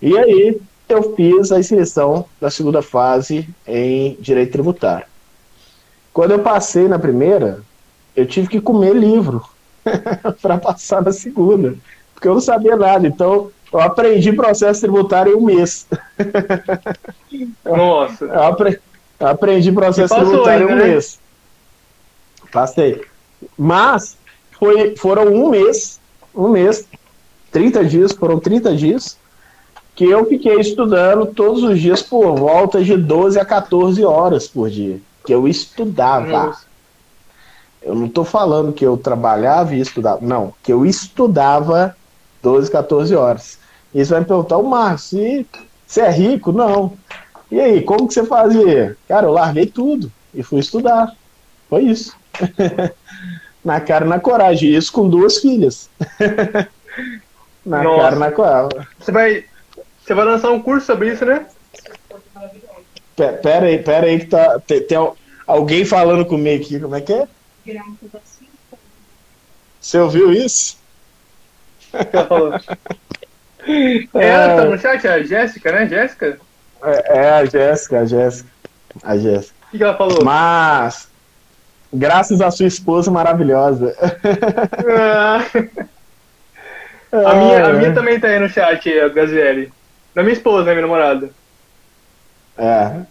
E 0.00 0.16
aí 0.16 0.58
eu 0.88 1.14
fiz 1.14 1.50
a 1.50 1.58
inscrição 1.58 2.24
da 2.40 2.50
segunda 2.50 2.80
fase 2.80 3.48
em 3.66 4.16
direito 4.20 4.52
tributário. 4.52 5.06
Quando 6.12 6.32
eu 6.32 6.38
passei 6.38 6.88
na 6.88 6.98
primeira, 6.98 7.60
eu 8.14 8.26
tive 8.26 8.48
que 8.48 8.60
comer 8.60 8.94
livro 8.94 9.44
para 10.40 10.58
passar 10.58 11.02
na 11.02 11.12
segunda, 11.12 11.74
porque 12.14 12.28
eu 12.28 12.34
não 12.34 12.40
sabia 12.40 12.76
nada. 12.76 13.06
Então, 13.06 13.50
eu 13.72 13.80
aprendi 13.80 14.32
processo 14.32 14.80
tributário 14.80 15.32
em 15.32 15.36
um 15.36 15.44
mês. 15.44 15.86
Nossa. 17.64 18.24
Eu, 18.26 18.42
apre 18.42 18.80
eu 19.18 19.28
aprendi 19.28 19.72
processo 19.72 20.14
passou, 20.14 20.28
tributário 20.28 20.68
em 20.68 20.72
um 20.72 20.76
né? 20.76 20.84
mês. 20.88 21.18
Passei. 22.52 23.02
Mas 23.56 24.18
foi, 24.58 24.94
foram 24.94 25.28
um 25.28 25.48
mês, 25.48 25.98
um 26.34 26.48
mês, 26.48 26.86
30 27.50 27.84
dias, 27.86 28.12
foram 28.12 28.38
30 28.38 28.76
dias 28.76 29.16
que 29.96 30.04
eu 30.04 30.26
fiquei 30.26 30.60
estudando 30.60 31.26
todos 31.26 31.62
os 31.62 31.80
dias 31.80 32.02
por 32.02 32.36
volta 32.36 32.84
de 32.84 32.94
12 32.94 33.40
a 33.40 33.44
14 33.46 34.04
horas 34.04 34.46
por 34.46 34.68
dia. 34.68 35.00
Que 35.24 35.34
eu 35.34 35.48
estudava. 35.48 36.26
Nossa. 36.26 36.66
Eu 37.82 37.94
não 37.94 38.06
estou 38.06 38.24
falando 38.24 38.74
que 38.74 38.84
eu 38.84 38.98
trabalhava 38.98 39.74
e 39.74 39.80
estudava. 39.80 40.18
Não, 40.20 40.52
que 40.62 40.70
eu 40.70 40.84
estudava 40.84 41.96
12, 42.42 42.70
14 42.70 43.16
horas. 43.16 43.58
E 43.94 44.04
você 44.04 44.10
vai 44.10 44.20
me 44.20 44.26
perguntar, 44.26 44.58
o 44.58 44.68
Márcio, 44.68 45.46
você 45.86 46.02
é 46.02 46.10
rico? 46.10 46.52
Não. 46.52 46.92
E 47.50 47.58
aí, 47.58 47.80
como 47.80 48.06
que 48.06 48.12
você 48.12 48.26
fazia? 48.26 48.98
Cara, 49.08 49.26
eu 49.26 49.32
larguei 49.32 49.66
tudo 49.66 50.12
e 50.34 50.42
fui 50.42 50.60
estudar. 50.60 51.14
Foi 51.70 51.84
isso. 51.84 52.14
na 53.64 53.80
cara 53.80 54.04
e 54.04 54.08
na 54.08 54.20
coragem. 54.20 54.74
Isso 54.74 54.92
com 54.92 55.08
duas 55.08 55.38
filhas. 55.38 55.88
na 57.64 57.82
Nossa. 57.82 58.02
cara 58.02 58.16
e 58.16 58.18
na 58.18 58.30
coragem. 58.32 58.86
Você 58.98 59.12
vai, 59.12 59.44
você 60.06 60.14
vai 60.14 60.24
lançar 60.24 60.52
um 60.52 60.62
curso 60.62 60.86
sobre 60.86 61.12
isso, 61.12 61.24
né? 61.24 61.46
Pera 63.42 63.66
aí, 63.66 63.82
pera 63.82 64.06
aí 64.06 64.20
que 64.20 64.26
tá. 64.26 64.60
Tem, 64.60 64.80
tem 64.80 64.96
alguém 65.44 65.84
falando 65.84 66.24
comigo 66.24 66.62
aqui, 66.62 66.78
como 66.78 66.94
é 66.94 67.00
que 67.00 67.12
é? 67.12 67.26
Você 69.80 69.98
ouviu 69.98 70.32
isso? 70.32 70.78
É, 74.14 74.28
ela 74.28 74.56
tá 74.56 74.64
no 74.66 74.78
chat, 74.78 75.04
é 75.04 75.10
a 75.10 75.22
Jéssica, 75.24 75.72
né? 75.72 75.88
Jéssica? 75.88 76.38
É, 76.84 77.18
é 77.18 77.30
a 77.30 77.44
Jéssica, 77.44 78.00
a 78.00 78.04
Jéssica. 78.04 78.48
A 79.02 79.16
Jéssica. 79.16 79.54
O 79.72 79.76
que, 79.76 79.82
ela 79.82 79.96
falou? 79.96 80.24
Mas, 80.24 81.08
graças 81.92 82.40
à 82.40 82.48
sua 82.52 82.66
esposa 82.66 83.10
maravilhosa. 83.10 83.96
Ah. 84.88 85.44
A 87.12 87.34
minha, 87.34 87.66
a 87.66 87.72
minha 87.72 87.94
também 87.94 88.20
tá 88.20 88.26
aí 88.28 88.38
no 88.38 88.48
chat, 88.48 88.98
a 88.98 89.08
Gaziele. 89.08 89.72
Da 90.16 90.22
minha 90.22 90.32
esposa, 90.32 90.64
né, 90.64 90.72
minha 90.72 90.86
namorada. 90.86 91.28
É. 92.56 93.02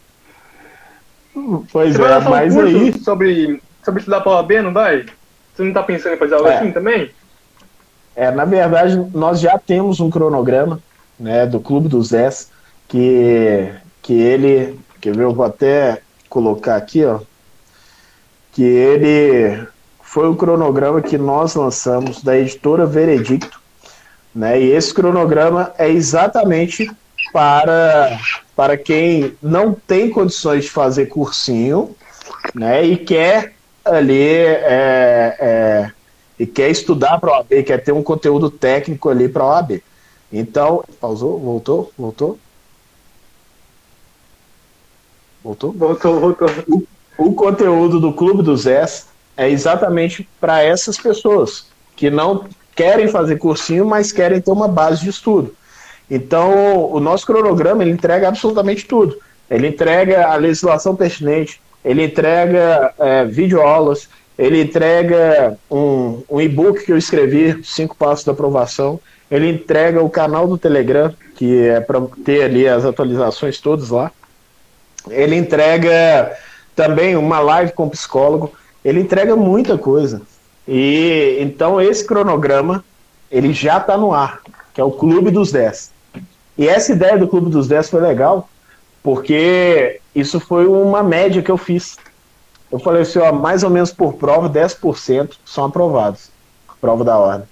Pois 1.71 1.95
Você 1.95 2.01
é, 2.01 2.17
um 2.17 2.29
mas 2.31 2.53
curso 2.55 2.67
aí. 2.67 2.99
sobre, 2.99 3.61
sobre 3.83 3.99
estudar 3.99 4.21
para 4.21 4.31
OAB, 4.31 4.51
não 4.63 4.73
vai? 4.73 5.05
Você 5.53 5.63
não 5.63 5.71
tá 5.71 5.83
pensando 5.83 6.15
em 6.15 6.17
fazer 6.17 6.33
algo 6.33 6.47
É. 6.47 6.57
assim 6.57 6.71
também? 6.71 7.11
É, 8.15 8.31
na 8.31 8.43
verdade, 8.43 8.95
nós 9.13 9.39
já 9.39 9.55
temos 9.59 9.99
um 9.99 10.09
cronograma 10.09 10.79
né, 11.19 11.45
do 11.45 11.59
Clube 11.59 11.87
dos 11.87 12.09
10 12.09 12.49
que, 12.87 13.69
que 14.01 14.13
ele. 14.13 14.79
Quer 14.99 15.15
ver? 15.15 15.25
Eu 15.25 15.33
vou 15.33 15.45
até 15.45 16.01
colocar 16.27 16.75
aqui, 16.75 17.05
ó. 17.05 17.19
Que 18.51 18.63
ele 18.63 19.63
foi 20.01 20.27
o 20.27 20.35
cronograma 20.35 21.03
que 21.03 21.19
nós 21.19 21.53
lançamos 21.53 22.23
da 22.23 22.35
editora 22.35 22.87
Veredicto. 22.87 23.61
Né, 24.35 24.61
e 24.61 24.71
esse 24.71 24.93
cronograma 24.93 25.73
é 25.77 25.89
exatamente 25.89 26.91
para, 27.31 28.19
para 28.53 28.77
quem 28.77 29.37
não 29.41 29.73
tem 29.73 30.09
condições 30.09 30.65
de 30.65 30.71
fazer 30.71 31.05
cursinho 31.05 31.95
né, 32.53 32.83
e 32.83 32.97
quer 32.97 33.53
ali 33.85 34.27
é, 34.29 35.37
é, 35.39 35.91
e 36.37 36.45
quer 36.45 36.69
estudar 36.69 37.17
para 37.19 37.31
a 37.31 37.37
OAB, 37.37 37.63
quer 37.63 37.81
ter 37.81 37.93
um 37.93 38.03
conteúdo 38.03 38.49
técnico 38.49 39.09
ali 39.09 39.29
para 39.29 39.43
a 39.43 39.47
OAB. 39.47 39.81
Então, 40.33 40.83
pausou, 40.99 41.39
voltou, 41.39 41.93
voltou. 41.97 42.37
Voltou? 45.41 45.71
Voltou, 45.71 46.19
voltou. 46.19 46.49
O 47.17 47.33
conteúdo 47.33 47.99
do 47.99 48.11
Clube 48.11 48.43
dos 48.43 48.65
S 48.65 49.05
é 49.37 49.49
exatamente 49.49 50.27
para 50.41 50.61
essas 50.61 50.97
pessoas 50.97 51.67
que 51.95 52.09
não 52.09 52.45
querem 52.75 53.07
fazer 53.07 53.37
cursinho, 53.37 53.85
mas 53.85 54.11
querem 54.11 54.41
ter 54.41 54.51
uma 54.51 54.67
base 54.67 55.01
de 55.01 55.09
estudo. 55.09 55.55
Então, 56.09 56.91
o 56.91 56.99
nosso 56.99 57.25
cronograma 57.25 57.81
ele 57.81 57.91
entrega 57.91 58.27
absolutamente 58.27 58.85
tudo. 58.85 59.17
Ele 59.49 59.67
entrega 59.67 60.27
a 60.27 60.35
legislação 60.35 60.95
pertinente, 60.95 61.61
ele 61.83 62.03
entrega 62.03 62.93
é, 62.99 63.25
videoaulas, 63.25 64.09
ele 64.37 64.61
entrega 64.61 65.57
um, 65.71 66.23
um 66.29 66.41
e-book 66.41 66.83
que 66.83 66.91
eu 66.91 66.97
escrevi, 66.97 67.63
Cinco 67.63 67.95
Passos 67.95 68.25
da 68.25 68.33
Aprovação, 68.33 68.99
ele 69.29 69.49
entrega 69.49 70.03
o 70.03 70.09
canal 70.09 70.47
do 70.47 70.57
Telegram, 70.57 71.13
que 71.35 71.67
é 71.67 71.79
para 71.79 72.01
ter 72.23 72.43
ali 72.43 72.67
as 72.67 72.85
atualizações 72.85 73.59
todas 73.59 73.89
lá. 73.89 74.11
Ele 75.09 75.35
entrega 75.35 76.35
também 76.75 77.15
uma 77.15 77.39
live 77.39 77.71
com 77.71 77.89
psicólogo, 77.89 78.51
ele 78.83 78.99
entrega 78.99 79.35
muita 79.35 79.77
coisa. 79.77 80.21
E 80.67 81.37
então 81.39 81.79
esse 81.81 82.05
cronograma, 82.05 82.83
ele 83.29 83.53
já 83.53 83.77
está 83.77 83.97
no 83.97 84.13
ar, 84.13 84.41
que 84.73 84.81
é 84.81 84.83
o 84.83 84.91
Clube 84.91 85.31
dos 85.31 85.51
10. 85.51 85.91
E 86.57 86.67
essa 86.67 86.91
ideia 86.91 87.17
do 87.17 87.27
Clube 87.27 87.49
dos 87.49 87.67
10 87.67 87.89
foi 87.89 88.01
legal, 88.01 88.49
porque 89.03 89.99
isso 90.15 90.39
foi 90.39 90.65
uma 90.65 91.03
média 91.03 91.41
que 91.41 91.51
eu 91.51 91.57
fiz. 91.57 91.97
Eu 92.71 92.79
falei 92.79 93.03
assim, 93.03 93.19
ó, 93.19 93.31
mais 93.31 93.63
ou 93.63 93.69
menos 93.69 93.91
por 93.91 94.13
prova, 94.13 94.49
10% 94.49 95.33
são 95.45 95.65
aprovados. 95.65 96.29
Prova 96.81 97.03
da 97.03 97.17
ordem. 97.17 97.47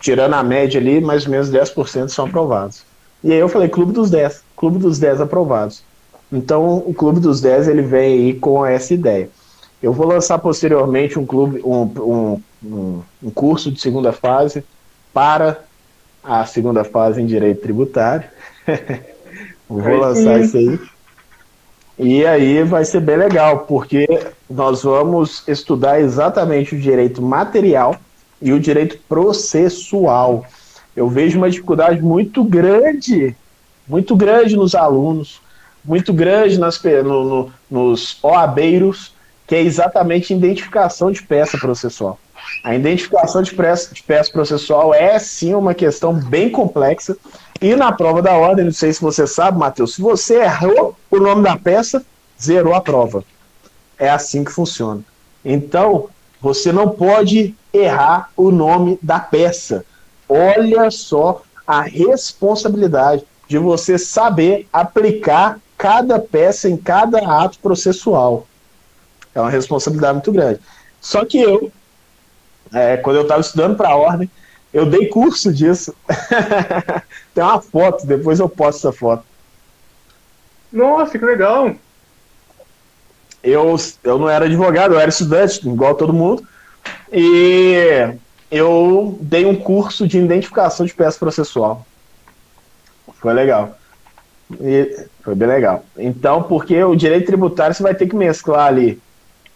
Tirando 0.00 0.34
a 0.34 0.42
média 0.42 0.80
ali, 0.80 1.00
mais 1.00 1.24
ou 1.24 1.30
menos 1.30 1.50
10% 1.50 2.08
são 2.08 2.26
aprovados. 2.26 2.84
E 3.22 3.32
aí 3.32 3.38
eu 3.38 3.48
falei, 3.48 3.68
Clube 3.68 3.92
dos 3.92 4.10
10. 4.10 4.42
Clube 4.56 4.78
dos 4.78 4.98
10 4.98 5.20
aprovados. 5.20 5.82
Então, 6.32 6.82
o 6.86 6.94
Clube 6.94 7.20
dos 7.20 7.40
10 7.40 7.68
ele 7.68 7.82
vem 7.82 8.12
aí 8.14 8.34
com 8.34 8.64
essa 8.64 8.94
ideia. 8.94 9.28
Eu 9.82 9.92
vou 9.92 10.06
lançar 10.06 10.38
posteriormente 10.38 11.18
um 11.18 11.26
clube, 11.26 11.60
um, 11.64 12.40
um, 12.62 13.02
um, 13.22 13.30
curso 13.30 13.70
de 13.70 13.80
segunda 13.80 14.12
fase 14.12 14.64
para 15.12 15.60
a 16.22 16.44
segunda 16.44 16.82
fase 16.84 17.22
em 17.22 17.26
direito 17.26 17.60
tributário. 17.62 18.28
vou 19.68 19.96
lançar 19.96 20.40
isso 20.40 20.56
aí. 20.56 20.80
E 21.98 22.24
aí 22.24 22.62
vai 22.62 22.84
ser 22.84 23.00
bem 23.00 23.16
legal, 23.16 23.60
porque 23.60 24.06
nós 24.48 24.82
vamos 24.82 25.42
estudar 25.48 26.00
exatamente 26.00 26.74
o 26.74 26.78
direito 26.78 27.20
material 27.20 27.96
e 28.40 28.52
o 28.52 28.60
direito 28.60 28.98
processual. 29.08 30.44
Eu 30.96 31.08
vejo 31.08 31.38
uma 31.38 31.50
dificuldade 31.50 32.00
muito 32.00 32.44
grande, 32.44 33.34
muito 33.86 34.14
grande 34.16 34.56
nos 34.56 34.74
alunos, 34.74 35.40
muito 35.84 36.12
grande 36.12 36.58
nas, 36.58 36.80
no- 36.82 37.24
no- 37.24 37.52
nos 37.70 38.18
OABeiros, 38.22 39.12
que 39.48 39.54
é 39.54 39.62
exatamente 39.62 40.34
identificação 40.34 41.10
de 41.10 41.22
peça 41.22 41.56
processual. 41.56 42.18
A 42.62 42.74
identificação 42.74 43.42
de 43.42 43.54
peça, 43.54 43.94
de 43.94 44.02
peça 44.02 44.30
processual 44.30 44.92
é 44.94 45.18
sim 45.18 45.54
uma 45.54 45.74
questão 45.74 46.12
bem 46.12 46.50
complexa. 46.50 47.16
E 47.60 47.74
na 47.74 47.90
prova 47.90 48.20
da 48.20 48.34
ordem, 48.34 48.66
não 48.66 48.72
sei 48.72 48.92
se 48.92 49.00
você 49.00 49.26
sabe, 49.26 49.58
Matheus, 49.58 49.94
se 49.94 50.02
você 50.02 50.42
errou 50.42 50.94
o 51.10 51.18
nome 51.18 51.42
da 51.42 51.56
peça, 51.56 52.04
zerou 52.40 52.74
a 52.74 52.80
prova. 52.80 53.24
É 53.98 54.10
assim 54.10 54.44
que 54.44 54.52
funciona. 54.52 55.02
Então, 55.42 56.08
você 56.40 56.70
não 56.70 56.90
pode 56.90 57.54
errar 57.72 58.30
o 58.36 58.50
nome 58.50 58.98
da 59.02 59.18
peça. 59.18 59.84
Olha 60.28 60.90
só 60.90 61.42
a 61.66 61.80
responsabilidade 61.80 63.24
de 63.48 63.56
você 63.56 63.96
saber 63.96 64.68
aplicar 64.70 65.58
cada 65.76 66.18
peça 66.18 66.68
em 66.68 66.76
cada 66.76 67.18
ato 67.18 67.58
processual. 67.60 68.47
É 69.34 69.40
uma 69.40 69.50
responsabilidade 69.50 70.14
muito 70.14 70.32
grande. 70.32 70.60
Só 71.00 71.24
que 71.24 71.40
eu, 71.40 71.70
é, 72.72 72.96
quando 72.96 73.16
eu 73.16 73.22
estava 73.22 73.40
estudando 73.40 73.76
para 73.76 73.90
a 73.90 73.96
ordem, 73.96 74.30
eu 74.72 74.86
dei 74.86 75.06
curso 75.06 75.52
disso. 75.52 75.94
Tem 77.34 77.42
uma 77.42 77.60
foto, 77.60 78.06
depois 78.06 78.40
eu 78.40 78.48
posto 78.48 78.78
essa 78.78 78.92
foto. 78.92 79.24
Nossa, 80.72 81.18
que 81.18 81.24
legal. 81.24 81.74
eu, 83.42 83.76
eu 84.04 84.18
não 84.18 84.28
era 84.28 84.44
advogado, 84.44 84.94
eu 84.94 85.00
era 85.00 85.08
estudante, 85.08 85.66
igual 85.66 85.94
todo 85.94 86.12
mundo, 86.12 86.46
e 87.10 88.12
eu 88.50 89.18
dei 89.20 89.46
um 89.46 89.56
curso 89.56 90.06
de 90.06 90.18
identificação 90.18 90.84
de 90.84 90.94
peça 90.94 91.18
processual. 91.18 91.86
Foi 93.14 93.32
legal. 93.32 93.78
E 94.60 95.06
foi 95.22 95.34
bem 95.34 95.48
legal. 95.48 95.84
Então, 95.96 96.42
porque 96.42 96.82
o 96.82 96.94
direito 96.94 97.26
tributário 97.26 97.74
você 97.74 97.82
vai 97.82 97.94
ter 97.94 98.06
que 98.06 98.16
mesclar 98.16 98.66
ali 98.66 99.00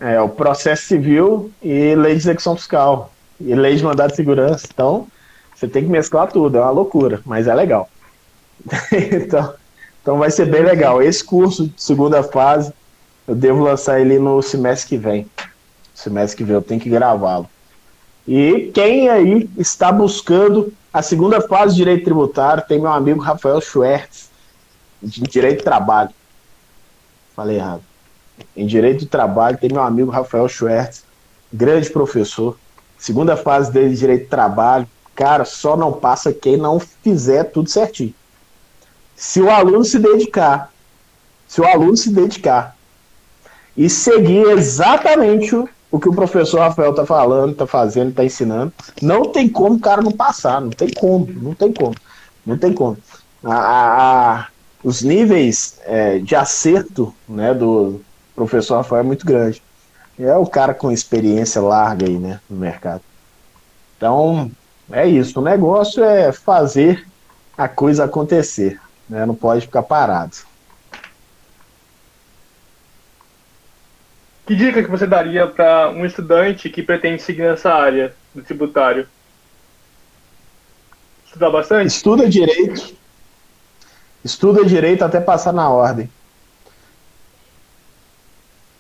é, 0.03 0.21
o 0.21 0.29
processo 0.29 0.83
civil 0.83 1.53
e 1.63 1.95
lei 1.95 2.15
de 2.15 2.19
execução 2.19 2.57
fiscal, 2.57 3.13
e 3.41 3.55
lei 3.55 3.77
de 3.77 3.85
mandado 3.85 4.11
de 4.11 4.17
segurança. 4.17 4.67
Então, 4.73 5.07
você 5.55 5.69
tem 5.69 5.85
que 5.85 5.89
mesclar 5.89 6.31
tudo, 6.31 6.59
é 6.59 6.61
uma 6.61 6.71
loucura, 6.71 7.21
mas 7.25 7.47
é 7.47 7.55
legal. 7.55 7.89
então, 8.93 9.55
então 10.03 10.19
vai 10.19 10.29
ser 10.31 10.47
bem 10.47 10.65
legal. 10.65 11.01
Esse 11.01 11.23
curso 11.23 11.69
de 11.69 11.81
segunda 11.81 12.21
fase, 12.21 12.73
eu 13.29 13.35
devo 13.37 13.63
lançar 13.63 14.01
ele 14.01 14.19
no 14.19 14.43
semestre 14.43 14.89
que 14.89 14.97
vem. 14.97 15.27
Semestre 15.95 16.39
que 16.39 16.45
vem 16.45 16.55
eu 16.55 16.63
tenho 16.63 16.81
que 16.81 16.91
gravá-lo. 16.91 17.49
E 18.27 18.73
quem 18.75 19.09
aí 19.09 19.49
está 19.57 19.93
buscando 19.93 20.73
a 20.93 21.01
segunda 21.01 21.41
fase 21.41 21.75
de 21.75 21.79
direito 21.79 22.05
tributário, 22.05 22.65
tem 22.67 22.81
meu 22.81 22.91
amigo 22.91 23.21
Rafael 23.21 23.61
Schwertz, 23.61 24.31
de 25.01 25.23
direito 25.23 25.59
do 25.59 25.65
trabalho. 25.65 26.11
Falei 27.37 27.57
errado. 27.57 27.92
Em 28.57 28.67
direito 28.67 29.01
do 29.01 29.07
trabalho, 29.07 29.59
tem 29.59 29.71
meu 29.71 29.83
amigo 29.83 30.11
Rafael 30.11 30.49
Schwertz, 30.49 31.05
grande 31.53 31.91
professor. 31.91 32.57
Segunda 32.99 33.37
fase 33.37 33.71
dele 33.73 33.91
de 33.91 33.99
direito 33.99 34.25
do 34.25 34.31
trabalho, 34.31 34.87
cara, 35.15 35.45
só 35.45 35.77
não 35.77 35.93
passa 35.93 36.33
quem 36.33 36.57
não 36.57 36.79
fizer 36.81 37.45
tudo 37.45 37.69
certinho. 37.69 38.15
Se 39.17 39.41
o 39.41 39.51
aluno 39.51 39.85
se 39.85 39.99
dedicar, 39.99 40.73
se 41.47 41.61
o 41.61 41.67
aluno 41.67 41.97
se 41.97 42.11
dedicar 42.11 42.77
e 43.77 43.89
seguir 43.89 44.47
exatamente 44.51 45.55
o, 45.91 45.99
que 46.01 46.09
o 46.09 46.15
professor 46.15 46.61
Rafael 46.61 46.91
está 46.91 47.05
falando, 47.07 47.53
está 47.53 47.67
fazendo, 47.67 48.11
está 48.11 48.25
ensinando, 48.25 48.73
não 49.01 49.25
tem 49.27 49.49
como 49.49 49.77
o 49.77 49.81
cara 49.81 50.01
não 50.03 50.13
passar, 50.13 50.61
não 50.61 50.71
tem 50.71 50.89
como, 50.91 51.27
não 51.31 51.55
tem 51.55 51.73
como, 51.73 51.95
não 52.45 52.57
tem 52.59 52.73
como. 52.73 52.97
A, 53.45 53.55
a- 53.55 54.33
a- 54.41 54.47
os 54.83 55.03
níveis 55.03 55.79
é, 55.85 56.19
de 56.19 56.35
acerto 56.35 57.15
né, 57.29 57.55
do 57.55 58.01
professor 58.35 58.77
Rafael 58.77 59.01
é 59.01 59.05
muito 59.05 59.27
grande. 59.27 59.63
É 60.19 60.37
o 60.37 60.47
cara 60.47 60.75
com 60.75 60.91
experiência 60.91 61.61
larga 61.61 62.07
aí, 62.07 62.19
né, 62.19 62.41
no 62.49 62.57
mercado. 62.57 63.03
Então, 63.97 64.51
é 64.91 65.07
isso. 65.07 65.41
O 65.41 65.43
negócio 65.43 66.05
é 66.05 66.33
fazer 66.33 67.07
a 67.57 67.69
coisa 67.69 68.05
acontecer, 68.05 68.81
né? 69.09 69.25
Não 69.25 69.35
pode 69.35 69.63
ficar 69.63 69.83
parado. 69.83 70.37
Que 74.45 74.57
dica 74.57 74.83
que 74.83 74.91
você 74.91 75.07
daria 75.07 75.47
para 75.47 75.91
um 75.91 76.05
estudante 76.05 76.69
que 76.69 76.83
pretende 76.83 77.23
seguir 77.23 77.43
nessa 77.43 77.73
área 77.73 78.15
do 78.35 78.43
tributário? 78.43 79.07
Estudar 81.27 81.51
bastante? 81.51 81.87
Estuda 81.87 82.29
direito. 82.29 82.95
Estuda 84.25 84.65
direito 84.65 85.05
até 85.05 85.21
passar 85.21 85.53
na 85.53 85.71
ordem. 85.71 86.11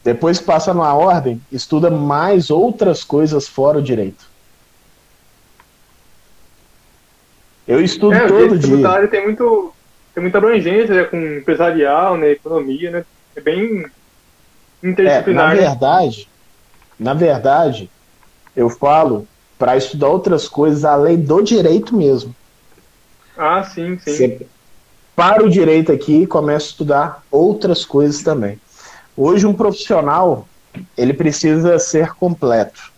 Depois 0.04 0.38
que 0.38 0.44
passa 0.44 0.74
na 0.74 0.94
ordem, 0.94 1.40
estuda 1.50 1.90
mais 1.90 2.50
outras 2.50 3.04
coisas 3.04 3.46
fora 3.46 3.78
o 3.78 3.82
direito. 3.82 4.30
Eu 7.66 7.80
estudo 7.80 8.14
é, 8.14 8.26
todo 8.26 8.58
dia. 8.58 8.68
tributário 8.68 9.08
tem 9.08 9.22
muito 9.22 9.72
tem 10.12 10.22
muita 10.22 10.38
abrangência 10.38 10.94
né, 10.94 11.04
com 11.04 11.16
empresarial, 11.16 12.16
né, 12.16 12.32
economia, 12.32 12.90
né? 12.90 13.04
É 13.34 13.40
bem 13.40 13.86
interdisciplinar. 14.82 15.52
É, 15.52 15.54
na 15.54 15.68
verdade, 15.68 16.28
na 16.98 17.14
verdade, 17.14 17.90
eu 18.54 18.68
falo 18.68 19.26
para 19.58 19.76
estudar 19.76 20.08
outras 20.08 20.48
coisas 20.48 20.84
além 20.84 21.18
do 21.18 21.40
direito 21.40 21.96
mesmo. 21.96 22.34
Ah, 23.36 23.62
sim, 23.62 23.98
sim. 23.98 24.10
Você 24.10 24.46
para 25.14 25.44
o 25.44 25.48
direito 25.48 25.92
aqui 25.92 26.22
e 26.22 26.26
começa 26.26 26.66
a 26.66 26.70
estudar 26.70 27.22
outras 27.30 27.84
coisas 27.84 28.22
também. 28.22 28.58
Hoje 29.16 29.46
um 29.46 29.52
profissional, 29.52 30.48
ele 30.96 31.12
precisa 31.12 31.78
ser 31.78 32.14
completo. 32.14 32.92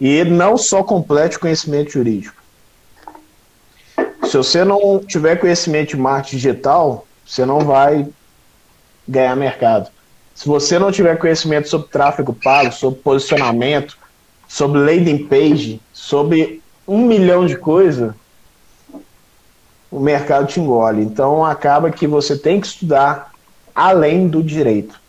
E 0.00 0.22
não 0.24 0.56
só 0.56 0.82
completo 0.82 1.40
conhecimento 1.40 1.90
jurídico. 1.90 2.40
Se 4.22 4.36
você 4.36 4.64
não 4.64 5.00
tiver 5.00 5.36
conhecimento 5.36 5.90
de 5.90 5.96
marketing 5.96 6.36
digital, 6.36 7.06
você 7.26 7.44
não 7.44 7.60
vai 7.60 8.06
ganhar 9.06 9.34
mercado. 9.34 9.90
Se 10.34 10.46
você 10.46 10.78
não 10.78 10.92
tiver 10.92 11.18
conhecimento 11.18 11.68
sobre 11.68 11.88
tráfego 11.88 12.32
pago, 12.32 12.70
sobre 12.72 13.00
posicionamento, 13.00 13.98
sobre 14.46 14.78
landing 14.78 15.26
page, 15.26 15.80
sobre 15.92 16.62
um 16.86 17.04
milhão 17.06 17.44
de 17.44 17.56
coisas, 17.56 18.14
o 19.90 19.98
mercado 19.98 20.46
te 20.46 20.60
engole. 20.60 21.02
Então 21.02 21.44
acaba 21.44 21.90
que 21.90 22.06
você 22.06 22.36
tem 22.36 22.60
que 22.60 22.66
estudar 22.66 23.32
além 23.78 24.26
do 24.26 24.42
direito. 24.42 25.00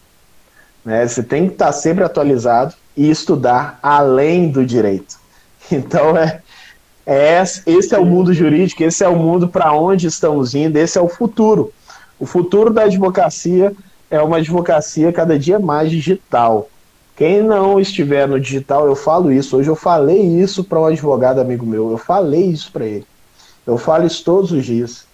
Né? 0.86 1.08
Você 1.08 1.24
tem 1.24 1.48
que 1.48 1.54
estar 1.54 1.72
sempre 1.72 2.04
atualizado 2.04 2.76
e 2.96 3.10
estudar 3.10 3.80
além 3.82 4.50
do 4.50 4.66
direito. 4.66 5.18
Então 5.72 6.18
é, 6.18 6.42
é 7.06 7.44
esse 7.68 7.94
é 7.94 8.00
o 8.00 8.06
mundo 8.06 8.34
jurídico, 8.34 8.82
esse 8.82 9.04
é 9.04 9.08
o 9.08 9.16
mundo 9.16 9.48
para 9.48 9.72
onde 9.72 10.08
estamos 10.08 10.56
indo, 10.56 10.78
esse 10.78 10.98
é 10.98 11.02
o 11.02 11.08
futuro. 11.08 11.72
O 12.20 12.26
futuro 12.26 12.74
da 12.74 12.86
advocacia 12.86 13.72
é 14.10 14.20
uma 14.20 14.38
advocacia 14.38 15.14
cada 15.14 15.38
dia 15.38 15.60
mais 15.60 15.92
digital. 15.92 16.68
Quem 17.16 17.44
não 17.44 17.80
estiver 17.80 18.28
no 18.28 18.40
digital, 18.40 18.88
eu 18.88 18.96
falo 18.96 19.32
isso. 19.32 19.58
Hoje 19.58 19.70
eu 19.70 19.76
falei 19.76 20.22
isso 20.42 20.64
para 20.64 20.80
um 20.80 20.86
advogado 20.86 21.40
amigo 21.40 21.68
meu. 21.68 21.92
Eu 21.92 22.00
falei 22.00 22.46
isso 22.46 22.72
para 22.72 22.86
ele. 22.86 23.06
Eu 23.68 23.78
falo 23.78 24.08
isso 24.08 24.24
todos 24.24 24.52
os 24.52 24.66
dias. 24.66 25.06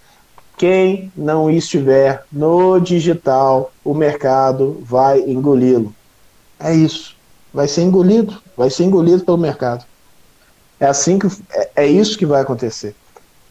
Quem 0.56 1.12
não 1.14 1.50
estiver 1.50 2.24
no 2.32 2.80
digital, 2.80 3.72
o 3.84 3.92
mercado 3.92 4.82
vai 4.82 5.20
engoli-lo. 5.20 5.94
É 6.58 6.74
isso. 6.74 7.14
Vai 7.52 7.68
ser 7.68 7.82
engolido. 7.82 8.40
Vai 8.56 8.70
ser 8.70 8.84
engolido 8.84 9.22
pelo 9.22 9.36
mercado. 9.36 9.84
É 10.80 10.86
assim 10.86 11.18
que 11.18 11.26
é, 11.50 11.70
é 11.76 11.86
isso 11.86 12.16
que 12.16 12.24
vai 12.24 12.40
acontecer. 12.40 12.94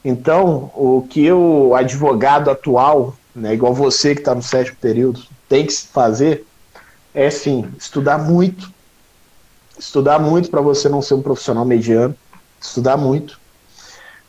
Então, 0.03 0.72
o 0.76 1.06
que 1.08 1.32
o 1.32 1.76
advogado 1.76 2.49
atual, 2.49 3.16
né, 3.36 3.53
igual 3.53 3.74
você 3.74 4.16
que 4.16 4.22
está 4.22 4.34
no 4.34 4.41
sétimo 4.41 4.78
período, 4.78 5.22
tem 5.47 5.66
que 5.66 5.74
fazer 5.74 6.45
é 7.14 7.30
sim 7.30 7.72
estudar 7.78 8.18
muito. 8.18 8.72
Estudar 9.78 10.20
muito 10.20 10.49
para 10.49 10.62
você 10.62 10.89
não 10.89 11.01
ser 11.01 11.14
um 11.14 11.22
profissional 11.22 11.66
mediano. 11.66 12.16
Estudar 12.60 12.97
muito 12.97 13.39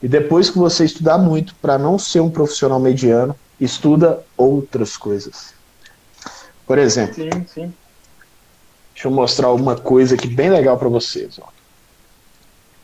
e 0.03 0.09
depois 0.09 0.51
que 0.51 0.59
você 0.59 0.85
estudar 0.85 1.19
muito 1.19 1.55
para 1.57 1.79
não 1.79 1.99
ser 1.99 2.21
um 2.21 2.31
profissional 2.31 2.79
mediano, 2.79 3.35
estuda 3.61 4.23
outras 4.37 4.97
coisas. 4.97 5.55
Por 6.67 6.79
exemplo, 6.79 7.15
sim, 7.15 7.31
sim. 7.47 7.75
deixa 8.93 9.09
eu 9.09 9.11
mostrar 9.11 9.53
uma 9.53 9.77
coisa 9.77 10.15
aqui 10.15 10.27
bem 10.27 10.51
legal 10.51 10.77
para 10.77 10.89
vocês. 10.89 11.39
Ó. 11.41 11.49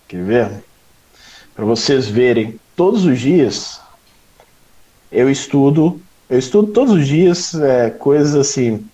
Quer 0.08 0.24
ver? 0.24 0.64
Para 1.54 1.64
vocês 1.64 2.06
verem, 2.06 2.58
todos 2.74 3.04
os 3.04 3.18
dias 3.18 3.80
eu 5.10 5.30
estudo, 5.30 6.00
eu 6.30 6.38
estudo 6.38 6.72
todos 6.72 6.94
os 6.94 7.06
dias 7.06 7.54
é, 7.54 7.90
coisas 7.90 8.34
assim 8.34 8.88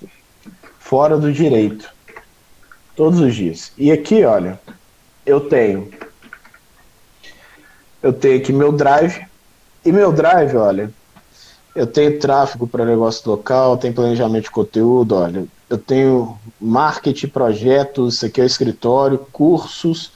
fora 0.81 1.17
do 1.17 1.33
direito, 1.33 1.89
todos 2.97 3.21
os 3.21 3.35
dias. 3.35 3.73
E 3.79 3.93
aqui, 3.93 4.25
olha, 4.25 4.59
eu 5.25 5.41
tenho 5.49 5.89
eu 8.03 8.13
tenho 8.13 8.39
aqui 8.39 8.53
meu 8.53 8.73
drive. 8.73 9.27
E 9.85 9.93
meu 9.93 10.13
drive, 10.13 10.57
olha, 10.57 10.93
eu 11.75 11.87
tenho 11.87 12.19
tráfego 12.19 12.67
para 12.67 12.85
negócio 12.85 13.31
local, 13.31 13.77
tenho 13.79 13.95
planejamento 13.95 14.45
de 14.45 14.51
conteúdo, 14.51 15.15
olha, 15.15 15.47
eu 15.71 15.79
tenho 15.79 16.37
marketing, 16.61 17.29
projetos, 17.29 18.17
isso 18.17 18.27
aqui 18.27 18.41
é 18.41 18.45
o 18.45 18.47
escritório, 18.47 19.19
cursos, 19.33 20.11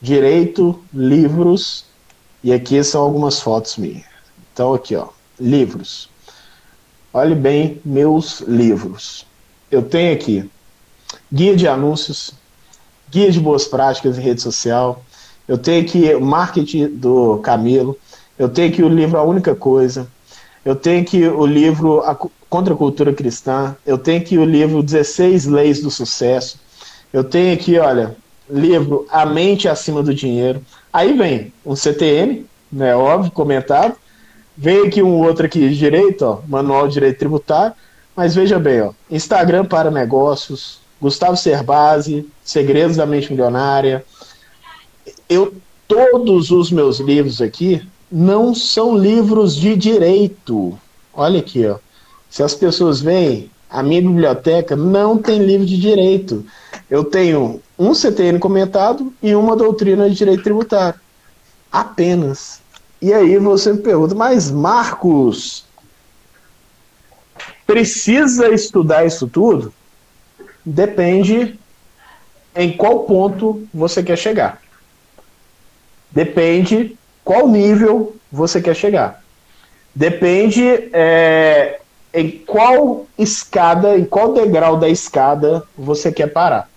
direito, 0.00 0.78
livros, 0.92 1.86
e 2.44 2.52
aqui 2.52 2.82
são 2.84 3.02
algumas 3.02 3.40
fotos 3.40 3.76
minhas. 3.76 4.04
Então 4.52 4.74
aqui, 4.74 4.94
ó, 4.94 5.08
livros. 5.40 6.08
Olhe 7.12 7.34
bem 7.34 7.80
meus 7.84 8.40
livros. 8.40 9.26
Eu 9.70 9.82
tenho 9.82 10.14
aqui 10.14 10.48
guia 11.32 11.56
de 11.56 11.66
anúncios, 11.66 12.32
guia 13.10 13.30
de 13.30 13.40
boas 13.40 13.66
práticas 13.66 14.18
em 14.18 14.22
rede 14.22 14.42
social, 14.42 15.02
eu 15.48 15.56
tenho 15.56 15.82
aqui 15.82 16.14
o 16.14 16.20
marketing 16.20 16.88
do 16.88 17.38
Camilo, 17.38 17.96
eu 18.38 18.48
tenho 18.48 18.68
aqui 18.68 18.82
o 18.82 18.88
livro 18.88 19.18
A 19.18 19.22
Única 19.22 19.54
Coisa, 19.54 20.08
eu 20.64 20.74
tenho 20.74 21.02
aqui 21.02 21.26
o 21.26 21.46
livro 21.46 22.00
a 22.00 22.16
Contra 22.48 22.74
a 22.74 22.76
Cultura 22.76 23.12
Cristã, 23.12 23.76
eu 23.84 23.98
tenho 23.98 24.20
aqui 24.20 24.38
o 24.38 24.44
livro 24.44 24.82
16 24.82 25.46
Leis 25.46 25.80
do 25.80 25.90
Sucesso, 25.90 26.58
eu 27.12 27.24
tenho 27.24 27.54
aqui, 27.54 27.78
olha, 27.78 28.16
livro 28.48 29.06
A 29.10 29.24
Mente 29.26 29.68
Acima 29.68 30.02
do 30.02 30.14
Dinheiro. 30.14 30.62
Aí 30.92 31.16
vem 31.16 31.52
um 31.64 31.74
CTN, 31.74 32.46
né, 32.70 32.94
óbvio, 32.94 33.30
comentado. 33.30 33.96
Vem 34.56 34.86
aqui 34.86 35.02
um 35.02 35.22
outro 35.22 35.46
aqui 35.46 35.68
direito, 35.70 36.22
ó, 36.22 36.40
Manual 36.48 36.88
de 36.88 36.94
Direito 36.94 37.18
Tributário. 37.18 37.74
Mas 38.14 38.34
veja 38.34 38.58
bem, 38.58 38.80
ó, 38.80 38.92
Instagram 39.10 39.64
para 39.64 39.90
Negócios, 39.90 40.80
Gustavo 41.00 41.36
Cerbasi, 41.36 42.26
Segredos 42.42 42.96
da 42.96 43.04
Mente 43.04 43.30
Milionária, 43.30 44.04
eu 45.28 45.54
todos 45.88 46.50
os 46.50 46.70
meus 46.70 46.98
livros 46.98 47.40
aqui 47.40 47.86
não 48.10 48.54
são 48.54 48.96
livros 48.96 49.54
de 49.56 49.76
direito. 49.76 50.78
Olha 51.12 51.40
aqui, 51.40 51.66
ó. 51.66 51.78
Se 52.28 52.42
as 52.42 52.54
pessoas 52.54 53.00
veem, 53.00 53.50
a 53.70 53.82
minha 53.82 54.02
biblioteca 54.02 54.76
não 54.76 55.18
tem 55.18 55.38
livro 55.38 55.66
de 55.66 55.78
direito. 55.78 56.44
Eu 56.90 57.04
tenho 57.04 57.60
um 57.78 57.94
CTN 57.94 58.38
comentado 58.38 59.12
e 59.22 59.34
uma 59.34 59.56
doutrina 59.56 60.08
de 60.08 60.16
direito 60.16 60.42
tributário. 60.42 61.00
Apenas. 61.70 62.60
E 63.00 63.12
aí 63.12 63.38
você 63.38 63.72
me 63.72 63.78
pergunta, 63.78 64.14
mas 64.14 64.50
Marcos, 64.50 65.64
precisa 67.66 68.48
estudar 68.48 69.04
isso 69.04 69.26
tudo? 69.26 69.72
Depende 70.64 71.58
em 72.54 72.76
qual 72.76 73.00
ponto 73.00 73.66
você 73.72 74.02
quer 74.02 74.16
chegar. 74.16 74.60
Depende 76.10 76.96
qual 77.24 77.48
nível 77.48 78.16
você 78.30 78.60
quer 78.60 78.74
chegar. 78.74 79.22
Depende 79.94 80.62
é, 80.92 81.80
em 82.12 82.30
qual 82.30 83.06
escada, 83.18 83.96
em 83.98 84.04
qual 84.04 84.32
degrau 84.32 84.76
da 84.76 84.88
escada 84.88 85.62
você 85.76 86.12
quer 86.12 86.28
parar. 86.28 86.68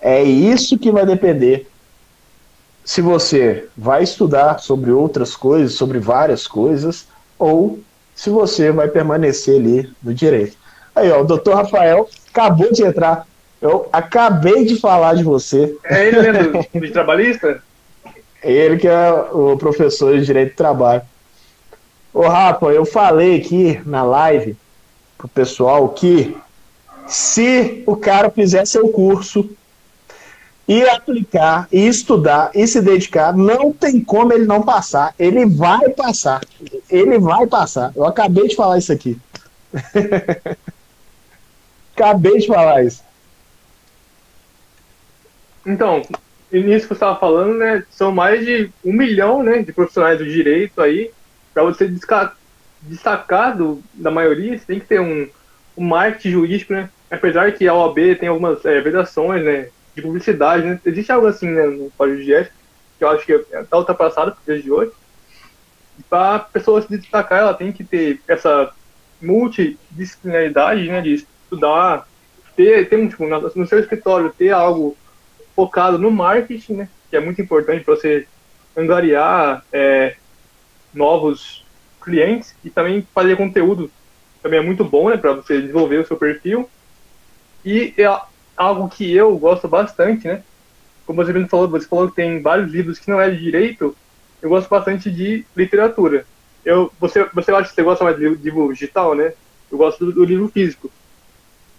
É 0.00 0.22
isso 0.22 0.78
que 0.78 0.90
vai 0.90 1.06
depender 1.06 1.68
se 2.84 3.00
você 3.00 3.66
vai 3.76 4.04
estudar 4.04 4.60
sobre 4.60 4.92
outras 4.92 5.34
coisas, 5.34 5.72
sobre 5.74 5.98
várias 5.98 6.46
coisas, 6.46 7.08
ou 7.38 7.80
se 8.14 8.30
você 8.30 8.70
vai 8.70 8.88
permanecer 8.88 9.56
ali 9.56 9.90
no 10.02 10.14
direito. 10.14 10.56
Aí, 10.94 11.10
ó, 11.10 11.20
o 11.20 11.24
doutor 11.24 11.56
Rafael 11.56 12.08
acabou 12.30 12.72
de 12.72 12.84
entrar. 12.84 13.26
Eu 13.60 13.88
acabei 13.92 14.64
de 14.64 14.76
falar 14.78 15.14
de 15.14 15.24
você. 15.24 15.76
É 15.84 16.06
ele, 16.06 16.32
do, 16.44 16.80
do 16.80 16.92
trabalhista? 16.92 17.62
Ele 18.50 18.76
que 18.78 18.88
é 18.88 19.10
o 19.32 19.56
professor 19.56 20.16
de 20.18 20.24
Direito 20.24 20.52
do 20.52 20.56
Trabalho. 20.56 21.02
Ô, 22.14 22.22
Rafa, 22.22 22.66
eu 22.66 22.86
falei 22.86 23.36
aqui 23.36 23.80
na 23.84 24.02
live 24.02 24.56
pro 25.18 25.28
pessoal 25.28 25.88
que 25.90 26.36
se 27.06 27.82
o 27.86 27.96
cara 27.96 28.30
fizer 28.30 28.66
seu 28.66 28.88
curso 28.88 29.48
e 30.68 30.82
aplicar, 30.88 31.68
e 31.70 31.86
estudar, 31.86 32.50
e 32.54 32.66
se 32.66 32.80
dedicar, 32.80 33.36
não 33.36 33.72
tem 33.72 34.00
como 34.00 34.32
ele 34.32 34.46
não 34.46 34.62
passar. 34.62 35.14
Ele 35.18 35.46
vai 35.46 35.90
passar. 35.90 36.42
Ele 36.90 37.18
vai 37.18 37.46
passar. 37.46 37.92
Eu 37.94 38.04
acabei 38.04 38.48
de 38.48 38.56
falar 38.56 38.78
isso 38.78 38.92
aqui. 38.92 39.16
acabei 41.94 42.38
de 42.38 42.46
falar 42.48 42.82
isso. 42.82 43.04
Então, 45.64 46.02
nisso 46.62 46.82
que 46.82 46.88
você 46.88 46.94
estava 46.94 47.18
falando, 47.18 47.54
né, 47.54 47.84
são 47.90 48.12
mais 48.12 48.44
de 48.44 48.70
um 48.84 48.92
milhão 48.92 49.42
né, 49.42 49.62
de 49.62 49.72
profissionais 49.72 50.18
do 50.18 50.24
direito 50.24 50.80
aí. 50.80 51.10
Para 51.52 51.64
você 51.64 51.88
destacar 52.82 53.56
do, 53.56 53.82
da 53.94 54.10
maioria, 54.10 54.58
você 54.58 54.64
tem 54.64 54.80
que 54.80 54.86
ter 54.86 55.00
um, 55.00 55.28
um 55.76 55.84
marketing 55.84 56.30
jurídico, 56.30 56.72
né? 56.72 56.90
Apesar 57.10 57.52
que 57.52 57.66
a 57.66 57.74
OAB 57.74 58.16
tem 58.18 58.28
algumas 58.28 58.64
é, 58.64 58.80
vedações 58.80 59.44
né, 59.44 59.68
de 59.94 60.02
publicidade, 60.02 60.66
né? 60.66 60.80
Existe 60.84 61.10
algo 61.12 61.26
assim 61.26 61.48
né, 61.48 61.66
no 61.66 61.90
Código 61.96 62.22
de 62.22 62.34
Ética, 62.34 62.54
que 62.98 63.04
eu 63.04 63.08
acho 63.08 63.26
que 63.26 63.32
está 63.32 63.76
ultrapassado 63.76 64.30
nos 64.30 64.44
dias 64.44 64.62
de 64.62 64.70
hoje. 64.70 64.92
Para 66.10 66.36
a 66.36 66.38
pessoa 66.40 66.82
se 66.82 66.96
destacar, 66.96 67.40
ela 67.40 67.54
tem 67.54 67.72
que 67.72 67.84
ter 67.84 68.20
essa 68.28 68.70
multidisciplinaridade 69.20 70.88
né, 70.88 71.00
de 71.00 71.14
estudar, 71.14 72.06
ter, 72.54 72.88
ter 72.88 73.08
tipo, 73.08 73.24
no 73.26 73.66
seu 73.66 73.78
escritório, 73.78 74.34
ter 74.36 74.50
algo 74.50 74.96
focado 75.56 75.98
no 75.98 76.10
marketing, 76.10 76.74
né, 76.74 76.88
que 77.10 77.16
é 77.16 77.20
muito 77.20 77.40
importante 77.40 77.82
para 77.82 77.96
você 77.96 78.28
angariar 78.76 79.64
é, 79.72 80.14
novos 80.92 81.64
clientes 82.02 82.54
e 82.62 82.70
também 82.70 83.06
fazer 83.12 83.36
conteúdo 83.36 83.90
também 84.42 84.60
é 84.60 84.62
muito 84.62 84.84
bom 84.84 85.08
né, 85.10 85.16
para 85.16 85.32
você 85.32 85.60
desenvolver 85.60 85.98
o 85.98 86.06
seu 86.06 86.16
perfil. 86.16 86.70
E 87.64 87.92
é 87.98 88.20
algo 88.56 88.88
que 88.88 89.12
eu 89.12 89.36
gosto 89.38 89.66
bastante, 89.66 90.28
né? 90.28 90.42
Como 91.04 91.24
você 91.24 91.32
mesmo 91.32 91.48
falou, 91.48 91.68
você 91.68 91.86
falou 91.88 92.08
que 92.08 92.14
tem 92.14 92.40
vários 92.40 92.70
livros 92.70 92.98
que 92.98 93.10
não 93.10 93.20
é 93.20 93.28
de 93.28 93.38
direito, 93.38 93.96
eu 94.40 94.48
gosto 94.48 94.68
bastante 94.68 95.10
de 95.10 95.44
literatura. 95.56 96.24
Eu, 96.64 96.92
você, 97.00 97.28
você 97.32 97.52
acha 97.52 97.68
que 97.68 97.74
você 97.74 97.82
gosta 97.82 98.04
mais 98.04 98.16
de 98.16 98.28
livro 98.28 98.72
digital, 98.72 99.14
né? 99.14 99.32
Eu 99.70 99.78
gosto 99.78 100.06
do, 100.06 100.12
do 100.12 100.24
livro 100.24 100.48
físico. 100.48 100.90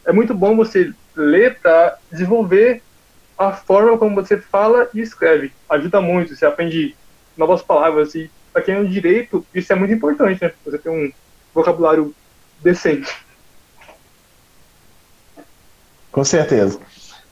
É 0.05 0.11
muito 0.11 0.33
bom 0.33 0.55
você 0.55 0.93
ler 1.15 1.59
para 1.59 1.97
desenvolver 2.11 2.81
a 3.37 3.51
forma 3.51 3.97
como 3.97 4.15
você 4.15 4.37
fala 4.37 4.89
e 4.93 4.99
escreve. 4.99 5.51
Ajuda 5.69 6.01
muito, 6.01 6.35
você 6.35 6.45
aprende 6.45 6.95
novas 7.37 7.61
palavras 7.61 8.15
e 8.15 8.31
para 8.51 8.61
quem 8.63 8.75
é 8.75 8.79
no 8.79 8.87
direito, 8.87 9.45
isso 9.53 9.71
é 9.71 9.75
muito 9.75 9.93
importante, 9.93 10.43
né? 10.43 10.51
Você 10.65 10.79
tem 10.79 10.91
um 10.91 11.11
vocabulário 11.53 12.13
decente. 12.61 13.15
Com 16.11 16.23
certeza. 16.23 16.79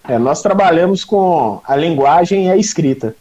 É, 0.08 0.20
nós 0.20 0.44
trabalhamos 0.44 1.04
com 1.04 1.60
a 1.66 1.76
linguagem 1.76 2.46
e 2.46 2.52
a 2.52 2.58
escrita. 2.58 3.16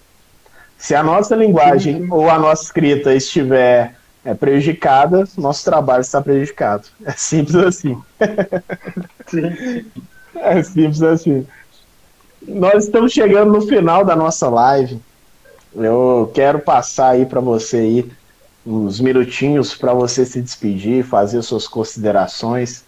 Se 0.77 0.95
a 0.95 1.03
nossa 1.03 1.35
linguagem 1.35 1.95
sim, 1.95 2.03
sim. 2.03 2.09
ou 2.11 2.29
a 2.29 2.39
nossa 2.39 2.65
escrita 2.65 3.15
estiver 3.15 3.97
é, 4.23 4.35
prejudicada, 4.35 5.25
nosso 5.39 5.65
trabalho 5.65 6.03
está 6.03 6.21
prejudicado. 6.21 6.89
É 7.07 7.13
simples 7.13 7.57
assim. 7.57 8.03
Sim. 9.27 9.91
É 10.37 10.61
simples 10.65 11.01
assim. 11.01 11.47
Nós 12.47 12.85
estamos 12.85 13.13
chegando 13.13 13.53
no 13.53 13.63
final 13.63 14.05
da 14.05 14.15
nossa 14.15 14.49
live. 14.49 15.01
Eu 15.75 16.31
quero 16.35 16.59
passar 16.61 17.11
aí 17.11 17.27
para 17.27 17.41
você 17.41 17.77
aí 17.79 18.11
uns 18.67 19.01
minutinhos 19.01 19.75
para 19.75 19.93
você 19.93 20.25
se 20.25 20.41
despedir, 20.41 21.05
fazer 21.05 21.43
suas 21.43 21.67
considerações. 21.67 22.85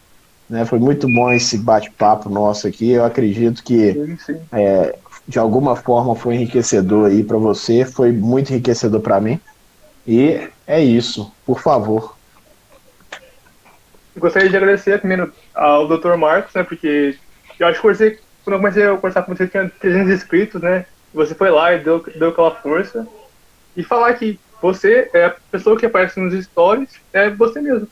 Né? 0.49 0.65
Foi 0.65 0.79
muito 0.79 1.09
bom 1.09 1.33
esse 1.33 1.59
bate-papo 1.59 2.29
nosso 2.29 2.67
aqui. 2.67 2.93
Eu 2.93 3.05
acredito 3.05 3.63
que 3.63 3.93
sim, 3.93 4.17
sim. 4.19 4.41
É, 4.53 4.97
de 5.27 5.39
alguma 5.39 5.75
forma 5.75 6.15
foi 6.15 6.35
enriquecedor 6.37 7.11
aí 7.11 7.25
para 7.25 7.37
você, 7.37 7.85
foi 7.85 8.13
muito 8.13 8.53
enriquecedor 8.53 9.01
para 9.01 9.21
mim. 9.21 9.41
E 10.07 10.49
é 10.67 10.83
isso, 10.83 11.33
por 11.45 11.61
favor. 11.61 12.17
Gostaria 14.17 14.49
de 14.49 14.57
agradecer 14.57 14.99
primeiro 14.99 15.33
ao 15.55 15.87
Dr. 15.89 16.15
Marcos, 16.17 16.55
né? 16.55 16.63
Porque 16.63 17.19
eu 17.59 17.67
acho 17.67 17.81
que 17.81 17.87
você, 17.87 18.19
quando 18.47 18.55
eu 18.55 18.61
comecei 18.61 18.87
a 18.87 18.95
conversar 18.95 19.23
com 19.25 19.35
você, 19.35 19.49
tinha 19.49 19.69
300 19.69 20.13
inscritos, 20.13 20.63
né? 20.63 20.87
Você 21.13 21.35
foi 21.35 21.51
lá 21.51 21.75
e 21.75 21.81
deu, 21.81 22.01
deu 22.15 22.29
aquela 22.29 22.53
força. 22.53 23.05
E 23.77 23.83
falar 23.83 24.15
que 24.15 24.39
você 24.63 25.11
é 25.13 25.25
a 25.25 25.35
pessoa 25.51 25.77
que 25.77 25.85
aparece 25.85 26.21
nos 26.21 26.33
stories, 26.45 26.91
é 27.13 27.29
você 27.29 27.61
mesmo. 27.61 27.89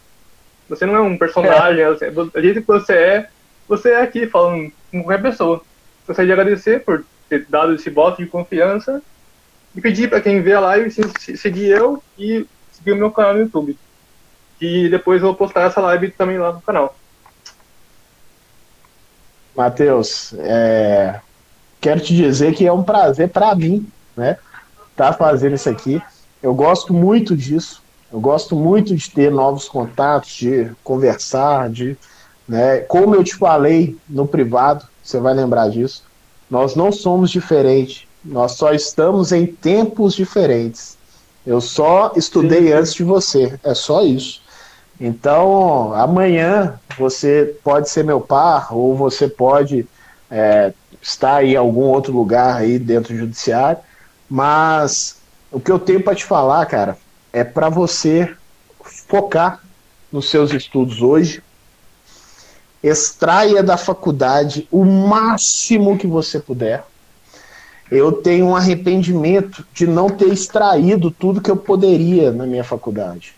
Você 0.69 0.87
não 0.87 0.95
é 0.95 1.01
um 1.01 1.19
personagem, 1.19 1.83
é. 1.83 1.87
Assim, 1.87 2.09
do 2.09 2.31
jeito 2.41 2.61
que 2.61 2.69
você 2.69 2.93
é, 2.93 3.29
você 3.67 3.91
é 3.91 4.03
aqui 4.03 4.29
falando 4.29 4.71
com 4.93 5.03
qualquer 5.03 5.23
pessoa. 5.23 5.61
Gostaria 6.07 6.33
de 6.33 6.41
agradecer 6.41 6.85
por 6.85 7.05
ter 7.29 7.47
dado 7.49 7.75
esse 7.75 7.91
voto 7.91 8.23
de 8.23 8.29
confiança 8.29 9.03
e 9.75 9.81
pedir 9.81 10.09
para 10.09 10.21
quem 10.21 10.41
vê 10.41 10.53
a 10.53 10.61
live 10.61 10.89
seguir 11.37 11.67
eu 11.67 12.01
e 12.17 12.47
seguir 12.71 12.93
o 12.93 12.97
meu 12.97 13.11
canal 13.11 13.35
no 13.35 13.41
YouTube. 13.41 13.77
E 14.61 14.89
depois 14.89 15.21
eu 15.21 15.27
vou 15.27 15.35
postar 15.35 15.63
essa 15.63 15.81
live 15.81 16.13
também 16.13 16.39
lá 16.39 16.53
no 16.53 16.63
canal. 16.63 16.97
Matheus, 19.57 20.35
é, 20.39 21.21
quero 21.81 22.01
te 22.01 22.15
dizer 22.15 22.55
que 22.55 22.67
é 22.67 22.73
um 22.73 22.83
prazer 22.83 23.29
para 23.29 23.55
mim, 23.55 23.87
né, 24.17 24.39
estar 24.91 25.13
tá 25.13 25.13
fazendo 25.13 25.55
isso 25.55 25.69
aqui. 25.69 26.03
Eu 26.43 26.55
gosto 26.55 26.93
muito 26.93 27.37
disso. 27.37 27.83
Eu 28.13 28.21
gosto 28.21 28.55
muito 28.55 28.95
de 28.95 29.11
ter 29.11 29.31
novos 29.31 29.69
contatos, 29.69 30.31
de 30.35 30.71
conversar, 30.85 31.69
de, 31.69 31.97
né, 32.47 32.79
como 32.81 33.15
eu 33.15 33.25
te 33.25 33.35
falei 33.35 33.97
no 34.09 34.27
privado, 34.27 34.87
você 35.03 35.19
vai 35.19 35.35
lembrar 35.35 35.69
disso. 35.69 36.05
Nós 36.49 36.77
não 36.77 36.93
somos 36.93 37.31
diferentes. 37.31 38.07
Nós 38.25 38.53
só 38.53 38.73
estamos 38.73 39.33
em 39.33 39.47
tempos 39.47 40.15
diferentes. 40.15 40.97
Eu 41.45 41.61
só 41.61 42.13
estudei 42.17 42.69
Sim. 42.69 42.73
antes 42.73 42.95
de 42.95 43.03
você. 43.03 43.59
É 43.65 43.75
só 43.75 44.03
isso. 44.03 44.41
Então, 45.01 45.93
amanhã 45.95 46.79
você 46.97 47.57
pode 47.65 47.91
ser 47.91 48.05
meu 48.05 48.21
par, 48.21 48.75
ou 48.75 48.97
você 48.97 49.29
pode 49.29 49.87
é, 50.31 50.73
estar 51.03 51.45
em 51.45 51.57
algum 51.57 51.83
outro 51.83 52.13
lugar 52.13 52.57
aí 52.57 52.79
dentro 52.79 53.13
do 53.13 53.19
judiciário, 53.19 53.79
mas 54.29 55.17
o 55.51 55.61
que 55.61 55.71
eu 55.71 55.79
tenho 55.79 56.03
para 56.03 56.15
te 56.15 56.25
falar, 56.25 56.65
cara, 56.67 56.97
é 57.33 57.43
para 57.43 57.69
você 57.69 58.33
focar 59.09 59.61
nos 60.11 60.31
seus 60.31 60.53
estudos 60.53 61.03
hoje, 61.03 61.43
extraia 62.83 63.63
da 63.63 63.77
faculdade 63.77 64.69
o 64.71 64.85
máximo 64.85 65.99
que 65.99 66.07
você 66.07 66.39
puder. 66.39 66.85
Eu 67.91 68.13
tenho 68.13 68.47
um 68.47 68.57
arrependimento 68.57 69.67
de 69.73 69.87
não 69.87 70.09
ter 70.09 70.29
extraído 70.29 71.11
tudo 71.11 71.41
que 71.41 71.51
eu 71.51 71.57
poderia 71.57 72.31
na 72.31 72.47
minha 72.47 72.65
faculdade. 72.65 73.35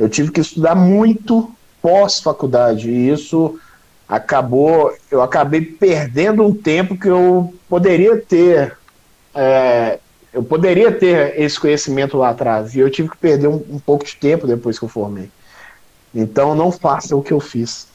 Eu 0.00 0.08
tive 0.08 0.32
que 0.32 0.40
estudar 0.40 0.74
muito 0.74 1.52
pós-faculdade 1.82 2.88
e 2.88 3.10
isso 3.10 3.60
acabou, 4.08 4.96
eu 5.10 5.20
acabei 5.20 5.60
perdendo 5.60 6.42
um 6.42 6.54
tempo 6.54 6.96
que 6.96 7.06
eu 7.06 7.52
poderia 7.68 8.16
ter, 8.16 8.78
é, 9.34 9.98
eu 10.32 10.42
poderia 10.42 10.90
ter 10.90 11.38
esse 11.38 11.60
conhecimento 11.60 12.16
lá 12.16 12.30
atrás 12.30 12.74
e 12.74 12.78
eu 12.78 12.90
tive 12.90 13.10
que 13.10 13.16
perder 13.18 13.48
um, 13.48 13.62
um, 13.68 13.78
pouco 13.78 14.06
de 14.06 14.16
tempo 14.16 14.46
depois 14.46 14.78
que 14.78 14.86
eu 14.86 14.88
formei. 14.88 15.30
Então 16.14 16.54
não 16.54 16.72
faça 16.72 17.14
o 17.14 17.22
que 17.22 17.32
eu 17.34 17.38
fiz. 17.38 17.86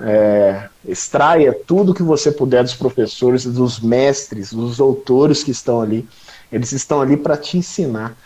É, 0.00 0.66
extraia 0.88 1.52
tudo 1.52 1.92
que 1.92 2.02
você 2.02 2.32
puder 2.32 2.62
dos 2.62 2.74
professores, 2.74 3.44
dos 3.44 3.78
mestres, 3.80 4.50
dos 4.50 4.80
autores 4.80 5.44
que 5.44 5.50
estão 5.50 5.82
ali. 5.82 6.08
Eles 6.50 6.72
estão 6.72 7.02
ali 7.02 7.18
para 7.18 7.36
te 7.36 7.58
ensinar. 7.58 8.16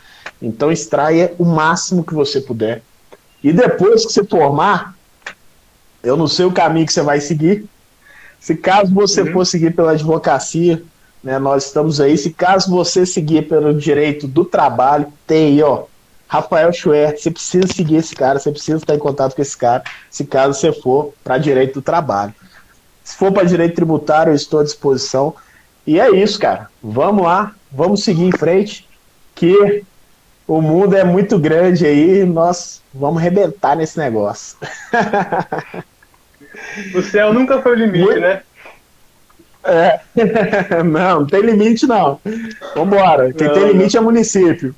Então 0.41 0.71
extraia 0.71 1.35
o 1.37 1.45
máximo 1.45 2.05
que 2.05 2.15
você 2.15 2.41
puder. 2.41 2.81
E 3.45 3.53
depois 3.53 4.07
que 4.07 4.13
você 4.15 4.25
formar, 4.25 4.97
eu 6.03 6.17
não 6.17 6.27
sei 6.27 6.47
o 6.47 6.53
caminho 6.53 6.87
que 6.87 6.93
você 6.95 7.03
vai 7.03 7.21
seguir. 7.21 7.67
Se 8.41 8.55
caso 8.57 8.93
você 8.93 9.21
uhum. 9.21 9.33
for 9.33 9.45
seguir 9.45 9.77
pela 9.77 9.93
advocacia, 9.93 10.83
né, 11.23 11.39
nós 11.39 11.67
estamos 11.67 12.01
aí. 12.01 12.17
Se 12.17 12.31
caso 12.31 12.71
você 12.71 13.05
seguir 13.05 13.47
pelo 13.47 13.75
direito 13.75 14.27
do 14.27 14.47
trabalho, 14.47 15.13
tem 15.27 15.49
aí, 15.49 15.63
ó, 15.63 15.85
Rafael 16.27 16.73
Schwer, 16.73 17.19
você 17.19 17.31
precisa 17.31 17.67
seguir 17.67 17.97
esse 17.97 18.17
cara, 18.17 18.39
você 18.39 18.51
precisa 18.51 18.79
estar 18.79 18.95
em 18.95 18.99
contato 18.99 19.37
com 19.37 19.43
esse 19.43 19.57
cara, 19.57 19.85
se 20.11 20.25
caso 20.25 20.59
você 20.59 20.73
for 20.73 21.13
para 21.23 21.37
direito 21.37 21.75
do 21.75 21.83
trabalho. 21.83 22.35
Se 23.05 23.15
for 23.15 23.31
para 23.31 23.45
direito 23.45 23.75
tributário, 23.75 24.31
eu 24.31 24.35
estou 24.35 24.61
à 24.61 24.65
disposição. 24.65 25.35
E 25.87 26.01
é 26.01 26.11
isso, 26.11 26.39
cara. 26.39 26.71
Vamos 26.83 27.25
lá, 27.25 27.55
vamos 27.71 28.03
seguir 28.03 28.25
em 28.25 28.33
frente, 28.33 28.89
que 29.35 29.85
o 30.47 30.61
mundo 30.61 30.97
é 30.97 31.05
muito 31.05 31.39
grande 31.39 31.87
aí, 31.87 32.25
nós 32.25 32.83
vamos 32.93 33.23
rebentar 33.23 33.77
nesse 33.77 33.99
negócio. 33.99 34.57
O 36.95 37.03
céu 37.03 37.33
nunca 37.33 37.61
foi 37.63 37.73
o 37.73 37.75
limite, 37.75 38.05
Muito... 38.05 38.21
né? 38.21 38.43
É. 39.65 39.99
não, 40.85 41.21
não 41.21 41.27
tem 41.27 41.41
limite 41.41 41.87
não. 41.87 42.21
Vambora. 42.75 43.33
Quem 43.33 43.47
não, 43.47 43.55
tem 43.55 43.69
limite 43.69 43.95
não. 43.95 44.03
é 44.03 44.05
município. 44.05 44.75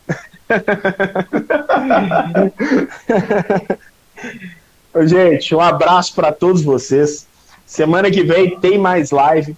Gente, 5.04 5.54
um 5.54 5.60
abraço 5.60 6.14
para 6.14 6.32
todos 6.32 6.62
vocês. 6.62 7.26
Semana 7.66 8.10
que 8.10 8.22
vem 8.22 8.58
tem 8.60 8.78
mais 8.78 9.10
live. 9.10 9.54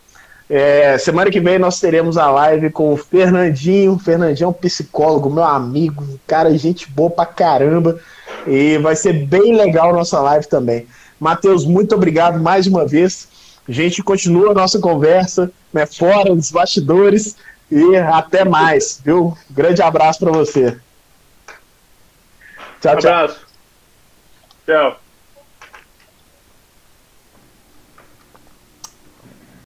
É, 0.51 0.97
semana 0.97 1.31
que 1.31 1.41
vem 1.41 1.59
nós 1.59 1.79
teremos 1.79 2.17
a 2.17 2.31
live 2.31 2.71
com 2.71 2.93
o 2.93 2.97
Fernandinho. 2.97 3.99
Fernandinho 3.99 4.47
é 4.47 4.49
um 4.49 4.53
psicólogo, 4.53 5.29
meu 5.29 5.45
amigo, 5.45 6.19
cara, 6.27 6.57
gente 6.57 6.89
boa 6.89 7.11
pra 7.11 7.27
caramba. 7.27 8.01
E 8.47 8.79
vai 8.79 8.97
ser 8.97 9.13
bem 9.13 9.55
legal 9.55 9.91
a 9.91 9.93
nossa 9.93 10.21
live 10.21 10.47
também. 10.47 10.87
Matheus, 11.21 11.67
muito 11.67 11.95
obrigado 11.95 12.41
mais 12.41 12.67
uma 12.67 12.87
vez. 12.87 13.29
A 13.69 13.73
gente 13.73 14.03
continua 14.03 14.53
a 14.53 14.55
nossa 14.55 14.79
conversa, 14.79 15.51
né, 15.73 15.85
fora 15.85 16.35
dos 16.35 16.51
bastidores, 16.51 17.37
e 17.71 17.97
até 17.97 18.45
mais, 18.45 19.01
viu? 19.05 19.37
Grande 19.51 19.83
abraço 19.83 20.21
para 20.21 20.33
você. 20.33 20.79
Tchau, 22.81 22.97
tchau. 22.97 23.13
Abraço. 23.13 23.47
Tchau. 24.65 25.01